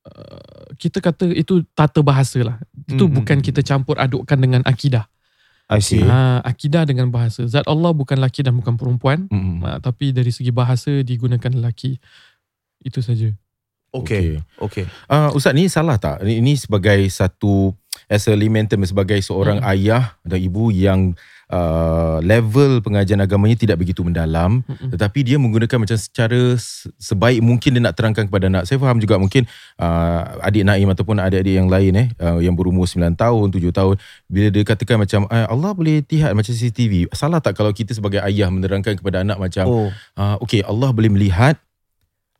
Uh, 0.06 0.70
kita 0.78 1.02
kata 1.02 1.26
itu 1.34 1.66
tata 1.74 1.98
bahasa 2.02 2.38
lah. 2.42 2.56
Itu 2.86 3.10
Hmm, 3.10 3.14
bukan 3.22 3.38
kita 3.42 3.60
campur 3.66 3.98
adukkan 3.98 4.38
dengan 4.38 4.62
akidah. 4.62 5.10
I 5.66 5.82
see. 5.82 5.98
Okay. 5.98 6.06
Uh, 6.06 6.38
akidah 6.46 6.86
dengan 6.86 7.10
bahasa. 7.10 7.42
Zat 7.50 7.66
Allah 7.66 7.90
bukan 7.90 8.22
laki 8.22 8.46
dan 8.46 8.54
bukan 8.54 8.78
perempuan. 8.78 9.26
Hmm. 9.26 9.58
Uh, 9.66 9.78
tapi 9.82 10.14
dari 10.14 10.30
segi 10.30 10.54
bahasa 10.54 11.02
digunakan 11.02 11.50
lelaki. 11.50 11.98
Itu 12.86 13.02
saja. 13.02 13.34
Okay. 13.90 14.38
Okay. 14.62 14.86
Uh, 15.10 15.34
Ustaz 15.34 15.56
ni 15.56 15.66
salah 15.66 15.98
tak? 15.98 16.22
Ini, 16.22 16.38
ini 16.38 16.54
sebagai 16.54 17.00
satu 17.10 17.74
as 18.06 18.26
a 18.26 18.34
layman 18.34 18.64
sebagai 18.66 19.18
seorang 19.18 19.58
Hmm. 19.58 19.70
ayah 19.72 20.14
dan 20.22 20.38
ibu 20.38 20.70
yang 20.70 21.14
uh, 21.50 22.18
level 22.22 22.82
pengajian 22.82 23.18
agamanya 23.18 23.54
tidak 23.54 23.78
begitu 23.78 24.02
mendalam 24.02 24.62
Mm-mm. 24.66 24.90
tetapi 24.94 25.22
dia 25.22 25.36
menggunakan 25.38 25.78
macam 25.78 25.98
secara 25.98 26.54
se- 26.58 26.90
sebaik 26.98 27.38
mungkin 27.42 27.78
dia 27.78 27.82
nak 27.82 27.94
terangkan 27.94 28.26
kepada 28.26 28.46
anak. 28.50 28.66
Saya 28.66 28.78
faham 28.78 28.98
juga 28.98 29.18
mungkin 29.18 29.46
uh, 29.78 30.42
adik 30.42 30.66
Naim 30.66 30.86
ataupun 30.90 31.18
adik-adik 31.18 31.54
yang 31.54 31.70
lain 31.70 31.92
eh 31.94 32.08
uh, 32.18 32.38
yang 32.42 32.54
berumur 32.54 32.86
9 32.86 33.14
tahun, 33.14 33.46
7 33.50 33.62
tahun 33.70 33.94
bila 34.26 34.46
dia 34.50 34.62
katakan 34.62 34.96
macam 34.98 35.20
eh, 35.30 35.46
Allah 35.46 35.70
boleh 35.74 36.02
lihat 36.06 36.30
macam 36.34 36.50
CCTV. 36.50 37.10
Salah 37.14 37.38
tak 37.38 37.54
kalau 37.54 37.70
kita 37.70 37.94
sebagai 37.94 38.22
ayah 38.22 38.50
menerangkan 38.50 38.98
kepada 38.98 39.22
anak 39.22 39.38
macam 39.38 39.64
Oh, 39.66 39.88
uh, 40.18 40.36
okay 40.38 40.62
Allah 40.62 40.90
boleh 40.90 41.10
melihat 41.10 41.58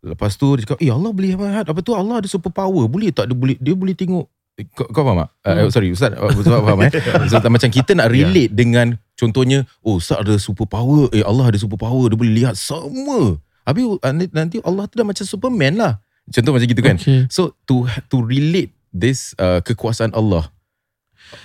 Lepas 0.07 0.39
tu 0.39 0.55
dia 0.55 0.63
cakap, 0.63 0.79
eh 0.79 0.93
Allah 0.93 1.11
boleh 1.11 1.35
melihat. 1.35 1.67
Apa 1.67 1.83
tu 1.83 1.91
Allah 1.91 2.23
ada 2.23 2.29
super 2.31 2.55
power. 2.55 2.87
Boleh 2.87 3.11
tak 3.11 3.27
dia 3.27 3.35
boleh 3.35 3.59
dia 3.59 3.75
boleh 3.75 3.91
tengok. 3.91 4.31
Eh, 4.57 4.65
Kau, 4.73 4.89
kau 4.89 5.05
faham 5.05 5.21
tak? 5.21 5.31
Uh, 5.45 5.53
Hmm. 5.53 5.69
sorry 5.69 5.89
Ustaz, 5.93 6.17
uh, 6.17 6.33
Ustaz 6.33 6.49
faham 6.57 6.81
eh? 6.81 6.91
Ustaz, 7.29 7.45
macam 7.45 7.69
kita 7.69 7.93
nak 7.93 8.09
relate 8.09 8.49
dengan 8.51 8.97
contohnya, 9.13 9.69
oh 9.85 10.01
Ustaz 10.01 10.25
ada 10.25 10.33
super 10.41 10.65
power. 10.65 11.13
Eh 11.13 11.21
Allah 11.21 11.53
ada 11.53 11.59
super 11.61 11.77
power. 11.77 12.09
Dia 12.09 12.17
boleh 12.17 12.35
lihat 12.35 12.57
semua. 12.57 13.37
Habis 13.69 13.85
uh, 14.01 14.13
nanti 14.33 14.57
Allah 14.65 14.89
tu 14.89 14.97
dah 14.97 15.05
macam 15.05 15.23
Superman 15.23 15.77
lah. 15.77 15.93
Contoh 16.33 16.57
macam 16.57 16.67
gitu 16.67 16.81
kan. 16.81 16.97
Okay. 16.97 17.29
So 17.29 17.53
to 17.69 17.85
to 18.09 18.19
relate 18.19 18.73
this 18.91 19.37
uh, 19.37 19.61
kekuasaan 19.61 20.17
Allah 20.17 20.49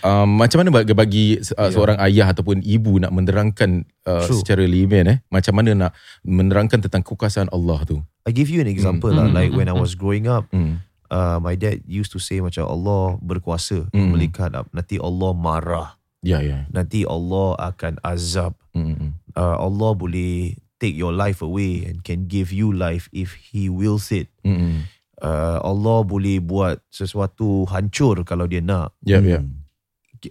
um, 0.01 0.39
macam 0.39 0.63
mana 0.63 0.69
bagi, 0.71 0.93
bagi 0.95 1.25
uh, 1.53 1.67
Ya. 1.67 1.73
seorang 1.73 1.97
ayah 1.99 2.31
ataupun 2.31 2.61
ibu 2.63 2.95
nak 2.95 3.11
menerangkan 3.11 3.83
uh, 4.05 4.23
True. 4.23 4.39
secara 4.39 4.63
layman 4.63 5.05
eh 5.09 5.17
macam 5.27 5.53
mana 5.57 5.71
nak 5.75 5.91
menerangkan 6.23 6.79
tentang 6.79 7.03
kekuasaan 7.03 7.51
Allah 7.51 7.83
tu. 7.83 7.99
I 8.23 8.31
give 8.31 8.47
you 8.47 8.61
an 8.61 8.69
example 8.69 9.09
Hmm. 9.09 9.17
lah. 9.19 9.25
Hmm, 9.27 9.35
Like 9.35 9.49
hmm, 9.51 9.57
when 9.57 9.67
I 9.67 9.75
hmm. 9.75 9.83
was 9.83 9.93
growing 9.93 10.29
up, 10.29 10.47
Hmm. 10.53 10.79
Uh, 11.11 11.37
my 11.37 11.53
dad 11.53 11.83
used 11.83 12.09
to 12.09 12.19
say 12.19 12.39
macam 12.39 12.65
Allah 12.65 13.19
berkuasa 13.19 13.91
Hmm. 13.91 14.15
melihat. 14.15 14.55
Nanti 14.71 14.95
Allah 14.97 15.31
marah. 15.35 15.89
Ya 16.23 16.39
ya. 16.39 16.65
Nanti 16.71 17.03
Allah 17.03 17.59
akan 17.59 17.99
azab. 18.01 18.55
Hmm. 18.71 19.19
Uh, 19.35 19.57
Allah 19.59 19.91
boleh 19.93 20.55
take 20.79 20.95
your 20.95 21.11
life 21.13 21.43
away 21.43 21.85
and 21.85 22.01
can 22.01 22.25
give 22.25 22.49
you 22.49 22.71
life 22.71 23.11
if 23.11 23.35
He 23.51 23.67
wills 23.67 24.09
it. 24.09 24.31
Hmm. 24.41 24.87
Uh, 25.21 25.61
Allah 25.61 26.01
boleh 26.01 26.41
buat 26.41 26.81
sesuatu 26.89 27.69
hancur 27.69 28.25
kalau 28.25 28.49
dia 28.49 28.63
nak. 28.63 28.95
Ya 29.05 29.21
ya. 29.21 29.45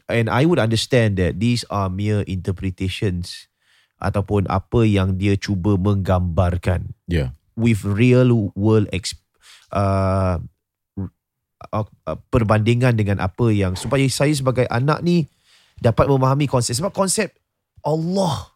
And 0.07 0.31
I 0.31 0.47
would 0.47 0.63
understand 0.63 1.19
that 1.19 1.43
these 1.43 1.67
are 1.67 1.91
mere 1.91 2.23
interpretations 2.27 3.51
ataupun 3.99 4.47
apa 4.47 4.87
yang 4.87 5.19
dia 5.19 5.35
cuba 5.35 5.75
menggambarkan. 5.75 6.95
Ya. 7.07 7.35
with 7.61 7.85
real 7.85 8.55
world 8.57 8.89
exp, 8.89 9.21
uh, 9.77 10.41
uh, 11.69 11.85
uh, 12.07 12.19
perbandingan 12.29 12.97
dengan 12.97 13.21
apa 13.21 13.53
yang 13.53 13.77
supaya 13.77 14.05
saya 14.09 14.33
sebagai 14.33 14.65
anak 14.67 15.01
ni 15.01 15.29
dapat 15.77 16.07
memahami 16.07 16.45
konsep 16.45 16.73
sebab 16.75 16.91
konsep 16.91 17.33
Allah 17.81 18.49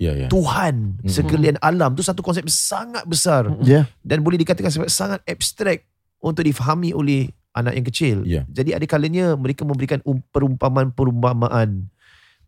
Ya 0.00 0.16
ya. 0.16 0.32
Tuhan 0.32 0.96
Mm. 1.04 1.12
sekalian 1.12 1.56
alam 1.60 1.92
tu 1.92 2.00
satu 2.00 2.24
konsep 2.24 2.48
sangat 2.48 3.04
besar 3.04 3.52
Ya. 3.60 3.84
dan 4.00 4.24
boleh 4.24 4.40
dikatakan 4.40 4.72
sebagai 4.72 4.88
sangat 4.88 5.20
abstrak 5.28 5.84
untuk 6.24 6.40
difahami 6.40 6.96
oleh 6.96 7.28
anak 7.52 7.76
yang 7.76 7.84
kecil. 7.84 8.16
Ya. 8.24 8.48
Jadi 8.48 8.72
ada 8.72 8.86
kalanya 8.88 9.36
mereka 9.36 9.68
memberikan 9.68 10.00
um- 10.08 10.24
perumpamaan-perumpamaan 10.32 11.92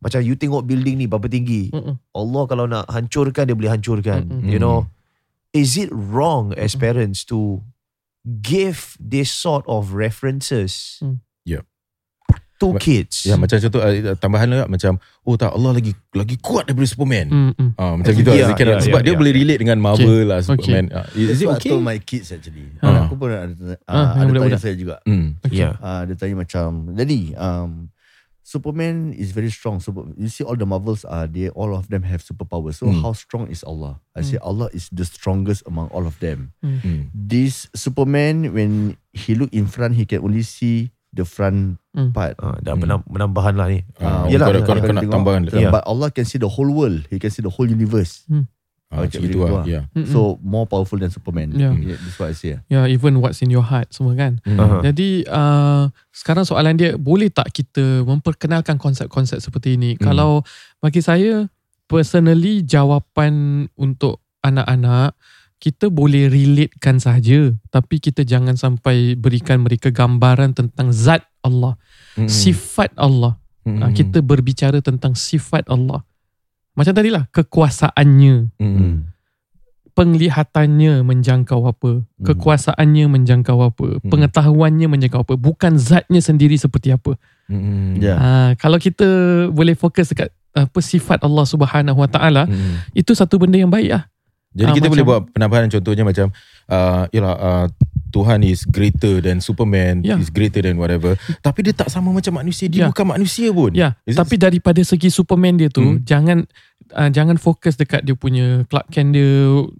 macam 0.00 0.20
you 0.24 0.34
tengok 0.34 0.64
building 0.64 0.96
ni 0.96 1.06
berapa 1.06 1.28
tinggi. 1.28 1.68
Mm-mm. 1.70 1.94
Allah 2.10 2.42
kalau 2.48 2.64
nak 2.64 2.88
hancurkan 2.88 3.44
dia 3.44 3.54
boleh 3.54 3.68
hancurkan. 3.70 4.26
Mm-mm. 4.26 4.48
You 4.48 4.56
know, 4.56 4.88
is 5.52 5.76
it 5.76 5.92
wrong 5.92 6.56
as 6.56 6.72
parents 6.72 7.22
to 7.28 7.60
give 8.24 8.94
this 8.96 9.28
sort 9.28 9.66
of 9.66 9.92
references 9.92 10.98
Mm. 10.98 11.18
Yep. 11.44 11.64
to 12.58 12.70
Ma- 12.70 12.78
kids? 12.78 13.26
Ya 13.26 13.34
macam 13.34 13.58
contoh 13.58 13.82
uh, 13.82 14.14
tambahan 14.14 14.46
lah 14.46 14.66
macam 14.66 14.94
oh 15.20 15.34
tak 15.34 15.50
Allah 15.50 15.74
lagi 15.74 15.90
lagi 16.12 16.38
kuat 16.38 16.64
daripada 16.64 16.86
Superman. 16.86 17.26
Mm-mm. 17.26 17.74
Ah 17.74 17.98
macam 17.98 18.12
gitu 18.12 18.30
Ya, 18.30 18.46
lah. 18.46 18.54
Dia 18.54 18.66
ya, 18.68 18.78
sebab 18.80 19.00
ya, 19.00 19.04
dia 19.04 19.12
ya. 19.12 19.18
boleh 19.18 19.32
relate 19.34 19.60
dengan 19.60 19.78
Marvel 19.78 20.22
lah 20.24 20.38
Superman. 20.40 20.86
Ah, 20.88 21.10
Is 21.12 21.28
Is 21.28 21.40
it 21.42 21.50
okay? 21.50 21.74
my 21.74 21.98
kids 21.98 22.30
actually. 22.30 22.70
Ah. 22.78 23.04
Aku 23.04 23.18
pun 23.18 23.34
ada, 23.34 23.50
uh, 23.50 23.74
Ah, 23.84 24.14
ada 24.14 24.30
yang 24.30 24.46
tanya 24.46 24.62
saya 24.62 24.78
juga. 24.78 25.02
Hmm. 25.02 25.34
Yeah. 25.50 25.74
Uh, 25.76 26.06
dia 26.06 26.14
tanya 26.14 26.38
macam, 26.38 26.94
Daddy, 26.94 27.34
um, 27.34 27.90
Superman 28.52 29.16
is 29.16 29.32
very 29.32 29.48
strong. 29.48 29.80
Super, 29.80 30.04
you 30.14 30.28
see 30.28 30.44
all 30.44 30.52
the 30.54 30.68
Marvels 30.68 31.08
are 31.08 31.24
they 31.24 31.48
all 31.50 31.72
of 31.72 31.88
them 31.88 32.04
have 32.04 32.20
superpowers. 32.20 32.76
So 32.76 32.86
Hmm. 32.86 33.00
how 33.00 33.16
strong 33.16 33.48
is 33.48 33.64
Allah? 33.64 33.96
I 34.12 34.20
say 34.20 34.36
Allah 34.38 34.68
is 34.70 34.92
the 34.92 35.08
strongest 35.08 35.64
among 35.64 35.88
all 35.88 36.04
of 36.04 36.20
them. 36.20 36.52
Hmm. 36.60 37.08
This 37.10 37.64
Superman 37.72 38.52
when 38.52 39.00
he 39.10 39.32
look 39.32 39.48
in 39.50 39.64
front 39.64 39.96
he 39.96 40.04
can 40.04 40.20
only 40.20 40.44
see 40.44 40.92
the 41.10 41.24
front 41.24 41.80
Hmm. 41.92 42.12
part. 42.12 42.36
Ah, 42.36 42.56
dah 42.58 42.76
penam- 42.76 43.04
penambahan 43.04 43.56
lah 43.56 43.68
ni. 43.68 43.84
Ah, 43.96 44.28
Yelah, 44.28 44.48
kau, 44.48 44.64
kau, 44.64 44.76
yelah, 44.76 44.84
kau 44.84 44.92
nak 44.92 45.02
tengok. 45.04 45.12
tambahan. 45.16 45.42
Ya. 45.48 45.68
But 45.68 45.84
Allah 45.84 46.08
can 46.08 46.24
see 46.24 46.36
the 46.36 46.48
whole 46.48 46.68
world. 46.68 47.08
He 47.08 47.16
can 47.16 47.28
see 47.28 47.40
the 47.40 47.52
whole 47.52 47.68
universe. 47.68 48.24
Ah, 48.92 49.08
macam 49.08 49.24
gitu 49.24 49.40
lah. 49.48 49.64
Ya. 49.64 49.88
Mm-mm. 49.96 50.04
So 50.04 50.36
more 50.44 50.68
powerful 50.68 51.00
than 51.00 51.08
Superman. 51.08 51.56
Yeah. 51.56 51.72
yeah 51.80 51.96
that's 51.96 52.20
what 52.20 52.28
I 52.28 52.36
say. 52.36 52.60
Ya, 52.68 52.84
even 52.84 53.24
what's 53.24 53.40
in 53.40 53.48
your 53.48 53.64
heart 53.64 53.88
semua 53.88 54.12
kan. 54.12 54.44
Hmm. 54.44 54.60
Aha. 54.60 54.76
Jadi 54.84 55.24
uh, 55.24 55.88
sekarang 56.12 56.44
soalan 56.44 56.76
dia 56.76 57.00
boleh 57.00 57.32
tak 57.32 57.56
kita 57.56 58.04
memperkenalkan 58.04 58.76
konsep-konsep 58.76 59.40
seperti 59.40 59.80
ini? 59.80 59.96
Hmm. 59.96 60.12
Kalau 60.12 60.44
bagi 60.84 61.00
saya 61.00 61.48
personally 61.88 62.60
jawapan 62.68 63.64
untuk 63.80 64.20
anak-anak 64.44 65.16
kita 65.56 65.88
boleh 65.88 66.26
relatekan 66.26 66.98
saja 66.98 67.54
tapi 67.70 67.96
kita 67.96 68.26
jangan 68.26 68.58
sampai 68.58 69.14
berikan 69.14 69.62
mereka 69.62 69.88
gambaran 69.88 70.52
tentang 70.52 70.92
zat 70.92 71.24
Allah, 71.40 71.80
Hmm. 72.12 72.28
sifat 72.28 72.92
Allah. 73.00 73.40
Hmm. 73.64 73.80
Uh, 73.80 73.90
kita 73.94 74.20
berbicara 74.20 74.84
tentang 74.84 75.16
sifat 75.16 75.64
Allah. 75.72 76.04
Macam 76.72 76.92
tadilah 76.96 77.28
kekuasaannya, 77.28 78.34
Hmm. 78.56 79.12
penglihatannya 79.92 81.04
menjangkau 81.04 81.60
apa, 81.68 82.00
Hmm. 82.00 82.24
kekuasaannya 82.24 83.12
menjangkau 83.12 83.58
apa, 83.60 84.00
Hmm. 84.00 84.08
pengetahuannya 84.08 84.88
menjangkau 84.88 85.20
apa, 85.20 85.34
bukan 85.36 85.76
zatnya 85.76 86.24
sendiri 86.24 86.56
seperti 86.56 86.90
apa. 86.90 87.20
Hmm. 87.44 88.00
Yeah. 88.00 88.16
Ah, 88.16 88.50
kalau 88.56 88.80
kita 88.80 89.04
boleh 89.52 89.76
fokus 89.76 90.08
dekat 90.08 90.32
apa 90.52 90.78
sifat 90.80 91.20
Allah 91.20 91.44
Subhanahu 91.44 92.00
Wa 92.00 92.08
Taala, 92.08 92.48
Hmm. 92.48 92.80
itu 92.92 93.12
satu 93.12 93.36
benda 93.36 93.60
yang 93.60 93.68
baik 93.68 93.92
lah. 93.92 94.04
Jadi 94.52 94.68
Ah, 94.68 94.76
kita 94.76 94.88
macam- 94.88 94.92
boleh 94.96 95.04
buat 95.04 95.20
penambahan 95.32 95.68
contohnya 95.68 96.04
macam 96.04 96.26
uh, 96.68 97.04
yalah 97.08 97.36
uh, 97.36 97.66
Tuhan 98.12 98.44
is 98.44 98.62
greater 98.62 99.18
than 99.18 99.40
Superman 99.40 100.04
Ya. 100.04 100.20
is 100.20 100.28
greater 100.28 100.60
than 100.60 100.76
whatever 100.76 101.16
tapi 101.40 101.64
dia 101.64 101.72
tak 101.72 101.88
sama 101.88 102.12
macam 102.12 102.36
manusia 102.36 102.68
dia 102.68 102.84
Ya. 102.84 102.88
bukan 102.88 103.06
manusia 103.08 103.48
pun. 103.48 103.72
Ya, 103.72 103.96
Is 104.04 104.12
it- 104.12 104.20
tapi 104.20 104.36
daripada 104.36 104.78
segi 104.82 105.08
Superman 105.08 105.56
dia 105.56 105.66
tu, 105.66 105.80
Hmm. 105.80 106.04
jangan 106.04 106.38
uh, 106.92 107.08
jangan 107.08 107.40
fokus 107.40 107.72
dekat 107.74 108.04
dia 108.04 108.12
punya 108.12 108.68
Clark 108.68 108.92
Kent 108.92 109.16
dia, 109.16 109.32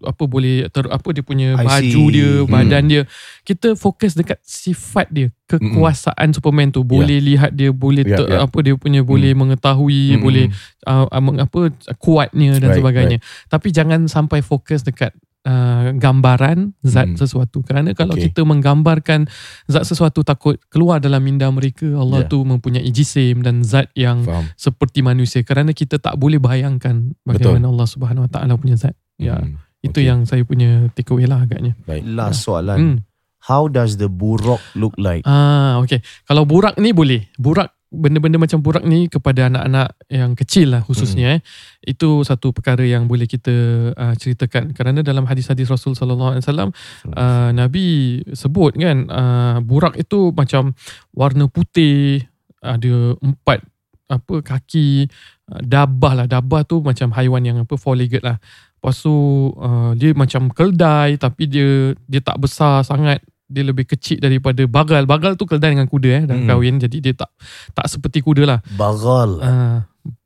apa 0.03 0.25
boleh 0.25 0.65
ter, 0.67 0.89
apa 0.89 1.05
dia 1.11 1.21
punya 1.21 1.49
I 1.55 1.61
baju 1.61 2.03
see. 2.09 2.15
dia, 2.15 2.31
Hmm. 2.41 2.49
badan 2.49 2.85
dia. 2.89 3.03
Kita 3.43 3.77
fokus 3.77 4.15
dekat 4.15 4.41
sifat 4.41 5.13
dia, 5.13 5.29
kekuasaan 5.47 6.33
Superman 6.33 6.71
tu. 6.71 6.81
Boleh 6.83 7.19
lihat 7.19 7.53
dia, 7.53 7.69
boleh 7.69 8.01
Ya, 8.03 8.17
ter, 8.17 8.27
ya. 8.31 8.39
apa 8.43 8.59
dia 8.61 8.75
punya 8.75 9.05
boleh 9.05 9.35
mengetahui, 9.35 10.17
Hmm. 10.17 10.23
boleh 10.23 10.45
uh, 10.89 11.05
apa 11.13 11.61
kuatnya 11.99 12.57
dan 12.57 12.73
Right, 12.73 12.79
sebagainya. 12.81 13.19
Tapi 13.47 13.69
jangan 13.69 14.09
sampai 14.09 14.41
fokus 14.41 14.81
dekat 14.81 15.13
uh, 15.45 15.91
gambaran 15.93 16.75
zat 16.81 17.09
Hmm. 17.09 17.19
sesuatu. 17.19 17.61
Kerana 17.61 17.93
kalau 17.93 18.15
Okay. 18.15 18.29
kita 18.29 18.43
menggambarkan 18.43 19.27
zat 19.67 19.85
sesuatu 19.85 20.23
takut 20.23 20.59
keluar 20.67 20.99
dalam 20.99 21.19
minda 21.19 21.47
mereka 21.49 21.87
Allah 21.93 22.23
Ya. 22.23 22.29
tu 22.29 22.43
mempunyai 22.43 22.89
jisim 22.89 23.41
dan 23.41 23.63
zat 23.63 23.91
yang 23.93 24.23
Faham. 24.23 24.47
seperti 24.55 25.01
manusia. 25.01 25.43
Kerana 25.43 25.71
kita 25.71 25.99
tak 25.99 26.15
boleh 26.15 26.39
bayangkan 26.39 27.15
bagaimana 27.23 27.67
Allah 27.67 27.87
Subhanahu 27.87 28.27
Wa 28.27 28.33
Taala 28.33 28.55
punya 28.55 28.77
zat. 28.77 28.95
Ya. 29.17 29.37
Hmm. 29.37 29.59
Itu 29.81 29.99
Okay. 29.99 30.07
yang 30.07 30.23
saya 30.25 30.43
punya 30.43 30.87
takeaway 30.93 31.27
lah 31.27 31.43
agaknya. 31.43 31.75
Baik. 31.83 32.07
Last 32.07 32.47
soalan. 32.47 32.79
Hmm. 32.79 32.97
How 33.43 33.67
does 33.67 33.99
the 33.99 34.07
buruk 34.07 34.63
look 34.73 34.95
like? 34.97 35.27
Ah, 35.27 35.83
okay. 35.83 35.99
Kalau 36.23 36.47
burak 36.47 36.79
ni 36.79 36.95
boleh. 36.95 37.27
Burak 37.35 37.75
benda-benda 37.93 38.41
macam 38.41 38.65
burak 38.65 38.83
ni 38.89 39.07
kepada 39.13 39.53
anak-anak 39.53 39.93
yang 40.09 40.33
kecil 40.33 40.73
lah 40.73 40.83
khususnya 40.83 41.39
eh. 41.39 41.41
Itu 41.85 42.25
satu 42.25 42.57
perkara 42.57 42.81
yang 42.83 43.05
boleh 43.05 43.29
kita 43.29 43.53
uh, 43.93 44.15
ceritakan. 44.17 44.73
Kerana 44.73 45.05
dalam 45.05 45.29
hadis-hadis 45.29 45.69
Rasul 45.69 45.93
sallallahu 45.93 46.33
alaihi 46.35 46.45
wasallam 46.49 46.71
uh, 47.13 47.51
Nabi 47.53 48.21
sebut 48.33 48.81
kan 48.81 49.07
uh, 49.13 49.57
burak 49.61 50.01
itu 50.01 50.33
macam 50.33 50.73
warna 51.13 51.47
putih, 51.53 52.25
ada 52.65 53.13
empat 53.21 53.61
apa 54.09 54.35
kaki 54.41 55.13
dabah 55.61 56.25
lah. 56.25 56.27
Dabah 56.27 56.65
tu 56.65 56.81
macam 56.81 57.13
haiwan 57.13 57.45
yang 57.45 57.61
apa 57.61 57.77
four 57.77 57.95
legged 57.95 58.25
lah. 58.25 58.41
Lepas 58.83 58.99
tu 58.99 59.15
uh, 59.63 59.95
dia 59.95 60.11
macam 60.17 60.51
keldai 60.51 61.15
tapi 61.21 61.47
dia 61.47 61.95
dia 62.09 62.19
tak 62.19 62.41
besar 62.43 62.83
sangat 62.83 63.23
dia 63.53 63.63
lebih 63.63 63.85
kecil 63.87 64.17
daripada 64.17 64.65
bagal. 64.65 65.05
Bagal 65.05 65.37
tu 65.37 65.45
keldai 65.45 65.71
dengan 65.71 65.87
kuda 65.87 66.09
eh 66.11 66.25
dan 66.25 66.43
Hmm. 66.43 66.49
kahwin 66.49 66.77
jadi 66.79 66.97
dia 66.99 67.15
tak 67.15 67.31
tak 67.73 67.87
seperti 67.87 68.19
kuda 68.19 68.43
lah. 68.43 68.59
Bagal. 68.73 69.29
Uh, 69.39 69.77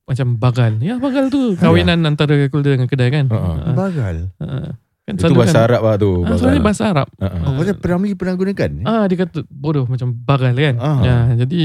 macam 0.05 0.27
bagal. 0.37 0.79
Ya 0.79 0.97
bagal 0.97 1.29
tu 1.29 1.53
kawinan 1.57 1.99
antara 2.01 2.47
kuda 2.47 2.71
dengan 2.73 2.87
kedai 2.87 3.11
kan. 3.11 3.27
Ha. 3.27 3.37
Uh, 3.37 3.75
Bagal. 3.75 4.17
uh, 4.39 4.71
kan 5.03 5.15
Itu 5.15 5.35
bahasa 5.35 5.55
kan, 5.57 5.67
Arab 5.67 5.83
lah 5.83 5.97
tu. 5.97 6.11
Ah, 6.17 6.19
Bahasa 6.25 6.35
sebenarnya 6.37 6.55
Arab. 6.57 6.67
bahasa 6.67 6.83
Arab. 6.85 7.09
Ha. 7.17 7.27
Oh, 7.41 7.53
pasal 7.57 7.77
Piramli 7.77 8.15
pernah 8.15 8.35
gunakan? 8.35 8.71
Ah 8.83 9.05
dia 9.05 9.17
kata 9.21 9.39
bodoh 9.45 9.85
macam 9.85 10.09
bagal 10.17 10.51
kan. 10.53 10.75
Ah. 10.79 10.99
Ya, 11.01 11.17
jadi 11.37 11.63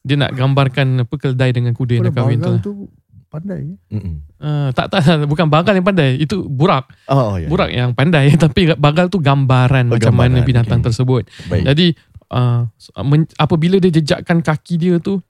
dia 0.00 0.16
nak 0.16 0.30
gambarkan 0.32 1.02
apa 1.02 1.14
keldai 1.16 1.50
dengan 1.50 1.70
kuda 1.72 1.92
yang 1.96 2.04
nak 2.04 2.14
kahwin 2.14 2.38
tu. 2.38 2.42
bagal 2.44 2.52
lah. 2.52 2.62
tu 2.62 2.72
pandai. 3.28 3.76
Mm-mm. 3.88 4.24
Ah, 4.36 4.72
tak 4.72 4.88
tak 4.88 5.04
bukan 5.24 5.46
bagal 5.46 5.72
yang 5.72 5.84
pandai, 5.84 6.16
itu 6.16 6.44
burak. 6.44 6.88
Oh, 7.06 7.36
ya. 7.36 7.46
Burak 7.46 7.68
yang 7.68 7.92
pandai 7.92 8.32
tapi 8.40 8.72
bagal 8.74 9.08
tu 9.08 9.20
gambaran 9.20 9.88
Oh, 9.88 9.96
macam 9.96 10.12
mana 10.12 10.40
gambaran, 10.40 10.48
binatang 10.48 10.80
okey. 10.80 10.86
tersebut. 10.88 11.22
Baik. 11.46 11.64
Jadi 11.68 11.86
uh, 12.30 12.64
men, 13.02 13.28
apabila 13.34 13.76
dia 13.76 13.92
jejakkan 13.92 14.40
kaki 14.40 14.74
dia 14.76 14.96
tu 14.96 15.20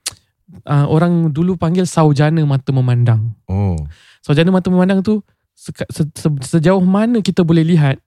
uh, 0.65 0.87
orang 0.87 1.29
dulu 1.29 1.55
panggil 1.55 1.85
saujana 1.85 2.39
mata 2.43 2.71
memandang. 2.71 3.35
Oh. 3.47 3.75
Saujana 4.23 4.49
mata 4.49 4.69
memandang 4.69 5.03
tu 5.03 5.19
seka- 5.53 5.91
se, 5.91 6.07
se, 6.15 6.29
sejauh 6.49 6.81
mana 6.81 7.19
kita 7.19 7.43
boleh 7.43 7.67
lihat 7.67 7.99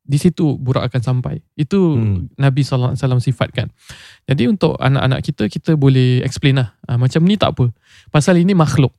di 0.00 0.18
situ 0.18 0.58
burak 0.58 0.90
akan 0.90 1.02
sampai. 1.02 1.38
Itu 1.54 1.94
Hmm. 1.94 2.26
Nabi 2.34 2.62
SAW 2.62 2.94
sifatkan. 3.20 3.70
Jadi 4.26 4.46
untuk 4.46 4.74
anak-anak 4.74 5.22
kita 5.22 5.46
kita 5.46 5.74
boleh 5.74 6.22
explain 6.22 6.58
lah. 6.58 6.74
Uh, 6.84 6.98
macam 6.98 7.22
ni 7.22 7.34
tak 7.34 7.54
apa. 7.54 7.70
Pasal 8.08 8.38
ini 8.38 8.50
makhluk. 8.50 8.90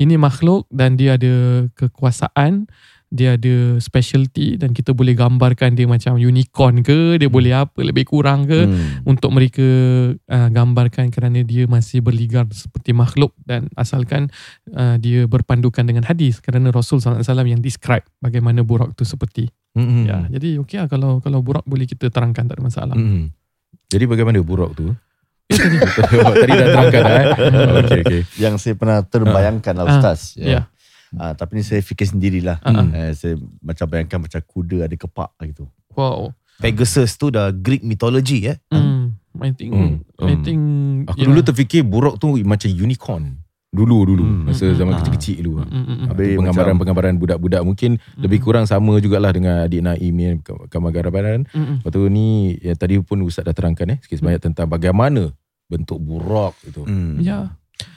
Ini 0.00 0.16
makhluk 0.16 0.64
dan 0.72 0.96
dia 0.96 1.20
ada 1.20 1.68
kekuasaan, 1.76 2.64
dia 3.10 3.34
ada 3.34 3.76
specialty 3.82 4.54
dan 4.54 4.70
kita 4.70 4.94
boleh 4.94 5.18
gambarkan 5.18 5.74
dia 5.74 5.84
macam 5.84 6.14
unicorn 6.14 6.80
ke, 6.80 7.18
dia 7.18 7.26
boleh 7.26 7.52
apa 7.52 7.82
lebih 7.82 8.06
kurang 8.06 8.46
ke 8.46 8.64
Hmm. 8.70 9.02
untuk 9.04 9.34
mereka 9.34 9.66
uh, 10.14 10.48
gambarkan 10.48 11.10
kerana 11.10 11.42
dia 11.42 11.66
masih 11.66 12.00
berligar 12.00 12.46
seperti 12.54 12.94
makhluk 12.94 13.34
dan 13.42 13.66
asalkan 13.74 14.30
uh, 14.72 14.94
dia 14.96 15.26
berpandukan 15.26 15.82
dengan 15.84 16.06
hadis 16.06 16.38
kerana 16.38 16.70
Rasul 16.70 17.02
SAW 17.02 17.20
yang 17.44 17.60
describe 17.60 18.06
bagaimana 18.22 18.62
burak 18.62 18.94
tu 18.94 19.02
seperti. 19.02 19.50
Mm-mm. 19.74 20.06
Ya, 20.06 20.26
jadi 20.30 20.58
okey 20.62 20.78
lah 20.82 20.88
kalau 20.90 21.18
kalau 21.18 21.42
burak 21.42 21.62
boleh 21.66 21.86
kita 21.86 22.10
terangkan 22.10 22.46
tak 22.46 22.58
ada 22.58 22.62
masalah. 22.62 22.94
Mm-mm. 22.94 23.30
Jadi 23.90 24.04
bagaimana 24.06 24.38
burak 24.38 24.78
tu? 24.78 24.94
tadi 26.40 26.52
dah 26.52 26.68
terangkan 26.70 27.02
eh. 27.04 27.24
Okey 27.82 28.00
okey. 28.06 28.20
Yang 28.38 28.54
saya 28.62 28.74
pernah 28.78 28.98
terbayangkan 29.02 29.74
lah 29.74 29.84
Ah, 29.86 29.92
Ustaz. 29.98 30.38
ya. 30.38 30.70
Ah, 31.10 31.34
tapi 31.34 31.58
ni 31.58 31.62
saya 31.66 31.82
fikir 31.82 32.06
sendirilah. 32.06 32.62
Ah, 32.62 32.70
ah. 32.70 32.86
Eh, 32.94 33.12
saya 33.18 33.34
macam 33.58 33.86
bayangkan 33.90 34.18
macam 34.22 34.38
kuda 34.40 34.86
ada 34.86 34.94
kepak 34.94 35.30
gitu. 35.50 35.66
Wow. 35.98 36.30
Pegasus 36.60 37.16
tu 37.16 37.32
dah 37.32 37.50
Greek 37.50 37.82
mythology 37.82 38.46
eh. 38.46 38.60
Hmm. 38.70 39.16
I 39.40 39.50
think 39.54 39.70
Hmm, 39.72 40.02
I 40.20 40.34
hmm. 40.36 40.42
think 40.44 40.60
Aku 41.08 41.22
dulu 41.24 41.40
terfikir 41.40 41.82
burak 41.82 42.20
tu 42.20 42.36
macam 42.44 42.68
unicorn. 42.68 43.39
Dulu 43.70 44.02
dulu 44.02 44.24
Hmm. 44.26 44.50
masa 44.50 44.66
Hmm, 44.66 44.74
zaman 44.74 44.92
ah. 44.92 44.98
kecil-kecil 44.98 45.36
dulu. 45.40 45.62
Mm, 45.62 45.70
mm, 45.70 45.86
mm. 45.86 46.06
Habis 46.10 46.28
Penggambaran-penggambaran 46.34 47.14
budak-budak 47.14 47.62
mungkin 47.62 47.90
Hmm. 47.96 48.22
lebih 48.26 48.38
kurang 48.40 48.66
sama 48.66 48.98
jugalah 48.98 49.30
dengan 49.30 49.62
adik 49.62 49.78
Naim 49.78 50.10
ni 50.10 50.26
gambar-gambaran. 50.66 51.46
Mm, 51.46 51.54
mm. 51.54 51.76
Lepas 51.78 51.90
tu 51.92 52.02
ni 52.08 52.26
yang 52.58 52.74
tadi 52.74 52.98
pun 52.98 53.22
Ustaz 53.22 53.46
dah 53.46 53.54
terangkan 53.54 53.94
eh 53.94 53.98
sikit 54.02 54.18
sebanyak 54.18 54.42
tentang 54.42 54.66
bagaimana 54.66 55.30
bentuk 55.64 55.96
burak 55.96 56.58
itu. 56.64 56.82
Hmm. 56.82 57.22
Ya. 57.22 57.54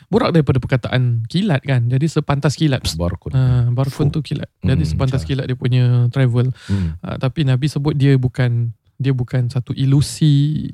Burak 0.08 0.30
daripada 0.30 0.62
perkataan 0.62 1.26
kilat 1.26 1.60
kan. 1.60 1.90
Jadi 1.90 2.06
sepantas 2.06 2.54
kilat. 2.54 2.86
Barkun. 2.94 3.34
Uh, 3.34 3.74
barkun 3.74 4.14
tu 4.14 4.22
kilat. 4.22 4.46
Jadi 4.60 4.78
Hmm, 4.80 4.92
sepantas 4.94 5.26
macam. 5.26 5.30
kilat 5.34 5.46
dia 5.50 5.58
punya 5.58 5.84
travel. 6.08 6.54
Hmm. 6.70 7.02
Uh, 7.02 7.18
tapi 7.18 7.44
Nabi 7.44 7.66
sebut 7.66 7.98
dia 7.98 8.14
bukan 8.14 8.70
dia 8.96 9.10
bukan 9.10 9.50
satu 9.50 9.74
ilusi 9.74 10.70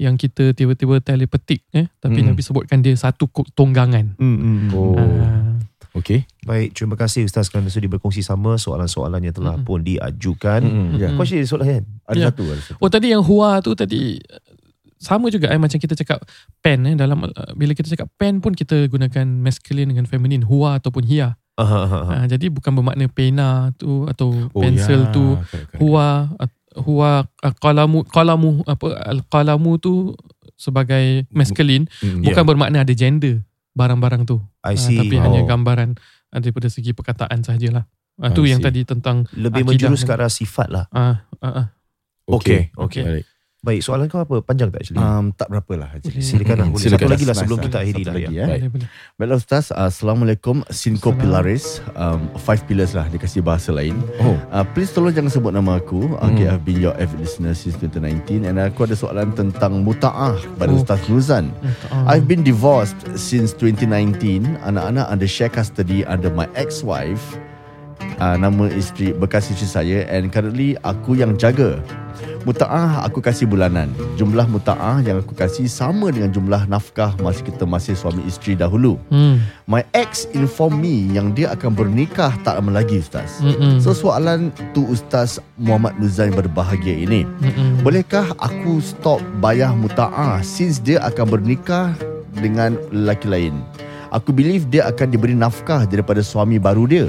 yang 0.00 0.16
kita 0.16 0.50
tiba-tiba 0.50 0.96
telepatik 0.98 1.60
eh 1.70 1.92
tapi 1.94 2.24
Mm. 2.24 2.32
Nabi 2.32 2.40
sebutkan 2.40 2.80
dia 2.80 2.96
satu 2.96 3.28
ko- 3.28 3.44
tunggangan. 3.50 4.16
Oh. 4.72 4.96
Uh, 4.96 5.60
Okey. 5.92 6.22
Baik, 6.42 6.72
terima 6.72 6.94
kasih 6.94 7.26
Ustaz 7.26 7.46
kerana 7.46 7.66
sudi 7.66 7.84
berkongsi 7.84 8.22
sama 8.22 8.56
soalan-soalan 8.56 9.20
yang 9.20 9.34
telah 9.34 9.54
Mm-mm. 9.54 9.66
pun 9.66 9.82
diajukan. 9.82 10.62
Mm-mm. 10.62 10.96
Ya. 10.96 11.10
Kau 11.10 11.22
share 11.22 11.42
soalan 11.42 11.66
kan? 11.68 11.84
Ada 12.06 12.16
Ya. 12.16 12.26
satu, 12.30 12.42
ada 12.46 12.62
satu. 12.62 12.78
oh 12.78 12.88
tadi 12.88 13.06
yang 13.08 13.20
huwa 13.20 13.58
tu 13.58 13.74
tadi 13.74 14.22
sama 14.96 15.28
juga 15.28 15.48
eh 15.48 15.56
macam 15.56 15.76
kita 15.76 15.92
cakap 15.94 16.20
pen 16.58 16.84
eh 16.84 16.94
dalam 16.94 17.20
uh, 17.22 17.32
bila 17.54 17.72
kita 17.72 17.88
cakap 17.88 18.06
pen 18.14 18.38
pun 18.38 18.52
kita 18.52 18.86
gunakan 18.86 19.24
masculine 19.26 19.88
dengan 19.88 20.04
feminine 20.04 20.44
huwa 20.44 20.76
ataupun 20.76 21.02
hiya. 21.02 21.34
Aha, 21.56 21.78
aha, 21.82 21.98
aha. 22.00 22.12
Uh, 22.14 22.26
jadi 22.30 22.46
bukan 22.48 22.70
bermakna 22.70 23.04
pena 23.06 23.48
tu 23.74 24.06
atau 24.06 24.30
Oh, 24.48 24.60
pensel 24.60 25.04
ya. 25.04 25.12
tu 25.12 25.36
correct. 25.42 25.76
huwa 25.76 26.06
at- 26.38 26.56
huwa 26.76 27.10
uh, 27.24 27.54
qalamu 27.56 28.04
qalamu 28.04 28.62
apa 28.64 28.86
al 29.00 29.20
qalamu 29.24 29.76
tu 29.76 30.14
sebagai 30.54 31.24
masculine 31.30 31.88
Mm. 31.98 32.22
bukan 32.22 32.44
bermakna 32.44 32.84
ada 32.84 32.92
gender 32.92 33.42
barang-barang 33.72 34.22
tu 34.24 34.38
I 34.60 34.74
Ah, 34.74 34.76
see. 34.76 34.94
tapi 34.94 35.16
Oh. 35.16 35.24
hanya 35.24 35.40
gambaran 35.42 35.96
ah, 36.28 36.38
daripada 36.38 36.68
segi 36.68 36.92
perkataan 36.92 37.40
sahajalah 37.40 37.88
uh, 38.18 38.30
tu 38.30 38.44
I 38.44 38.52
yang 38.52 38.60
tadi 38.60 38.84
tentang 38.84 39.24
Lebih 39.32 39.64
menjurus 39.64 40.02
ke 40.02 40.12
arah 40.12 40.28
sifat 40.28 40.68
lah. 40.68 40.84
ah 40.90 41.24
uh, 41.40 41.46
uh, 41.46 41.66
Okey, 42.28 42.70
okey. 42.76 43.02
Baik. 43.02 43.24
Baik, 43.60 43.84
soalan 43.84 44.08
kau 44.08 44.24
apa? 44.24 44.40
Panjang 44.40 44.72
tak 44.72 44.80
actually? 44.80 44.96
Um, 44.96 45.36
tak 45.36 45.52
berapa 45.52 45.68
lah. 45.76 45.92
actually. 45.92 46.24
Silakan 46.24 46.56
lah. 46.56 46.64
Hmm, 46.64 46.72
Boleh. 46.72 46.80
silakan. 46.80 47.04
Satu 47.04 47.12
lagi 47.12 47.24
lah 47.28 47.36
sebelum 47.36 47.58
nice. 47.60 47.66
kita 47.68 47.76
akhiri 47.76 47.92
Satu 47.92 48.08
lah. 48.08 48.14
lagi, 48.16 48.24
ya. 48.32 48.40
eh. 48.40 48.48
boleh 48.48 48.68
boleh 48.72 48.88
Baiklah 49.20 49.36
Ustaz, 49.36 49.64
Assalamualaikum. 49.68 50.56
Cinco. 50.72 51.12
Pilaris. 51.12 51.84
Um, 51.92 52.20
five 52.40 52.64
pillars 52.64 52.96
lah, 52.96 53.04
dia 53.06 53.20
kasih 53.20 53.44
bahasa 53.44 53.68
lain. 53.68 54.00
Oh. 54.16 54.32
Uh, 54.48 54.64
please 54.72 54.88
tolong 54.88 55.12
jangan 55.12 55.28
sebut 55.28 55.52
nama 55.52 55.76
aku. 55.76 56.00
Hmm. 56.08 56.32
Okay, 56.32 56.48
I've 56.48 56.64
been 56.64 56.80
your 56.80 56.96
avid 56.96 57.20
listener 57.20 57.52
since 57.52 57.76
2019 57.76 58.48
and 58.48 58.56
aku 58.56 58.88
ada 58.88 58.96
soalan 58.96 59.28
tentang 59.32 59.84
muta'ah 59.84 60.40
pada 60.56 60.72
Oh. 60.72 60.80
Ustaz 60.80 61.04
Nuzan. 61.04 61.52
Ah, 61.92 62.16
I've 62.16 62.24
been 62.24 62.40
divorced 62.40 62.96
since 63.12 63.52
2019. 63.52 64.56
Anak-anak 64.64 65.04
under 65.04 65.28
share 65.28 65.52
custody 65.52 66.00
under 66.02 66.32
my 66.32 66.48
ex-wife. 66.56 67.20
Uh, 68.20 68.36
nama 68.36 68.68
isteri 68.76 69.16
bekas 69.16 69.48
isteri 69.48 69.68
saya 69.68 69.98
and 70.12 70.28
currently 70.28 70.76
aku 70.84 71.16
yang 71.16 71.40
jaga. 71.40 71.80
Muta'ah 72.44 73.00
aku 73.04 73.24
kasih 73.24 73.48
bulanan. 73.48 73.88
Jumlah 74.20 74.44
muta'ah 74.44 75.00
yang 75.00 75.24
aku 75.24 75.32
kasih 75.32 75.64
sama 75.72 76.12
dengan 76.12 76.28
jumlah 76.28 76.68
nafkah 76.68 77.16
masa 77.24 77.40
kita 77.40 77.64
masih 77.64 77.96
suami 77.96 78.20
isteri 78.28 78.56
dahulu. 78.56 79.00
hmm. 79.08 79.40
My 79.64 79.88
ex 79.96 80.28
inform 80.36 80.84
me 80.84 81.08
yang 81.16 81.32
dia 81.32 81.52
akan 81.56 81.72
bernikah 81.72 82.36
tak 82.44 82.60
lama 82.60 82.84
lagi 82.84 83.00
Ustaz. 83.00 83.40
Mm-mm. 83.40 83.80
So 83.80 83.96
soalan 83.96 84.52
tu 84.76 84.84
Ustaz 84.88 85.40
Muhammad 85.56 85.96
yang 86.00 86.36
berbahagia 86.36 86.92
ini. 87.00 87.24
Mm-mm. 87.24 87.80
Bolehkah 87.80 88.36
aku 88.36 88.84
stop 88.84 89.24
bayar 89.40 89.72
muta'ah 89.72 90.44
since 90.44 90.76
dia 90.76 91.00
akan 91.08 91.40
bernikah 91.40 91.96
dengan 92.36 92.76
lelaki 92.92 93.32
lain? 93.32 93.56
Aku 94.12 94.28
believe 94.28 94.68
dia 94.68 94.92
akan 94.92 95.08
diberi 95.08 95.32
nafkah 95.32 95.88
daripada 95.88 96.20
suami 96.20 96.60
baru 96.60 96.84
dia. 96.84 97.08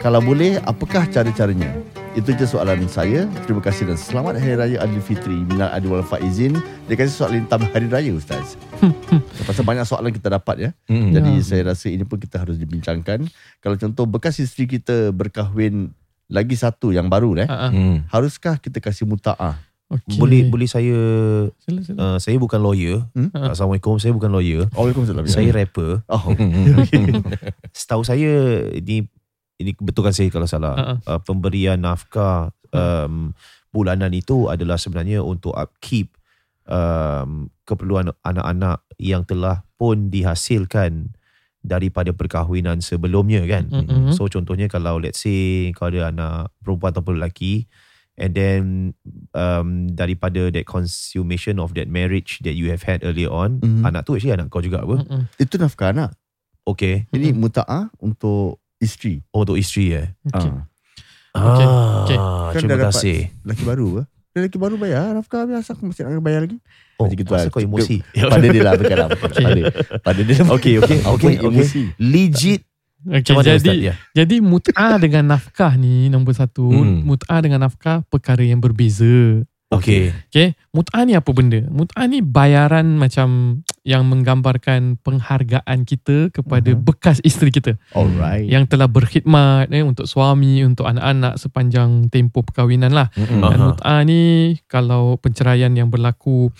Kalau 0.00 0.24
boleh, 0.24 0.56
apakah 0.64 1.04
cara-caranya? 1.12 1.76
Itu 2.16 2.32
je 2.32 2.48
soalan 2.48 2.88
saya. 2.88 3.28
Terima 3.44 3.60
kasih 3.60 3.84
dan 3.84 4.00
selamat 4.00 4.40
Hari 4.40 4.56
Raya 4.56 4.76
Aidilfitri. 4.80 5.44
Minal 5.44 5.68
Adil 5.70 5.92
wal 5.92 6.00
Faizin. 6.02 6.56
Dia 6.88 6.96
kasih 6.96 7.12
soalan 7.12 7.44
tentang 7.44 7.68
Hari 7.68 7.86
Raya 7.86 8.10
Ustaz. 8.16 8.56
Pasal 9.46 9.62
banyak 9.62 9.84
soalan 9.84 10.08
kita 10.08 10.32
dapat 10.32 10.56
ya. 10.56 10.70
Mm. 10.88 11.12
Jadi 11.14 11.30
Ya. 11.36 11.44
saya 11.44 11.62
rasa 11.70 11.92
ini 11.92 12.08
pun 12.08 12.16
kita 12.16 12.40
harus 12.40 12.56
dibincangkan. 12.56 13.28
Kalau 13.60 13.76
contoh 13.76 14.08
bekas 14.08 14.40
isteri 14.40 14.64
kita 14.66 15.12
berkahwin 15.12 15.92
lagi 16.32 16.56
satu 16.56 16.96
yang 16.96 17.12
baru 17.12 17.36
eh. 17.36 17.46
Ah, 17.46 17.68
ah. 17.68 17.70
Mm. 17.70 18.08
Haruskah 18.08 18.56
kita 18.56 18.80
kasih 18.80 19.04
muta'ah? 19.04 19.60
Okey. 19.90 20.16
Boleh 20.16 20.46
boleh 20.48 20.70
saya 20.70 20.96
Sila, 21.60 21.80
sila. 21.82 21.98
uh, 21.98 22.16
saya 22.16 22.40
bukan 22.40 22.56
lawyer. 22.58 23.04
Hmm? 23.12 23.28
Ah. 23.36 23.52
Assalamualaikum, 23.52 24.00
saya 24.00 24.16
bukan 24.16 24.32
lawyer. 24.32 24.64
Waalaikumsalam. 24.72 25.28
Saya 25.28 25.52
rapper. 25.52 26.00
Oh. 26.08 26.24
Setahu 27.76 28.00
saya 28.00 28.64
ni 28.80 29.04
ini 29.60 29.76
betulkan 29.76 30.16
saya 30.16 30.32
kalau 30.32 30.48
salah. 30.48 30.74
Uh-uh. 30.74 30.96
Uh, 31.04 31.20
pemberian 31.20 31.76
nafkah 31.76 32.48
um, 32.72 33.36
bulanan 33.70 34.10
itu 34.16 34.48
adalah 34.48 34.80
sebenarnya 34.80 35.20
untuk 35.20 35.52
upkeep 35.52 36.16
um, 36.64 37.52
keperluan 37.68 38.10
anak-anak 38.24 38.82
yang 38.96 39.22
telah 39.28 39.62
pun 39.76 40.08
dihasilkan 40.08 41.12
daripada 41.60 42.16
perkahwinan 42.16 42.80
sebelumnya 42.80 43.44
kan. 43.44 43.68
Mm-mm. 43.68 44.16
So 44.16 44.32
contohnya 44.32 44.66
kalau 44.66 44.96
let's 44.96 45.20
say 45.20 45.70
kau 45.76 45.92
ada 45.92 46.08
anak 46.08 46.48
perempuan 46.64 46.96
ataupun 46.96 47.20
lelaki 47.20 47.68
and 48.16 48.32
then 48.32 48.60
um, 49.36 49.88
daripada 49.92 50.48
that 50.52 50.64
consummation 50.64 51.60
of 51.60 51.76
that 51.76 51.88
marriage 51.88 52.40
that 52.44 52.56
you 52.56 52.72
have 52.72 52.84
had 52.84 53.04
earlier 53.04 53.28
on, 53.28 53.60
Mhm. 53.60 53.84
anak 53.84 54.08
tu 54.08 54.16
actually 54.16 54.32
anak 54.32 54.48
kau 54.48 54.64
juga 54.64 54.80
apa? 54.84 55.04
Mm-mm. 55.04 55.22
Itu 55.36 55.60
nafkah 55.60 55.92
anak. 55.92 56.16
Okay. 56.64 57.08
Ini 57.12 57.32
Mm-mm. 57.32 57.40
muta'ah 57.44 57.88
untuk 58.00 58.59
isteri. 58.80 59.20
Oh, 59.30 59.44
untuk 59.44 59.60
isteri 59.60 59.94
eh. 59.94 60.06
Okay. 60.26 60.50
Ah. 60.50 60.64
Okay. 61.30 61.66
Okay. 62.02 62.18
Ah, 62.18 62.50
Kan 62.50 62.60
terima 62.66 62.90
kasih. 62.90 63.30
Lelaki 63.46 63.62
baru 63.62 63.86
ke? 64.00 64.02
Dia 64.30 64.38
Lelaki 64.42 64.58
baru 64.58 64.74
bayar 64.78 65.14
nafkah 65.14 65.46
biasa 65.46 65.78
aku 65.78 65.86
mesti 65.86 66.02
nak 66.02 66.22
bayar 66.22 66.48
lagi. 66.48 66.58
Oh, 66.98 67.06
Macam 67.06 67.16
gitu 67.16 67.30
masa 67.30 67.46
lah. 67.46 67.52
kau 67.54 67.62
emosi. 67.62 67.96
Pada 68.32 68.46
dia 68.50 68.62
lah 68.66 68.74
bukan 68.74 68.96
lah. 68.98 69.08
Okay. 69.14 69.44
Pada, 69.46 69.62
pada 70.02 70.20
dia. 70.26 70.36
Okay, 70.58 70.74
okay, 70.82 70.98
Aku 71.06 71.14
okay, 71.16 71.34
okay. 71.38 71.46
emosi. 71.46 71.82
Legit. 71.96 72.60
Okay, 73.00 73.32
Macam 73.32 73.34
jadi 73.40 73.56
Ustaz? 73.56 73.76
Ya. 73.80 73.94
jadi 74.12 74.36
mut'ah 74.44 75.00
dengan 75.00 75.24
nafkah 75.32 75.72
ni 75.78 76.12
nombor 76.12 76.36
satu. 76.36 76.68
Hmm. 76.68 77.00
Mut'ah 77.00 77.40
dengan 77.40 77.64
nafkah 77.64 78.04
perkara 78.12 78.44
yang 78.44 78.60
berbeza. 78.60 79.40
Okay. 79.70 80.10
Okay, 80.28 80.58
mut'ah 80.74 81.06
ni 81.06 81.14
apa 81.14 81.30
benda? 81.30 81.62
Mut'ah 81.70 82.04
ni 82.10 82.20
bayaran 82.20 82.98
macam 82.98 83.62
yang 83.80 84.04
menggambarkan 84.04 85.00
penghargaan 85.00 85.88
kita 85.88 86.28
kepada 86.28 86.76
Mhm. 86.76 86.84
bekas 86.84 87.16
isteri 87.24 87.48
kita 87.48 87.80
Alright. 87.96 88.44
yang 88.44 88.68
telah 88.68 88.84
berkhidmat 88.84 89.72
eh, 89.72 89.80
untuk 89.80 90.04
suami, 90.04 90.60
untuk 90.60 90.84
anak-anak 90.84 91.40
sepanjang 91.40 92.12
tempoh 92.12 92.44
perkahwinan 92.44 92.92
lah. 92.92 93.08
Mm-mm. 93.16 93.40
Dan 93.40 93.58
mut'ah 93.58 94.00
ni 94.04 94.20
kalau 94.68 95.16
penceraian 95.16 95.72
yang 95.72 95.88
berlaku 95.88 96.52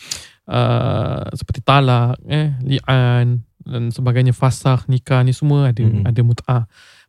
uh, 0.49 1.29
seperti 1.37 1.61
talak, 1.61 2.17
eh, 2.25 2.57
li'an 2.65 3.45
dan 3.69 3.93
sebagainya 3.93 4.33
fasakh, 4.33 4.89
nikah 4.89 5.21
ni 5.21 5.37
semua 5.37 5.77
ada 5.77 5.85
Mm-mm. 5.85 6.09
ada 6.09 6.21
mut'ah. 6.25 6.63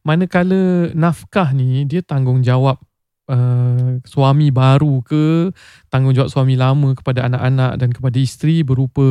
Manakala 0.04 0.92
nafkah 0.92 1.56
ni 1.56 1.88
dia 1.88 2.04
tanggungjawab 2.04 2.76
uh, 3.32 3.98
suami 4.04 4.52
baru 4.52 5.00
ke 5.02 5.56
tanggungjawab 5.88 6.28
suami 6.28 6.60
lama 6.60 6.92
kepada 6.92 7.32
anak-anak 7.32 7.72
dan 7.80 7.90
kepada 7.96 8.18
isteri 8.20 8.62
berupa 8.62 9.04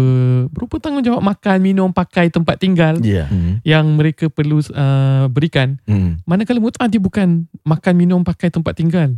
berupa 0.53 0.77
tanggungjawab 0.77 1.25
makan, 1.25 1.59
minum, 1.65 1.89
pakai, 1.91 2.29
tempat 2.29 2.61
tinggal 2.61 3.01
Yeah. 3.01 3.33
Mm. 3.33 3.65
yang 3.65 3.87
mereka 3.97 4.29
perlu 4.29 4.61
uh, 4.61 5.25
berikan. 5.33 5.81
Mm. 5.89 6.21
Manakala 6.29 6.61
mut'ah 6.61 6.87
dia 6.87 7.01
bukan 7.01 7.49
makan, 7.65 7.95
minum, 7.97 8.21
pakai, 8.21 8.53
tempat 8.53 8.77
tinggal. 8.77 9.17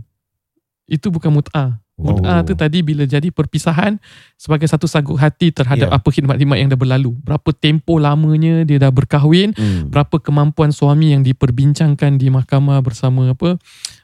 Itu 0.87 1.11
bukan 1.11 1.35
mut'ah. 1.35 1.83
Mut'ah 1.93 2.41
Oh. 2.41 2.47
tu 2.49 2.57
tadi 2.57 2.81
bila 2.81 3.05
jadi 3.05 3.29
perpisahan 3.31 4.01
sebagai 4.35 4.65
satu 4.67 4.89
saguk 4.89 5.15
hati 5.21 5.53
terhadap 5.55 5.93
Ya. 5.93 5.95
apa 5.95 6.09
khidmat-khidmat 6.09 6.57
yang 6.59 6.73
dah 6.73 6.81
berlalu. 6.81 7.15
Berapa 7.21 7.53
tempoh 7.55 8.01
lamanya 8.01 8.65
dia 8.65 8.81
dah 8.81 8.91
berkahwin, 8.91 9.53
Hmm. 9.55 9.93
berapa 9.93 10.19
kemampuan 10.19 10.73
suami 10.73 11.13
yang 11.15 11.23
diperbincangkan 11.23 12.17
di 12.17 12.33
mahkamah 12.33 12.81
bersama 12.83 13.37
apa 13.37 13.61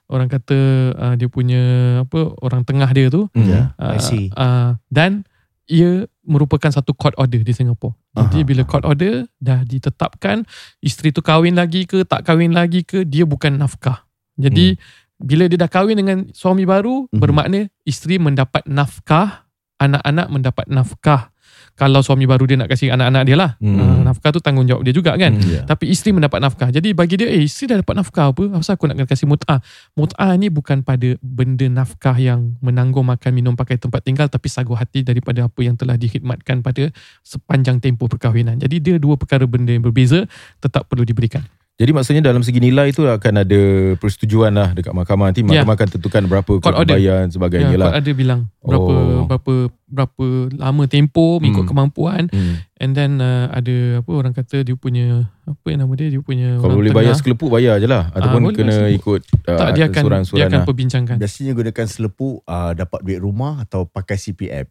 orang 0.08 0.26
kata 0.26 0.58
uh, 0.92 1.14
dia 1.14 1.28
punya 1.28 1.62
apa 2.02 2.32
orang 2.40 2.64
tengah 2.64 2.88
dia 2.90 3.08
tu 3.08 3.28
Mm. 3.32 3.44
Yeah. 3.44 3.66
uh, 3.76 3.94
I 3.94 4.00
see. 4.00 4.32
uh, 4.32 4.76
dan 4.88 5.24
ia 5.68 6.08
merupakan 6.24 6.72
satu 6.72 6.96
court 6.96 7.12
order 7.20 7.44
di 7.44 7.52
Singapura. 7.52 7.92
Jadi 8.16 8.40
Aha. 8.40 8.48
bila 8.48 8.62
court 8.64 8.88
order 8.88 9.28
dah 9.36 9.60
ditetapkan 9.62 10.48
isteri 10.80 11.12
tu 11.12 11.20
kahwin 11.20 11.52
lagi 11.54 11.84
ke 11.84 12.08
tak 12.08 12.24
kahwin 12.24 12.56
lagi 12.56 12.82
ke 12.82 13.04
dia 13.04 13.28
bukan 13.28 13.60
nafkah. 13.60 14.08
Jadi 14.40 14.80
bila 15.20 15.44
dia 15.44 15.60
dah 15.60 15.68
kahwin 15.68 16.00
dengan 16.00 16.18
suami 16.32 16.64
baru 16.64 17.04
Mhm. 17.12 17.20
bermakna 17.20 17.60
isteri 17.84 18.16
mendapat 18.16 18.64
nafkah, 18.64 19.44
anak-anak 19.76 20.26
mendapat 20.32 20.66
nafkah. 20.72 21.30
Kalau 21.78 22.02
suami 22.02 22.26
baru 22.26 22.42
dia 22.42 22.58
nak 22.58 22.74
kasih 22.74 22.90
anak-anak 22.90 23.22
dia 23.22 23.36
lah. 23.38 23.54
Hmm. 23.62 23.78
Uh, 23.78 23.98
nafkah 24.02 24.34
tu 24.34 24.42
tanggungjawab 24.42 24.82
dia 24.82 24.90
juga 24.90 25.14
kan. 25.14 25.38
Hmm. 25.38 25.46
Yeah. 25.46 25.62
Tapi 25.62 25.94
isteri 25.94 26.10
mendapat 26.10 26.42
nafkah. 26.42 26.74
Jadi 26.74 26.90
bagi 26.90 27.14
dia, 27.14 27.30
eh 27.30 27.46
isteri 27.46 27.70
dah 27.70 27.86
dapat 27.86 27.94
nafkah 28.02 28.34
apa? 28.34 28.42
Apa 28.58 28.74
aku 28.74 28.90
nak 28.90 28.98
kena 28.98 29.06
kasih 29.06 29.30
mut'ah? 29.30 29.62
Mut'ah 29.94 30.34
ni 30.34 30.50
bukan 30.50 30.82
pada 30.82 31.14
benda 31.22 31.70
nafkah 31.70 32.18
yang 32.18 32.58
menanggung 32.58 33.06
makan, 33.06 33.30
minum, 33.30 33.54
pakai 33.54 33.78
tempat 33.78 34.02
tinggal 34.02 34.26
tapi 34.26 34.50
sagu 34.50 34.74
hati 34.74 35.06
daripada 35.06 35.46
apa 35.46 35.60
yang 35.62 35.78
telah 35.78 35.94
dikhidmatkan 35.94 36.66
pada 36.66 36.90
sepanjang 37.22 37.78
tempoh 37.78 38.10
perkahwinan. 38.10 38.58
Jadi 38.58 38.82
dia 38.82 38.96
dua 38.98 39.14
perkara 39.14 39.46
benda 39.46 39.70
yang 39.70 39.86
berbeza 39.86 40.26
tetap 40.58 40.90
perlu 40.90 41.06
diberikan. 41.06 41.46
Jadi 41.78 41.94
maksudnya 41.94 42.18
dalam 42.20 42.42
segi 42.42 42.58
nilai 42.58 42.90
tu 42.90 43.06
akan 43.06 43.34
ada 43.38 43.60
persetujuan 43.94 44.50
lah 44.50 44.74
dekat 44.74 44.90
mahkamah 44.90 45.30
nanti 45.30 45.40
Ya. 45.40 45.62
mahkamah 45.62 45.74
akan 45.74 45.88
tentukan 45.88 46.22
berapa 46.26 46.52
Court 46.58 46.74
kebayaan 46.76 47.30
sebagainya 47.30 47.70
Ya, 47.70 47.78
lah. 47.78 47.86
Court 47.88 48.00
ada 48.02 48.10
bilang 48.12 48.40
berapa 48.58 48.90
Oh. 48.90 49.24
berapa 49.24 49.52
berapa 49.88 50.24
lama 50.52 50.84
tempoh 50.84 51.38
mengikut 51.38 51.62
Hmm. 51.62 51.70
kemampuan 51.70 52.22
Hmm. 52.28 52.58
and 52.76 52.92
then 52.92 53.16
uh, 53.18 53.46
ada 53.48 54.02
apa 54.02 54.10
orang 54.10 54.34
kata 54.34 54.60
dia 54.60 54.74
punya 54.74 55.06
apa 55.44 55.66
yang 55.66 55.80
nama 55.80 55.92
dia 55.94 56.10
dia 56.10 56.18
punya 56.20 56.58
Kalau 56.58 56.74
boleh 56.74 56.90
bayar 56.90 57.14
tengah. 57.14 57.18
sekelepuk 57.22 57.48
bayar 57.48 57.78
je 57.78 57.86
lah 57.86 58.10
ataupun 58.10 58.40
boleh 58.42 58.56
kena 58.58 58.74
bayar 58.74 58.92
ikut 58.92 59.20
uh, 59.46 59.56
tak 59.56 59.68
dia 59.72 59.84
akan 59.86 60.02
dia 60.28 60.44
akan 60.44 60.58
lah. 60.58 60.66
perbincangkan. 60.66 61.16
Biasanya 61.16 61.52
gunakan 61.54 61.86
selepuk 61.86 62.42
uh, 62.42 62.72
dapat 62.74 63.00
duit 63.00 63.18
rumah 63.18 63.62
atau 63.62 63.86
pakai 63.86 64.18
CPF. 64.18 64.66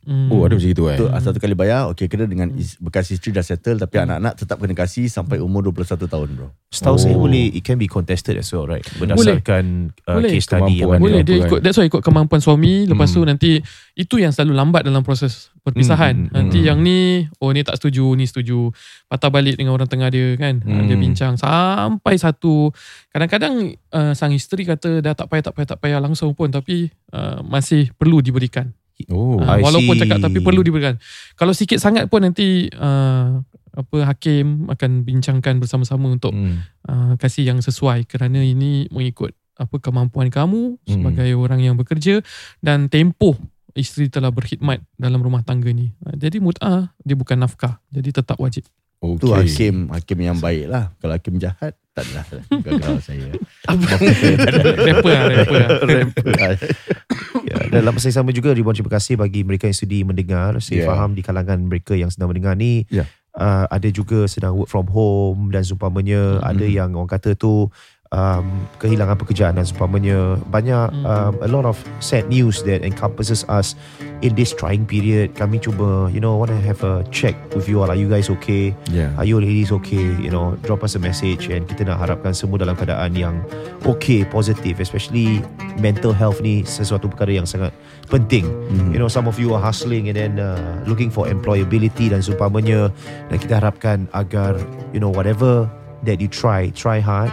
Hmm. 0.00 0.30
Oh 0.30 0.40
ada 0.40 0.54
macam 0.54 0.70
itu 0.70 0.84
eh. 0.88 0.96
Tu 0.96 1.04
uh, 1.04 1.20
satu 1.20 1.36
kali 1.36 1.52
bayar, 1.52 1.90
okey 1.90 2.06
kena 2.06 2.24
dengan 2.24 2.48
Hmm. 2.48 2.56
is, 2.56 2.78
bekas 2.78 3.10
isteri 3.10 3.28
dah 3.30 3.42
settle 3.42 3.76
tapi 3.76 3.98
Hmm. 3.98 4.08
anak-anak 4.08 4.34
tetap 4.38 4.56
kena 4.56 4.72
kasih 4.72 5.04
sampai 5.04 5.36
umur 5.36 5.60
21 5.60 6.06
tahun 6.06 6.28
bro. 6.32 6.48
Setahu 6.68 6.96
saya 6.96 7.12
Oh. 7.12 7.24
boleh 7.24 7.50
it 7.50 7.60
can 7.60 7.76
be 7.76 7.84
contested 7.84 8.34
as 8.34 8.48
well 8.48 8.64
right 8.64 8.84
berdasarkan 8.96 9.90
uh, 10.04 10.16
Boleh. 10.16 10.30
case 10.30 10.46
study 10.46 10.80
yang 10.80 10.96
Boleh 10.96 11.20
dia 11.20 11.36
kan? 11.36 11.48
ikut 11.48 11.60
that's 11.60 11.76
why 11.76 11.84
ikut 11.84 12.00
kemampuan 12.00 12.38
suami 12.38 12.86
lepas 12.86 13.04
Hmm. 13.06 13.16
tu 13.16 13.22
nanti 13.22 13.50
itu 13.92 14.14
yang 14.16 14.30
selalu 14.30 14.52
lambat 14.54 14.82
dalam 14.82 15.02
proses 15.02 15.50
perpisahan. 15.60 16.14
Hmm, 16.14 16.24
hmm, 16.24 16.32
Nanti 16.32 16.58
hmm. 16.58 16.68
yang 16.70 16.78
ni 16.80 16.98
oh 17.36 17.50
ni 17.50 17.60
tak 17.60 17.76
setuju, 17.76 18.14
ni 18.14 18.24
setuju. 18.24 18.72
Patah 19.04 19.28
balik 19.28 19.58
dengan 19.58 19.74
orang 19.74 19.90
tengah 19.90 20.08
dia 20.08 20.32
kan. 20.34 20.62
Hmm. 20.62 20.86
Dia 20.86 20.96
bincang 20.96 21.34
sampai 21.34 22.14
satu 22.16 22.70
kadang-kadang 23.10 23.74
uh, 23.90 24.12
sang 24.12 24.32
isteri 24.32 24.62
kata 24.62 25.00
dah 25.00 25.12
tak 25.12 25.28
payah 25.28 25.42
tak 25.42 25.52
payah 25.52 25.68
tak 25.68 25.78
payah 25.78 25.98
langsung 25.98 26.32
pun 26.32 26.48
tapi 26.48 26.88
uh, 27.10 27.42
masih 27.42 27.90
perlu 27.92 28.22
diberikan. 28.22 28.72
Oh. 29.06 29.38
Uh, 29.38 29.46
I 29.48 29.60
walaupun 29.60 29.94
see. 29.94 30.02
cakap 30.02 30.18
tapi 30.20 30.38
perlu 30.38 30.60
diberikan. 30.60 30.98
Kalau 31.32 31.50
sikit 31.50 31.78
sangat 31.78 32.06
pun 32.06 32.18
nanti 32.20 32.66
uh, 32.68 33.38
apa 33.70 33.98
hakim 34.04 34.66
akan 34.66 35.02
bincangkan 35.02 35.56
bersama-sama 35.56 36.08
untuk 36.08 36.30
Hmm. 36.30 36.66
uh, 36.82 37.14
kasih 37.14 37.46
yang 37.46 37.58
sesuai 37.58 38.04
kerana 38.04 38.40
ini 38.40 38.88
mengikut 38.88 39.30
apa 39.54 39.76
kemampuan 39.76 40.26
kamu 40.28 40.76
Hmm. 40.76 40.86
sebagai 40.88 41.30
orang 41.32 41.60
yang 41.60 41.74
bekerja 41.74 42.26
dan 42.58 42.86
tempoh 42.86 43.38
isteri 43.72 44.06
telah 44.06 44.28
berkhidmat 44.28 44.82
dalam 44.92 45.18
rumah 45.18 45.40
tangga 45.40 45.70
ni. 45.70 45.94
Uh, 46.00 46.12
Jadi 46.12 46.38
mut'ah 46.38 46.90
dia 46.98 47.14
bukan 47.14 47.38
nafkah. 47.38 47.78
Jadi 47.88 48.10
tetap 48.12 48.34
wajib. 48.36 48.66
Okay. 48.98 49.14
Tu 49.16 49.26
hakim 49.30 49.74
hakim 49.88 50.18
yang 50.18 50.36
baik 50.36 50.66
lah. 50.66 50.90
Kalau 50.98 51.14
hakim 51.14 51.38
jahat 51.38 51.78
tak 51.92 52.02
adalah 52.04 52.26
gagal 52.66 52.98
saya. 53.00 53.30
rapper 53.62 55.06
lah, 55.06 55.22
rapper 55.24 55.54
lah. 55.54 55.68
Rapper 55.86 56.32
lah. 56.32 56.50
Ya, 57.44 57.58
dalam 57.78 57.92
masa 57.92 58.08
yang 58.08 58.18
sama 58.22 58.30
juga 58.30 58.50
Ribuan 58.50 58.74
terima 58.74 58.90
kasih 58.90 59.14
bagi 59.14 59.44
mereka 59.44 59.66
yang 59.66 59.76
sudi 59.76 60.02
mendengar. 60.02 60.56
Saya 60.58 60.82
Yeah. 60.82 60.88
faham 60.88 61.12
di 61.12 61.22
kalangan 61.22 61.58
mereka 61.60 61.92
yang 61.92 62.08
sedang 62.08 62.30
mendengar 62.30 62.54
ni 62.54 62.86
Yeah. 62.88 63.06
uh, 63.34 63.68
ada 63.68 63.88
juga 63.88 64.26
sedang 64.26 64.56
work 64.56 64.66
from 64.66 64.86
home 64.88 65.50
dan 65.50 65.62
seumpamanya 65.62 66.40
Mhm. 66.40 66.44
ada 66.44 66.66
yang 66.66 66.90
orang 66.94 67.10
kata 67.10 67.34
tu 67.34 67.70
um, 68.10 68.64
kehilangan 68.80 69.20
pekerjaan 69.20 69.56
dan 69.56 69.64
seumpamanya 69.68 70.40
banyak 70.48 70.88
Mhm. 70.92 71.04
um, 71.04 71.34
a 71.44 71.48
lot 71.48 71.68
of 71.68 71.76
sad 72.00 72.24
news 72.28 72.64
that 72.64 72.80
encompasses 72.80 73.44
us 73.48 73.76
in 74.24 74.32
this 74.34 74.50
trying 74.50 74.88
period. 74.88 75.36
Kami 75.36 75.60
cuba 75.60 76.08
you 76.08 76.18
know 76.18 76.34
want 76.34 76.48
to 76.48 76.58
have 76.58 76.80
a 76.82 77.04
check 77.12 77.36
with 77.52 77.68
you 77.68 77.78
all. 77.78 77.90
Are 77.90 77.98
you 77.98 78.08
guys 78.08 78.32
okay? 78.40 78.72
Yeah. 78.88 79.12
Are 79.20 79.28
you 79.28 79.38
ladies 79.38 79.70
okay? 79.82 80.16
You 80.18 80.32
know, 80.32 80.56
drop 80.64 80.82
us 80.82 80.96
a 80.96 81.02
message 81.02 81.52
and 81.52 81.68
kita 81.68 81.84
nak 81.86 82.00
harapkan 82.02 82.32
semua 82.32 82.58
dalam 82.58 82.74
keadaan 82.74 83.12
yang 83.14 83.44
okay, 83.84 84.24
positif. 84.24 84.80
Especially 84.80 85.44
mental 85.78 86.10
health 86.10 86.40
ni 86.40 86.64
sesuatu 86.66 87.06
perkara 87.06 87.38
yang 87.38 87.46
sangat 87.46 87.70
penting. 88.08 88.48
Hmm. 88.72 88.90
You 88.90 88.98
know, 88.98 89.10
some 89.12 89.28
of 89.28 89.36
you 89.36 89.52
are 89.54 89.62
hustling 89.62 90.08
and 90.10 90.16
then 90.16 90.32
uh, 90.40 90.80
looking 90.88 91.12
for 91.12 91.28
employability 91.28 92.10
dan 92.10 92.24
seumpamanya. 92.24 92.90
Dan 93.28 93.36
kita 93.38 93.60
harapkan 93.62 94.08
agar, 94.16 94.58
you 94.90 94.98
know, 94.98 95.12
whatever 95.12 95.68
that 96.02 96.18
you 96.18 96.26
try, 96.26 96.70
try 96.74 96.98
hard. 96.98 97.30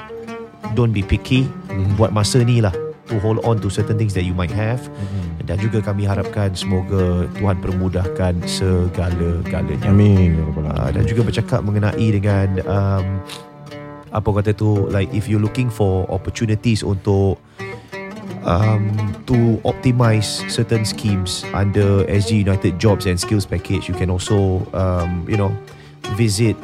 Don't 0.74 0.89
be 0.89 1.05
picky. 1.05 1.45
Mhm. 1.70 1.99
Buat 1.99 2.09
masa 2.09 2.41
ni 2.41 2.57
lah 2.59 2.74
to 3.05 3.22
hold 3.22 3.38
on 3.45 3.61
to 3.61 3.70
certain 3.70 4.01
things 4.01 4.18
that 4.18 4.26
you 4.26 4.34
might 4.34 4.49
have. 4.49 4.82
Mhm. 4.89 5.45
Dan 5.45 5.61
juga 5.61 5.78
kami 5.78 6.09
harapkan 6.09 6.57
semoga 6.57 7.30
Tuhan 7.38 7.61
permudahkan 7.61 8.34
segala-galanya. 8.49 9.86
Amin. 9.86 10.41
Ya 10.41 10.45
Uh, 10.49 10.66
Alamin. 10.74 10.93
dan 10.97 11.03
juga 11.05 11.22
bercakap 11.22 11.61
mengenai 11.61 12.07
dengan 12.09 12.47
um, 12.66 13.05
apa 14.09 14.30
kata 14.41 14.57
tu 14.57 14.89
like 14.89 15.11
if 15.13 15.30
you 15.30 15.38
looking 15.38 15.70
for 15.70 16.07
opportunities 16.09 16.82
untuk 16.82 17.38
um, 18.41 18.95
to 19.28 19.59
optimize 19.61 20.41
certain 20.47 20.82
schemes 20.82 21.43
under 21.51 22.07
SG 22.07 22.41
United 22.41 22.80
Jobs 22.80 23.05
and 23.05 23.20
Skills 23.20 23.43
Package 23.45 23.86
you 23.86 23.93
can 23.93 24.07
also 24.07 24.63
um, 24.72 25.28
you 25.28 25.36
know 25.36 25.51
visit 26.16 26.55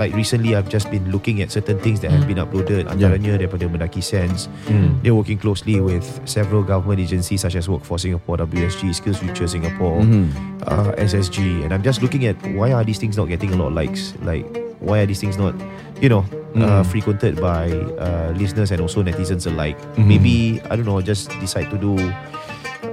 like 0.00 0.16
recently 0.16 0.56
I've 0.56 0.72
just 0.72 0.90
been 0.90 1.12
looking 1.12 1.42
at 1.44 1.52
certain 1.52 1.76
things 1.78 2.00
that 2.00 2.08
have 2.10 2.24
been 2.24 2.40
uploaded 2.40 2.88
antaranya 2.88 3.36
daripada 3.36 3.68
Mendaki 3.68 4.00
Sense 4.00 4.48
Hmm. 4.64 4.96
they're 5.04 5.12
working 5.14 5.36
closely 5.36 5.76
with 5.76 6.08
several 6.24 6.64
government 6.64 7.04
agencies 7.04 7.44
such 7.44 7.52
as 7.54 7.68
Workforce 7.68 8.08
Singapore 8.08 8.40
WSG 8.40 8.96
Skills 8.96 9.20
Future 9.20 9.44
Singapore 9.44 10.00
Mhm. 10.00 10.32
uh, 10.64 10.96
SSG 10.96 11.68
and 11.68 11.76
I'm 11.76 11.84
just 11.84 12.00
looking 12.00 12.24
at 12.24 12.40
why 12.56 12.72
are 12.72 12.80
these 12.82 12.96
things 12.96 13.20
not 13.20 13.28
getting 13.28 13.52
a 13.52 13.56
lot 13.60 13.68
of 13.68 13.76
likes 13.76 14.16
like 14.24 14.48
why 14.80 15.04
are 15.04 15.06
these 15.06 15.20
things 15.20 15.36
not 15.36 15.52
you 16.00 16.08
know 16.08 16.24
uh, 16.56 16.80
Mm. 16.82 16.88
frequented 16.88 17.36
by 17.38 17.68
uh, 18.00 18.32
listeners 18.34 18.72
and 18.72 18.80
also 18.80 19.04
netizens 19.04 19.44
alike 19.44 19.76
Mhm. 20.00 20.08
maybe 20.08 20.34
I 20.72 20.80
don't 20.80 20.88
know 20.88 20.98
just 21.04 21.28
decide 21.38 21.68
to 21.70 21.76
do 21.76 22.00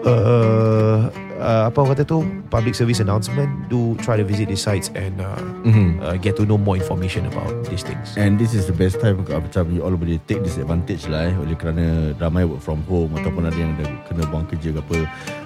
uh, 0.08 0.98
uh, 1.38 1.64
apa 1.68 1.78
orang 1.78 1.92
kata 1.94 2.04
tu 2.04 2.24
public 2.48 2.74
service 2.74 2.98
announcement 2.98 3.46
do 3.68 3.94
try 4.00 4.16
to 4.16 4.24
visit 4.24 4.48
these 4.48 4.62
sites 4.62 4.88
and 4.96 5.20
uh, 5.20 5.36
Mhm. 5.68 6.00
uh, 6.00 6.16
get 6.16 6.34
to 6.34 6.48
know 6.48 6.56
more 6.56 6.76
information 6.76 7.28
about 7.28 7.52
these 7.68 7.84
things. 7.84 8.16
And 8.16 8.40
this 8.40 8.56
is 8.56 8.66
the 8.66 8.74
best 8.74 8.98
time 8.98 9.20
uh, 9.28 9.38
Macam 9.38 9.68
you 9.70 9.84
all 9.84 9.94
boleh 9.94 10.16
take 10.24 10.40
this 10.42 10.56
advantage 10.56 11.06
lah 11.06 11.28
eh 11.28 11.36
Oleh 11.36 11.54
kerana 11.54 12.16
ramai 12.16 12.48
work 12.48 12.64
from 12.64 12.80
home 12.88 13.12
Ataupun 13.14 13.44
ada 13.44 13.58
yang 13.58 13.76
dah 13.76 13.88
kena 14.08 14.24
buang 14.28 14.48
kerja 14.48 14.72
ke 14.72 14.80
apa. 14.80 14.98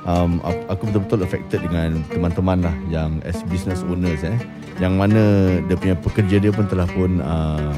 Um, 0.05 0.37
Aku 0.69 0.85
betul-betul 0.87 1.25
affected 1.25 1.65
dengan 1.65 2.05
teman-teman 2.07 2.61
lah 2.61 2.75
Yang 2.87 3.11
as 3.25 3.37
business 3.49 3.81
owners 3.81 4.21
eh. 4.21 4.37
Yang 4.77 4.93
mana 4.93 5.21
dia 5.65 5.75
punya 5.75 5.95
pekerja 5.97 6.35
dia 6.37 6.51
pun 6.53 6.69
telah 6.69 6.85
pun 6.87 7.17
uh, 7.19 7.73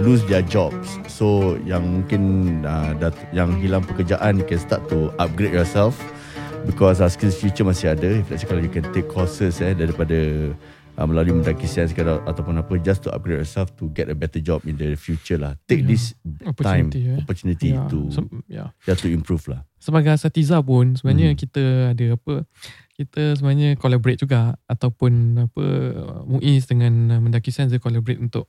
Lose 0.00 0.24
their 0.24 0.40
jobs. 0.40 0.96
So 1.04 1.60
yang 1.62 1.84
mungkin 1.84 2.22
uh, 2.64 2.96
dat- 2.96 3.28
Yang 3.30 3.60
hilang 3.60 3.84
pekerjaan 3.84 4.40
You 4.40 4.46
can 4.48 4.56
start 4.58 4.88
to 4.88 5.12
upgrade 5.20 5.52
yourself 5.52 6.00
Because 6.62 7.02
uh, 7.02 7.10
skills 7.10 7.34
future 7.36 7.66
masih 7.66 7.92
ada 7.92 8.06
If 8.06 8.30
let's 8.30 8.42
say 8.42 8.48
kalau 8.48 8.62
you 8.62 8.70
can 8.70 8.86
take 8.94 9.10
courses 9.10 9.58
eh 9.58 9.74
Daripada 9.74 10.14
uh, 10.96 11.06
melalui 11.08 11.34
mendaki 11.34 11.64
sains 11.66 11.90
ke 11.90 12.02
ataupun 12.04 12.60
apa 12.60 12.72
just 12.78 13.02
to 13.02 13.10
upgrade 13.10 13.40
yourself 13.40 13.72
to 13.80 13.88
get 13.90 14.06
a 14.06 14.16
better 14.16 14.38
job 14.38 14.60
in 14.68 14.76
the 14.76 14.92
future 14.94 15.40
lah. 15.40 15.56
Take 15.64 15.82
Yeah. 15.82 15.90
this 15.90 16.12
time 16.12 16.92
Opportunity, 16.92 17.00
eh. 17.08 17.18
opportunity 17.18 17.68
Yeah. 17.72 17.88
to 17.88 17.98
So, 18.12 18.20
yeah. 18.46 18.68
just 18.84 19.02
to 19.02 19.08
improve 19.10 19.48
lah. 19.48 19.64
sebagai 19.82 20.14
asatiza 20.14 20.62
pun 20.62 20.94
sebenarnya 20.94 21.34
Hmm. 21.34 21.38
kita 21.40 21.64
ada 21.90 22.04
apa 22.14 22.46
kita 22.94 23.34
sebenarnya 23.34 23.74
collaborate 23.74 24.20
juga 24.22 24.54
ataupun 24.70 25.12
apa 25.50 25.64
MUIS 26.22 26.70
dengan 26.70 27.18
Mendaki 27.18 27.50
Sense 27.50 27.74
dia 27.74 27.82
collaborate 27.82 28.22
untuk 28.22 28.46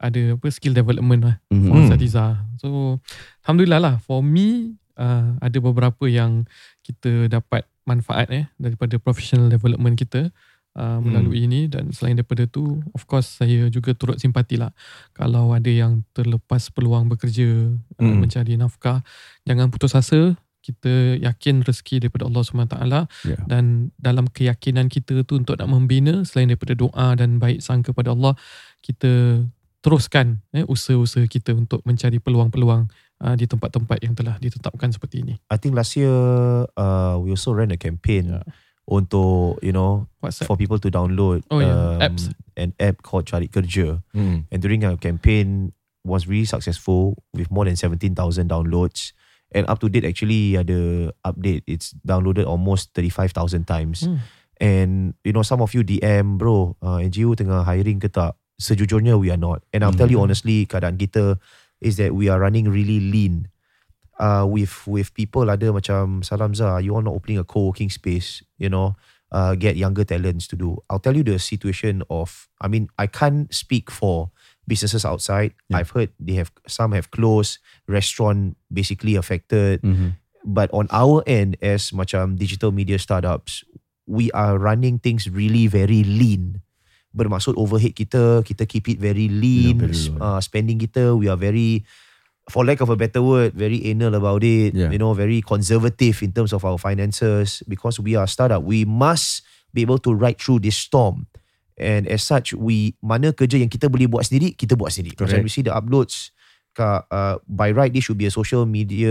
ada 0.00 0.40
apa 0.40 0.46
skill 0.48 0.72
development 0.72 1.20
lah 1.20 1.36
Mhm. 1.52 1.66
for 1.68 1.74
Hmm. 1.76 1.84
asatiza. 1.84 2.24
So 2.56 2.96
alhamdulillah 3.44 3.76
lah 3.82 3.94
for 4.00 4.24
me 4.24 4.78
uh, 4.96 5.36
ada 5.36 5.58
beberapa 5.60 6.08
yang 6.08 6.48
kita 6.80 7.28
dapat 7.28 7.66
manfaat 7.84 8.30
eh 8.30 8.46
daripada 8.56 8.96
professional 9.00 9.50
development 9.50 9.98
kita 9.98 10.30
uh, 10.78 10.98
melalui 11.02 11.44
ini. 11.48 11.66
Dan 11.66 11.90
selain 11.90 12.14
daripada 12.14 12.46
tu 12.46 12.78
of 12.94 13.04
course 13.04 13.40
saya 13.40 13.66
juga 13.68 13.92
turut 13.96 14.20
simpati 14.20 14.56
lah. 14.56 14.70
Kalau 15.12 15.50
ada 15.50 15.68
yang 15.68 16.06
terlepas 16.14 16.70
peluang 16.70 17.10
bekerja 17.10 17.74
uh, 17.74 18.02
Hmm. 18.02 18.22
mencari 18.22 18.54
nafkah 18.56 19.02
jangan 19.44 19.68
putus 19.68 19.92
asa. 19.96 20.36
Kita 20.60 21.16
yakin 21.16 21.64
rezeki 21.64 22.04
daripada 22.04 22.28
Allah 22.28 22.44
SWT 22.44 22.76
Yeah. 23.24 23.40
dan 23.48 23.96
dalam 23.96 24.28
keyakinan 24.28 24.92
kita 24.92 25.24
tu 25.24 25.40
untuk 25.40 25.56
nak 25.56 25.72
membina 25.72 26.20
selain 26.28 26.52
daripada 26.52 26.76
doa 26.76 27.16
dan 27.16 27.40
baik 27.40 27.64
sangka 27.64 27.96
pada 27.96 28.12
Allah 28.12 28.36
kita 28.84 29.40
teruskan 29.80 30.44
eh, 30.52 30.60
usaha-usaha 30.68 31.24
kita 31.32 31.56
untuk 31.56 31.80
mencari 31.88 32.20
peluang-peluang 32.20 32.92
uh, 33.20 33.34
di 33.34 33.44
tempat-tempat 33.44 34.00
yang 34.00 34.12
telah 34.12 34.36
ditetapkan 34.36 34.90
seperti 34.90 35.22
ini. 35.22 35.34
I 35.48 35.56
think 35.56 35.72
last 35.72 35.94
year 35.94 36.12
uh, 36.74 37.14
we 37.20 37.30
also 37.30 37.52
ran 37.52 37.70
a 37.70 37.78
campaign 37.78 38.40
Yeah. 38.40 38.44
untuk 38.90 39.62
you 39.62 39.70
know 39.70 40.10
WhatsApp. 40.18 40.46
for 40.46 40.56
people 40.56 40.76
to 40.76 40.90
download 40.90 41.46
Oh, 41.48 41.62
yeah. 41.62 42.00
um, 42.00 42.02
Apps. 42.02 42.32
an 42.56 42.74
app 42.76 43.00
called 43.00 43.24
Cari 43.24 43.46
Kerja 43.46 44.02
Hmm. 44.10 44.44
and 44.50 44.58
during 44.58 44.82
our 44.82 44.98
campaign 44.98 45.70
was 46.02 46.26
really 46.26 46.48
successful 46.48 47.20
with 47.30 47.52
more 47.52 47.64
than 47.64 47.76
17,000 47.76 48.16
downloads 48.48 49.12
and 49.52 49.68
up 49.68 49.78
to 49.78 49.86
date 49.86 50.02
actually 50.02 50.56
ada 50.56 51.12
update 51.22 51.62
it's 51.68 51.94
downloaded 52.02 52.44
almost 52.44 52.90
35,000 52.96 53.62
times 53.64 54.04
Hmm. 54.04 54.18
and 54.58 54.90
you 55.22 55.30
know 55.30 55.42
some 55.42 55.62
of 55.62 55.70
you 55.70 55.80
DM 55.80 56.34
bro 56.36 56.74
uh, 56.82 56.98
NGO 56.98 57.32
tengah 57.32 57.62
hiring 57.62 57.96
ke 57.96 58.10
tak 58.10 58.34
sejujurnya 58.58 59.16
we 59.16 59.30
are 59.30 59.40
not 59.40 59.62
and 59.70 59.80
I'll 59.80 59.94
tell 59.94 60.10
you 60.10 60.18
Mhm. 60.18 60.26
honestly 60.28 60.66
keadaan 60.66 60.98
kita 60.98 61.38
is 61.80 61.96
that 61.96 62.14
we 62.14 62.28
are 62.28 62.40
running 62.40 62.68
really 62.68 63.00
lean. 63.00 63.48
Uh, 64.20 64.44
with 64.44 64.84
with 64.84 65.16
people 65.16 65.48
ada 65.48 65.72
macam 65.72 66.20
Salam 66.20 66.52
Zah 66.52 66.76
you 66.76 66.92
are 66.92 67.00
not 67.00 67.16
opening 67.16 67.40
a 67.40 67.46
co-working 67.48 67.88
space 67.88 68.44
you 68.60 68.68
know 68.68 68.92
uh, 69.32 69.56
get 69.56 69.80
younger 69.80 70.04
talents 70.04 70.44
to 70.52 70.60
do. 70.60 70.76
I'll 70.92 71.00
tell 71.00 71.16
you 71.16 71.24
the 71.24 71.40
situation 71.40 72.04
of 72.12 72.44
I 72.60 72.68
mean 72.68 72.92
I 73.00 73.08
can't 73.08 73.48
speak 73.48 73.88
for 73.88 74.28
businesses 74.68 75.08
outside. 75.08 75.56
Yeah. 75.72 75.80
I've 75.80 75.96
heard 75.96 76.12
they 76.20 76.36
have 76.36 76.52
some 76.68 76.92
have 76.92 77.08
closed 77.08 77.64
restaurant 77.88 78.60
basically 78.68 79.16
affected. 79.16 79.80
Mm-hmm. 79.80 80.20
but 80.44 80.70
on 80.72 80.88
our 80.90 81.22
end 81.26 81.56
as 81.60 81.90
macam 81.92 82.36
digital 82.36 82.72
media 82.72 82.98
startups 82.98 83.64
we 84.06 84.32
are 84.32 84.58
running 84.58 84.98
things 84.98 85.28
really 85.28 85.66
very 85.66 86.02
lean 86.02 86.62
bermaksud 87.10 87.58
overhead 87.58 87.90
kita 87.92 88.42
kita 88.46 88.62
keep 88.66 88.86
it 88.86 88.98
very 88.98 89.26
lean 89.26 89.82
very 89.82 89.94
low. 90.14 90.18
uh, 90.22 90.40
spending 90.40 90.78
kita 90.78 91.10
we 91.14 91.26
are 91.26 91.38
very 91.38 91.82
for 92.46 92.62
lack 92.62 92.78
of 92.78 92.90
a 92.90 92.98
better 92.98 93.22
word 93.22 93.50
very 93.54 93.82
anal 93.86 94.14
about 94.14 94.42
it 94.42 94.74
Yeah. 94.74 94.90
you 94.90 94.98
know 94.98 95.14
very 95.14 95.42
conservative 95.42 96.18
in 96.22 96.30
terms 96.30 96.54
of 96.54 96.62
our 96.62 96.78
finances 96.78 97.62
because 97.66 97.98
we 97.98 98.14
are 98.14 98.26
a 98.26 98.30
startup 98.30 98.62
we 98.62 98.86
must 98.86 99.42
be 99.74 99.82
able 99.82 99.98
to 100.02 100.14
ride 100.14 100.38
through 100.38 100.58
this 100.58 100.78
storm 100.78 101.26
and 101.78 102.06
as 102.06 102.22
such 102.22 102.54
we 102.54 102.94
mana 103.02 103.30
kerja 103.34 103.58
yang 103.58 103.70
kita 103.70 103.90
boleh 103.90 104.06
buat 104.06 104.26
sendiri 104.26 104.54
kita 104.54 104.74
buat 104.74 104.90
sendiri 104.94 105.14
macam 105.18 105.42
Correct. 105.42 105.46
we 105.46 105.50
see 105.50 105.66
the 105.66 105.74
uploads 105.74 106.30
ka, 106.70 107.02
uh, 107.10 107.38
by 107.50 107.74
right 107.74 107.90
this 107.90 108.06
should 108.06 108.18
be 108.18 108.26
a 108.26 108.34
social 108.34 108.62
media 108.66 109.10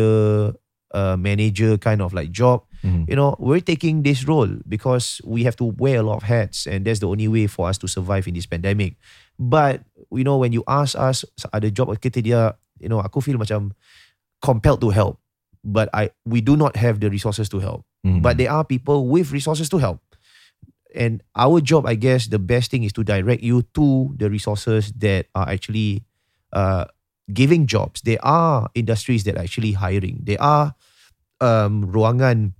uh, 0.93 1.15
manager 1.19 1.77
kind 1.77 2.01
of 2.01 2.13
like 2.13 2.31
job 2.31 2.63
Mhm. 2.79 3.11
you 3.11 3.15
know 3.19 3.35
we're 3.43 3.59
taking 3.59 4.07
this 4.07 4.23
role 4.23 4.47
because 4.63 5.19
we 5.27 5.43
have 5.43 5.59
to 5.59 5.75
wear 5.75 5.99
a 5.99 6.05
lot 6.05 6.23
of 6.23 6.23
hats 6.23 6.63
and 6.63 6.87
that's 6.87 7.03
the 7.03 7.11
only 7.11 7.27
way 7.27 7.43
for 7.43 7.67
us 7.67 7.75
to 7.75 7.91
survive 7.91 8.23
in 8.23 8.33
this 8.39 8.47
pandemic 8.47 8.95
but 9.35 9.83
you 10.15 10.23
know 10.23 10.39
when 10.39 10.55
you 10.55 10.63
ask 10.63 10.95
us 10.95 11.27
ada 11.51 11.67
job 11.67 11.91
kita 11.99 12.23
dia 12.23 12.55
you 12.79 12.87
know 12.87 13.03
aku 13.03 13.19
feel 13.19 13.35
macam 13.35 13.75
compelled 14.39 14.79
to 14.79 14.89
help 14.95 15.19
but 15.59 15.91
I 15.91 16.15
we 16.23 16.39
do 16.39 16.55
not 16.55 16.79
have 16.79 17.03
the 17.03 17.11
resources 17.11 17.51
to 17.51 17.59
help 17.59 17.83
Mhm. 18.07 18.23
but 18.23 18.39
there 18.39 18.47
are 18.47 18.63
people 18.63 19.11
with 19.11 19.35
resources 19.35 19.67
to 19.75 19.77
help 19.83 19.99
and 20.95 21.21
our 21.37 21.61
job 21.61 21.85
i 21.85 21.93
guess 21.93 22.33
the 22.33 22.39
best 22.41 22.71
thing 22.71 22.81
is 22.81 22.89
to 22.95 23.03
direct 23.05 23.43
you 23.45 23.61
to 23.77 24.09
the 24.17 24.25
resources 24.25 24.89
that 24.97 25.27
are 25.37 25.45
actually 25.45 26.01
uh, 26.55 26.87
giving 27.31 27.69
jobs. 27.69 28.01
There 28.01 28.21
are 28.25 28.69
industries 28.73 29.23
that 29.23 29.37
are 29.37 29.45
actually 29.45 29.73
hiring. 29.77 30.25
There 30.25 30.41
are 30.41 30.73
um, 31.39 31.85
ruangan 31.89 32.57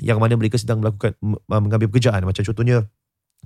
yang 0.00 0.20
mana 0.20 0.36
mereka 0.36 0.56
sedang 0.56 0.80
melakukan 0.80 1.16
mengambil 1.48 1.88
pekerjaan. 1.92 2.24
Macam 2.24 2.44
contohnya 2.44 2.88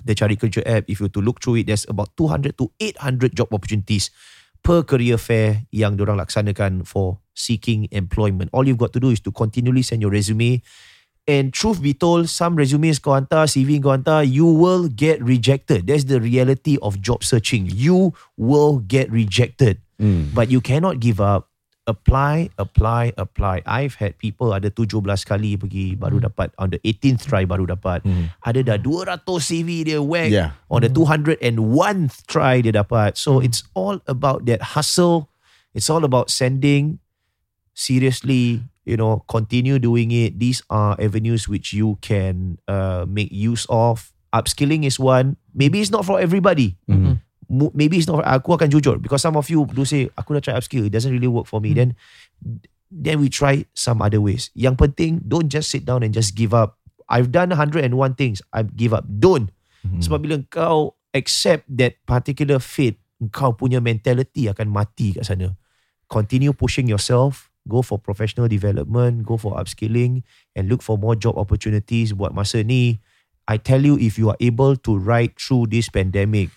the 0.03 0.15
cari 0.15 0.39
kerja 0.39 0.63
app. 0.67 0.87
If 0.91 0.99
you 0.99 1.11
to 1.11 1.23
look 1.23 1.43
through 1.43 1.63
it 1.63 1.71
there's 1.71 1.87
about 1.87 2.15
200 2.19 2.59
to 2.59 2.71
800 2.79 3.35
job 3.35 3.51
opportunities 3.55 4.11
per 4.65 4.83
career 4.83 5.21
fair 5.21 5.69
yang 5.71 6.01
diorang 6.01 6.19
laksanakan 6.19 6.89
for 6.89 7.21
seeking 7.37 7.87
employment. 7.93 8.49
All 8.57 8.65
you've 8.65 8.81
got 8.81 8.97
to 8.97 9.03
do 9.03 9.13
is 9.13 9.21
to 9.29 9.31
continually 9.31 9.85
send 9.85 10.01
your 10.01 10.15
resume. 10.15 10.65
And 11.25 11.57
truth 11.57 11.81
be 11.81 11.97
told 11.97 12.29
some 12.29 12.53
resumes 12.53 13.01
kau 13.01 13.17
hantar 13.17 13.49
CV 13.49 13.81
kau 13.81 13.97
hantar 13.97 14.29
you 14.29 14.45
will 14.45 14.93
get 14.93 15.25
rejected. 15.25 15.89
That's 15.89 16.05
the 16.05 16.21
reality 16.21 16.77
of 16.85 17.01
job 17.01 17.25
searching. 17.25 17.65
You 17.65 18.13
will 18.37 18.85
get 18.85 19.09
rejected 19.09 19.84
Mm. 20.01 20.35
But 20.35 20.51
you 20.51 20.61
cannot 20.61 20.99
give 21.01 21.21
up. 21.21 21.51
Apply, 21.85 22.49
apply, 22.57 23.13
apply. 23.21 23.61
I've 23.69 24.01
had 24.01 24.17
people 24.17 24.57
ada 24.57 24.73
17 24.73 25.05
kali 25.29 25.53
pergi 25.61 25.93
baru 26.01 26.17
dapat 26.17 26.49
on 26.57 26.73
the 26.73 26.81
18th 26.81 27.29
try 27.29 27.45
baru 27.45 27.69
dapat. 27.69 28.01
Hmm. 28.09 28.33
Ada 28.41 28.65
dah 28.65 28.79
200 28.81 29.21
CV 29.21 29.85
dia 29.85 30.01
whack. 30.01 30.33
Yeah. 30.33 30.57
On 30.73 30.81
the 30.81 30.89
201th 30.89 32.25
try 32.25 32.65
dia 32.65 32.73
dapat. 32.73 33.21
So 33.21 33.37
it's 33.45 33.69
all 33.77 34.01
about 34.09 34.49
that 34.49 34.73
hustle. 34.73 35.29
It's 35.77 35.93
all 35.93 36.09
about 36.09 36.33
sending 36.33 37.05
seriously, 37.77 38.65
you 38.89 38.97
know, 38.97 39.21
continue 39.29 39.77
doing 39.77 40.09
it. 40.09 40.41
These 40.41 40.65
are 40.73 40.97
avenues 40.97 41.53
which 41.53 41.77
you 41.77 42.01
can 42.01 42.57
uh, 42.65 43.05
make 43.05 43.29
use 43.29 43.69
of. 43.69 44.09
Upskilling 44.33 44.89
is 44.89 44.97
one. 44.97 45.37
Maybe 45.53 45.85
it's 45.85 45.93
not 45.93 46.09
for 46.09 46.19
everybody 46.19 46.81
Mhm. 46.89 47.21
Maybe 47.49 48.01
it's 48.01 48.09
not 48.09 48.25
aku 48.25 48.57
akan 48.57 48.71
jujur. 48.71 49.01
Because 49.01 49.23
some 49.23 49.37
of 49.37 49.49
you 49.49 49.65
do 49.73 49.85
say 49.85 50.09
aku 50.17 50.37
dah 50.39 50.43
try 50.43 50.55
upskill 50.57 50.87
it 50.87 50.93
doesn't 50.93 51.13
really 51.13 51.31
work 51.31 51.47
for 51.49 51.61
me. 51.61 51.73
Then 51.77 51.97
then 52.89 53.19
we 53.19 53.29
try 53.29 53.67
some 53.75 54.01
other 54.01 54.23
ways. 54.23 54.55
Yang 54.55 54.77
penting 54.81 55.13
don't 55.27 55.51
just 55.51 55.69
sit 55.69 55.85
down 55.85 56.03
and 56.07 56.15
just 56.15 56.39
give 56.39 56.55
up. 56.55 56.79
I've 57.11 57.29
done 57.29 57.53
101 57.53 57.85
things 58.17 58.41
I 58.55 58.65
give 58.65 58.97
up. 58.97 59.05
Don't. 59.07 59.53
Mhm. 59.85 60.01
sebab 60.01 60.19
bila 60.25 60.37
kau 60.49 60.97
accept 61.13 61.69
that 61.69 62.01
particular 62.09 62.57
fate 62.57 62.97
kau 63.29 63.53
punya 63.53 63.85
mentality 63.85 64.49
akan 64.49 64.73
mati 64.73 65.13
kat 65.13 65.29
sana. 65.29 65.53
Continue 66.09 66.57
pushing 66.57 66.89
yourself 66.89 67.53
go 67.69 67.81
for 67.81 67.97
professional 67.97 68.45
development 68.49 69.25
go 69.25 69.41
for 69.41 69.57
upskilling 69.57 70.21
and 70.53 70.69
look 70.69 70.85
for 70.85 71.01
more 71.01 71.17
job 71.17 71.37
opportunities 71.37 72.13
buat 72.13 72.33
masa 72.33 72.65
ni. 72.65 73.01
I 73.45 73.61
tell 73.61 73.85
you 73.85 74.01
if 74.01 74.17
you 74.17 74.33
are 74.33 74.41
able 74.41 74.73
to 74.89 74.97
ride 74.97 75.37
through 75.37 75.69
this 75.69 75.93
pandemic 75.93 76.49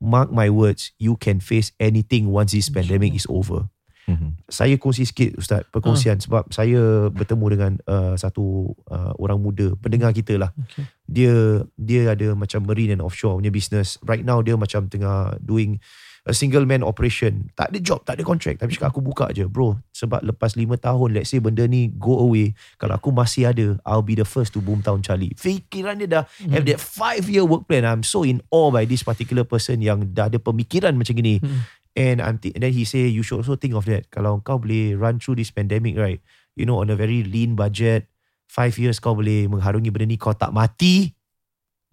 mark 0.00 0.30
my 0.30 0.50
words, 0.50 0.92
you 0.98 1.16
can 1.16 1.40
face 1.40 1.72
anything 1.80 2.28
once 2.28 2.52
this 2.52 2.68
pandemic 2.68 3.14
is 3.14 3.26
over. 3.28 3.68
Mhm. 4.04 4.28
Saya 4.52 4.76
kongsi 4.76 5.08
sikit 5.08 5.40
Ustaz, 5.40 5.64
perkongsian 5.72 6.20
sebab 6.20 6.52
saya 6.52 7.08
bertemu 7.08 7.46
dengan 7.48 7.72
uh, 7.88 8.14
satu 8.14 8.76
uh, 8.92 9.12
orang 9.16 9.40
muda, 9.40 9.72
pendengar 9.80 10.12
kita 10.12 10.36
lah. 10.36 10.52
Okay. 10.52 10.84
Dia 11.08 11.64
dia 11.76 12.12
ada 12.12 12.36
macam 12.36 12.64
marine 12.68 12.96
and 12.96 13.02
offshore 13.04 13.40
punya 13.40 13.48
business. 13.48 13.96
Right 14.04 14.24
now 14.24 14.44
dia 14.44 14.60
macam 14.60 14.88
tengah 14.88 15.40
doing 15.40 15.80
a 16.24 16.32
single 16.32 16.64
man 16.64 16.80
operation. 16.80 17.52
Tak 17.52 17.68
ada 17.68 17.78
job, 17.84 18.00
tak 18.08 18.16
ada 18.16 18.24
contract. 18.24 18.64
Tapi 18.64 18.72
cakap 18.72 18.96
aku 18.96 19.04
buka 19.04 19.28
je 19.32 19.44
bro. 19.44 19.76
Sebab 19.92 20.24
lepas 20.24 20.56
5 20.56 20.64
tahun 20.80 21.08
let's 21.12 21.28
say 21.28 21.36
benda 21.36 21.68
ni 21.68 21.92
go 21.92 22.16
away. 22.16 22.56
Kalau 22.80 22.96
aku 22.96 23.12
masih 23.12 23.52
ada, 23.52 23.76
I'll 23.84 24.00
be 24.00 24.16
the 24.16 24.24
first 24.24 24.56
to 24.56 24.64
boom 24.64 24.80
town 24.80 25.04
Charlie. 25.04 25.36
Fikiran 25.36 26.00
dia 26.00 26.08
dah 26.08 26.24
Hmm. 26.40 26.56
have 26.56 26.64
that 26.64 26.80
5 26.80 27.28
year 27.28 27.44
work 27.44 27.68
plan. 27.68 27.84
I'm 27.84 28.00
so 28.00 28.24
in 28.24 28.40
awe 28.48 28.72
by 28.72 28.88
this 28.88 29.04
particular 29.04 29.44
person 29.44 29.84
yang 29.84 30.16
dah 30.16 30.32
ada 30.32 30.40
pemikiran 30.40 30.96
macam 30.96 31.12
gini. 31.12 31.44
Hmm. 31.44 31.60
And 31.94 32.18
I'm 32.18 32.42
th- 32.42 32.58
and 32.58 32.66
then 32.66 32.74
he 32.74 32.82
say 32.82 33.06
you 33.06 33.22
should 33.22 33.38
also 33.38 33.54
think 33.54 33.78
of 33.78 33.86
that. 33.86 34.10
Kalau 34.10 34.42
kau 34.42 34.58
boleh 34.58 34.98
run 34.98 35.22
through 35.22 35.38
this 35.38 35.54
pandemic 35.54 35.94
right, 35.94 36.18
you 36.58 36.66
know 36.66 36.82
on 36.82 36.90
a 36.90 36.98
very 36.98 37.22
lean 37.22 37.54
budget, 37.54 38.10
five 38.50 38.74
years 38.74 38.98
kau 38.98 39.14
boleh 39.14 39.46
mengharungi 39.46 39.94
benda 39.94 40.10
ni 40.10 40.18
kau 40.18 40.34
tak 40.34 40.50
mati. 40.50 41.14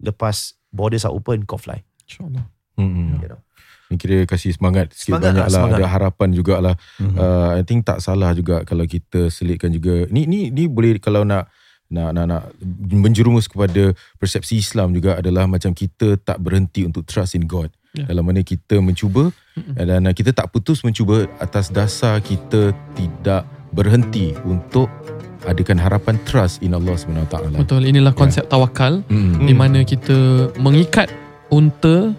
Lepas 0.02 0.58
borders 0.74 1.06
are 1.06 1.14
open 1.14 1.46
kau 1.46 1.54
fly. 1.54 1.86
InsyaAllah. 2.10 2.44
Hmm. 2.74 3.22
You 3.22 3.30
know. 3.30 3.40
Ni 3.92 4.00
kira 4.00 4.24
kasih 4.24 4.56
semangat 4.56 4.90
sikit 4.96 5.20
Semangat 5.20 5.36
banyak 5.36 5.44
lah, 5.44 5.46
lah, 5.46 5.60
semangat. 5.62 5.78
ada 5.78 5.86
harapan 5.86 6.28
jugalah. 6.32 6.74
Mhm. 6.98 7.14
Uh, 7.14 7.50
I 7.60 7.62
think 7.62 7.84
tak 7.84 8.00
salah 8.00 8.32
juga 8.32 8.64
kalau 8.66 8.88
kita 8.88 9.28
selitkan 9.30 9.70
juga. 9.70 10.08
Ni 10.10 10.26
ni 10.26 10.48
ni 10.50 10.66
boleh 10.66 10.98
kalau 10.98 11.22
nak 11.22 11.46
nak 11.92 12.10
nak 12.16 12.24
nak 12.24 12.42
menjerumus 12.88 13.46
kepada 13.46 13.92
persepsi 14.16 14.58
Islam 14.58 14.96
juga 14.96 15.20
adalah 15.20 15.44
macam 15.44 15.76
kita 15.76 16.16
tak 16.16 16.40
berhenti 16.40 16.88
untuk 16.88 17.04
trust 17.04 17.36
in 17.36 17.44
God. 17.44 17.68
Ya. 17.92 18.08
Dalam 18.08 18.24
mana 18.24 18.40
kita 18.40 18.80
mencuba 18.80 19.28
Mm-mm. 19.52 19.76
dan 19.76 20.08
kita 20.16 20.32
tak 20.32 20.48
putus 20.48 20.80
mencuba 20.80 21.28
atas 21.36 21.68
dasar 21.68 22.24
kita 22.24 22.72
tidak 22.96 23.44
berhenti 23.68 24.32
untuk 24.48 24.88
adakan 25.44 25.76
harapan 25.76 26.16
trust 26.24 26.64
in 26.64 26.72
Allah 26.72 26.96
Subhanahu 26.96 27.28
Taala. 27.28 27.52
Betul. 27.52 27.84
Inilah 27.84 28.16
konsep 28.16 28.48
tawakal 28.48 29.04
Hmm. 29.12 29.44
di 29.44 29.52
mana 29.52 29.84
kita 29.84 30.48
mengikat 30.56 31.12
unta 31.52 32.16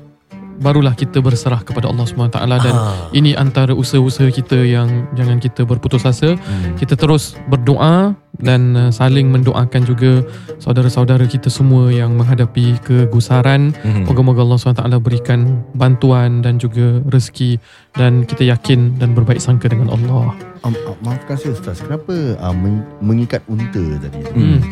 barulah 0.59 0.93
kita 0.93 1.23
berserah 1.23 1.61
kepada 1.61 1.89
Allah 1.89 2.05
SWT 2.05 2.37
dan 2.61 2.75
Ah. 2.75 3.09
ini 3.13 3.33
antara 3.33 3.71
usaha-usaha 3.71 4.29
kita 4.29 4.59
yang 4.61 5.07
jangan 5.13 5.37
kita 5.37 5.63
berputus 5.63 6.03
asa. 6.03 6.35
Hmm. 6.35 6.75
Kita 6.75 6.93
terus 6.99 7.37
berdoa 7.47 8.13
dan 8.41 8.73
uh, 8.73 8.89
saling 8.89 9.29
mendoakan 9.29 9.81
juga 9.85 10.25
saudara-saudara 10.57 11.29
kita 11.29 11.47
semua 11.53 11.93
yang 11.93 12.17
menghadapi 12.17 12.81
kegusaran. 12.81 13.73
Hmm. 13.85 14.09
Moga-moga 14.09 14.41
Allah 14.41 14.57
SWT 14.59 14.83
berikan 14.99 15.61
bantuan 15.77 16.41
dan 16.41 16.57
juga 16.57 16.99
rezeki 17.09 17.57
dan 17.93 18.25
kita 18.25 18.43
yakin 18.45 18.97
dan 18.97 19.13
berbaik 19.13 19.39
sangka 19.39 19.69
dengan 19.69 19.93
Allah. 19.93 20.33
Um, 20.63 20.73
uh, 20.87 20.95
maafkan 21.03 21.35
saya 21.35 21.53
Ustaz, 21.53 21.83
kenapa 21.83 22.39
uh, 22.39 22.55
meng- 22.55 22.87
mengikat 23.03 23.43
unta 23.51 23.83
tadi? 23.99 24.19
Hmm. 24.31 24.63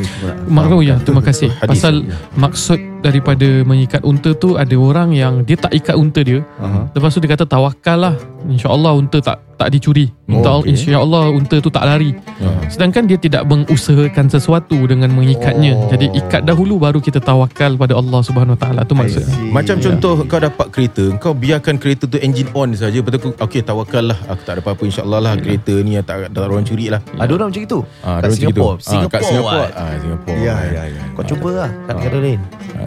Mak 0.48 0.72
ya, 0.82 0.96
terima 1.04 1.22
kasih. 1.22 1.52
Hadis. 1.62 1.80
Pasal 1.80 2.08
maksud 2.40 2.91
daripada 3.02 3.48
mengikat 3.62 4.02
unta 4.02 4.32
tu 4.32 4.56
ada 4.56 4.74
orang 4.74 5.12
yang 5.12 5.42
dia 5.42 5.58
tak 5.58 5.74
ikat 5.74 5.94
unta 5.94 6.22
dia. 6.22 6.46
Aha. 6.58 6.88
Lepas 6.92 7.12
tu 7.12 7.20
dia 7.20 7.30
kata 7.30 7.44
tawakal 7.44 7.98
lah. 8.00 8.16
InsyaAllah 8.42 8.94
unta 8.96 9.18
tak 9.18 9.38
tak 9.54 9.70
dicuri. 9.70 10.10
Oh, 10.26 10.42
Oh, 10.42 10.58
okey. 10.60 10.74
InsyaAllah 10.74 11.30
unta 11.30 11.62
tu 11.62 11.70
tak 11.70 11.86
lari. 11.86 12.18
Ah. 12.42 12.66
Sedangkan 12.66 13.06
dia 13.06 13.14
tidak 13.16 13.46
mengusahakan 13.46 14.26
sesuatu 14.26 14.74
dengan 14.84 15.14
mengikatnya. 15.14 15.78
Oh. 15.78 15.86
Jadi 15.86 16.10
ikat 16.16 16.42
dahulu 16.42 16.82
baru 16.82 16.98
kita 16.98 17.22
tawakal 17.22 17.78
pada 17.78 17.94
Allah 17.94 18.22
Subhanahu 18.22 18.58
Wa 18.58 18.62
Taala 18.64 18.82
tu 18.82 18.98
I 18.98 19.06
maksud. 19.06 19.22
see. 19.22 19.54
Macam 19.54 19.78
Ya. 19.78 19.82
contoh 19.84 20.26
kau 20.26 20.42
dapat 20.42 20.68
kereta, 20.70 21.14
kau 21.18 21.34
biarkan 21.34 21.78
kereta 21.78 22.06
tu 22.06 22.18
engine 22.18 22.50
on 22.54 22.74
saja. 22.74 22.98
Betul 23.00 23.22
kau 23.22 23.46
okey 23.46 23.62
tawakal 23.62 24.10
lah. 24.10 24.18
Aku 24.26 24.42
tak 24.42 24.58
ada 24.58 24.62
apa-apa 24.62 24.82
insya-Allah 24.82 25.20
lah 25.22 25.34
kereta 25.38 25.74
ni 25.78 25.94
tak 26.02 26.34
ada 26.34 26.40
orang 26.42 26.66
curi 26.66 26.90
lah. 26.90 27.02
Ada 27.16 27.32
orang 27.32 27.48
macam 27.52 27.62
itu. 27.62 27.80
Ah, 28.02 28.18
Kat 28.18 28.30
gitu. 28.32 28.38
Singapore. 28.42 28.76
Ah, 28.82 29.06
kat 29.08 29.22
Singapore. 29.22 29.62
Wan. 29.62 29.70
Ah, 29.78 29.94
Singapore. 29.96 30.38
Ya, 30.40 30.52
Ah. 30.52 30.60
ya, 30.66 30.84
ya. 30.90 31.02
Kau 31.14 31.24
cuba 31.24 31.50
lah 31.56 31.70
kat 31.86 31.94
negara 31.96 32.18
lain. 32.20 32.42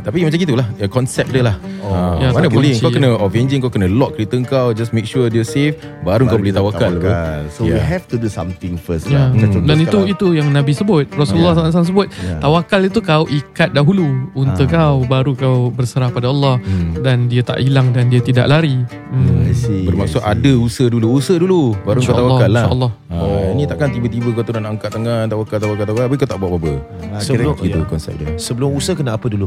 Tapi 0.04 0.20
macam 0.20 0.36
gitulah 0.36 0.66
ya, 0.76 0.86
konsep 0.86 1.24
dia 1.26 1.40
lah. 1.42 1.56
Oh. 1.80 1.88
Ah, 1.90 2.16
Ya, 2.16 2.28
mana 2.30 2.46
boleh 2.46 2.70
kunci, 2.70 2.78
kau 2.78 2.88
ya. 2.88 2.94
kena 2.94 3.08
off 3.14 3.32
engine, 3.32 3.56
kau 3.58 3.68
kena 3.68 3.84
lock 3.86 4.14
kereta 4.14 4.36
kau, 4.42 4.68
just 4.70 4.92
make 4.92 5.04
sure 5.04 5.26
dia 5.26 5.40
safe, 5.42 5.72
baru, 6.02 6.24
kau 6.26 6.36
boleh 6.36 6.52
tawakal. 6.52 6.92
tawakal. 6.94 7.40
So 7.48 7.64
we 7.64 7.72
Yeah. 7.72 7.80
have 7.82 8.04
to 8.06 8.16
do 8.16 8.28
something 8.28 8.76
first 8.76 9.06
Ya. 9.06 9.26
lah. 9.26 9.26
Hmm. 9.32 9.64
Dan 9.64 9.80
itu 9.80 9.98
itu 10.04 10.26
yang 10.32 10.48
Nabi 10.48 10.70
sebut. 10.70 11.08
Rasulullah 11.10 11.56
SAW 11.56 11.82
sebut. 11.82 12.06
Ya. 12.14 12.36
Tawakal 12.38 12.84
itu 12.84 13.00
kau 13.00 13.24
ikat 13.24 13.72
dahulu 13.72 14.04
unta 14.32 14.62
Ah. 14.62 14.68
kau 14.68 15.04
baru 15.04 15.32
kau 15.32 15.56
berserah 15.68 16.08
pada 16.08 16.28
Allah 16.28 16.56
Hmm. 16.58 17.00
dan 17.00 17.26
dia 17.26 17.40
tak 17.40 17.58
hilang 17.58 17.88
dan 17.90 18.06
dia 18.06 18.20
tidak 18.20 18.44
lari. 18.46 18.76
Hmm. 19.08 19.44
I 19.44 19.52
see, 19.52 19.84
Bermaksud 19.84 20.20
I 20.20 20.24
see. 20.26 20.32
ada 20.36 20.52
usaha 20.58 20.86
dulu, 20.86 21.06
usaha 21.14 21.36
dulu, 21.36 21.72
baru 21.78 21.96
kau 21.96 22.04
InsyaAllah, 22.04 22.28
tawakal 22.30 22.50
lah. 22.50 22.62
InsyaAllah. 22.62 22.92
Ah, 23.06 23.16
Oh. 23.16 23.46
Ini 23.54 23.64
takkan 23.64 23.88
tiba-tiba 23.88 24.28
kau 24.32 24.42
tu 24.42 24.50
nak 24.52 24.66
angkat 24.68 24.90
tangan, 24.90 25.24
tawakal, 25.26 25.56
tawakal, 25.56 25.84
tawakal, 25.84 26.04
tapi 26.04 26.16
kau 26.16 26.26
tak 26.26 26.36
buat 26.36 26.50
apa-apa. 26.50 26.72
Ah, 27.08 27.20
Sebelum- 27.20 27.54
kira- 27.54 27.70
Itu 27.70 27.78
ya. 27.78 27.86
konsep 27.86 28.12
dia. 28.16 28.28
Sebelum 28.36 28.68
usaha 28.70 28.92
kena 28.92 29.14
apa 29.14 29.26
dulu? 29.26 29.46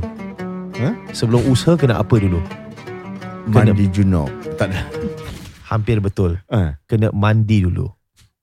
Ha? 0.78 0.90
Sebelum 1.10 1.42
usaha 1.48 1.74
kena 1.74 1.98
apa 1.98 2.16
dulu? 2.16 2.38
mandi 3.48 3.88
junub. 3.88 4.28
Tak 4.56 4.68
ada. 4.68 4.82
Hampir 5.66 6.00
betul. 6.00 6.40
Ah, 6.48 6.76
Kena 6.84 7.12
mandi 7.12 7.64
dulu. 7.64 7.88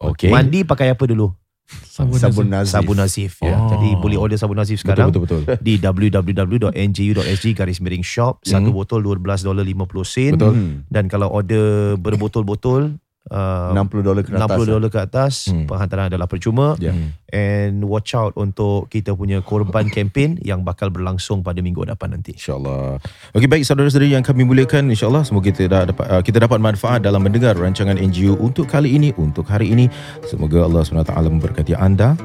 Okey. 0.00 0.28
Mandi 0.28 0.60
pakai 0.62 0.90
apa 0.90 1.04
dulu? 1.04 1.32
Sabun, 1.64 2.20
sabun 2.20 2.46
nazif. 2.46 2.70
Sabun 2.70 2.96
nazif. 2.98 3.32
Ya. 3.40 3.56
Oh. 3.56 3.70
Jadi 3.70 3.96
boleh 3.96 4.18
order 4.18 4.36
sabun 4.36 4.56
nazif 4.56 4.76
Betul, 4.76 4.84
sekarang 4.84 5.08
betul, 5.10 5.40
betul. 5.40 5.40
di 5.60 5.74
www.nju.sg 5.76 7.46
garis 7.52 7.78
miring 7.80 8.04
shop. 8.04 8.42
Satu 8.42 8.68
Hmm. 8.68 8.76
botol 8.76 9.00
$12.50 9.00 10.04
sen. 10.04 10.36
Betul. 10.36 10.52
Hmm. 10.52 10.74
Dan 10.86 11.08
kalau 11.08 11.30
order 11.30 11.96
berbotol-botol 11.96 13.00
uh, 13.30 13.72
60 13.72 14.02
dolar 14.02 14.20
ke 14.20 14.30
atas. 14.32 14.48
60 14.50 14.74
dolar 14.74 14.88
ke 14.90 15.00
atas 15.00 15.32
Hmm. 15.48 15.64
penghantaran 15.64 16.06
adalah 16.08 16.28
percuma 16.28 16.76
Ya. 16.76 16.92
Hmm. 16.92 17.12
and 17.30 17.84
watch 17.84 18.12
out 18.12 18.32
untuk 18.34 18.88
kita 18.88 19.12
punya 19.12 19.40
korban 19.40 19.88
campaign 19.88 20.36
yang 20.40 20.60
bakal 20.62 20.88
berlangsung 20.88 21.40
pada 21.40 21.60
minggu 21.60 21.84
depan 21.84 22.14
nanti. 22.14 22.36
InsyaAllah. 22.36 23.00
Okey 23.32 23.48
baik 23.48 23.64
saudara-saudari 23.64 24.12
yang 24.12 24.24
kami 24.24 24.44
muliakan 24.44 24.90
InsyaAllah 24.90 25.24
semoga 25.24 25.48
kita 25.48 25.68
dah 25.68 25.82
dapat 25.88 26.06
uh, 26.08 26.22
kita 26.22 26.38
dapat 26.40 26.58
manfaat 26.60 27.00
dalam 27.00 27.20
mendengar 27.20 27.56
rancangan 27.56 27.96
NGO 27.96 28.36
untuk 28.36 28.68
kali 28.68 28.92
ini 28.92 29.12
untuk 29.16 29.48
hari 29.48 29.72
ini. 29.72 29.88
Semoga 30.24 30.64
Allah 30.64 30.82
SWT 30.82 31.12
memberkati 31.12 31.72
anda 31.74 32.16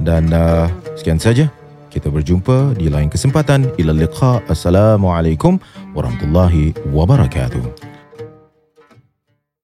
dan 0.00 0.28
uh, 0.32 0.66
sekian 0.96 1.16
saja. 1.16 1.48
Kita 1.92 2.08
berjumpa 2.08 2.80
di 2.80 2.88
lain 2.88 3.12
kesempatan. 3.12 3.68
Ila 3.76 3.92
liqa. 3.92 4.40
Assalamualaikum 4.48 5.60
warahmatullahi 5.92 6.72
wabarakatuh. 6.88 7.91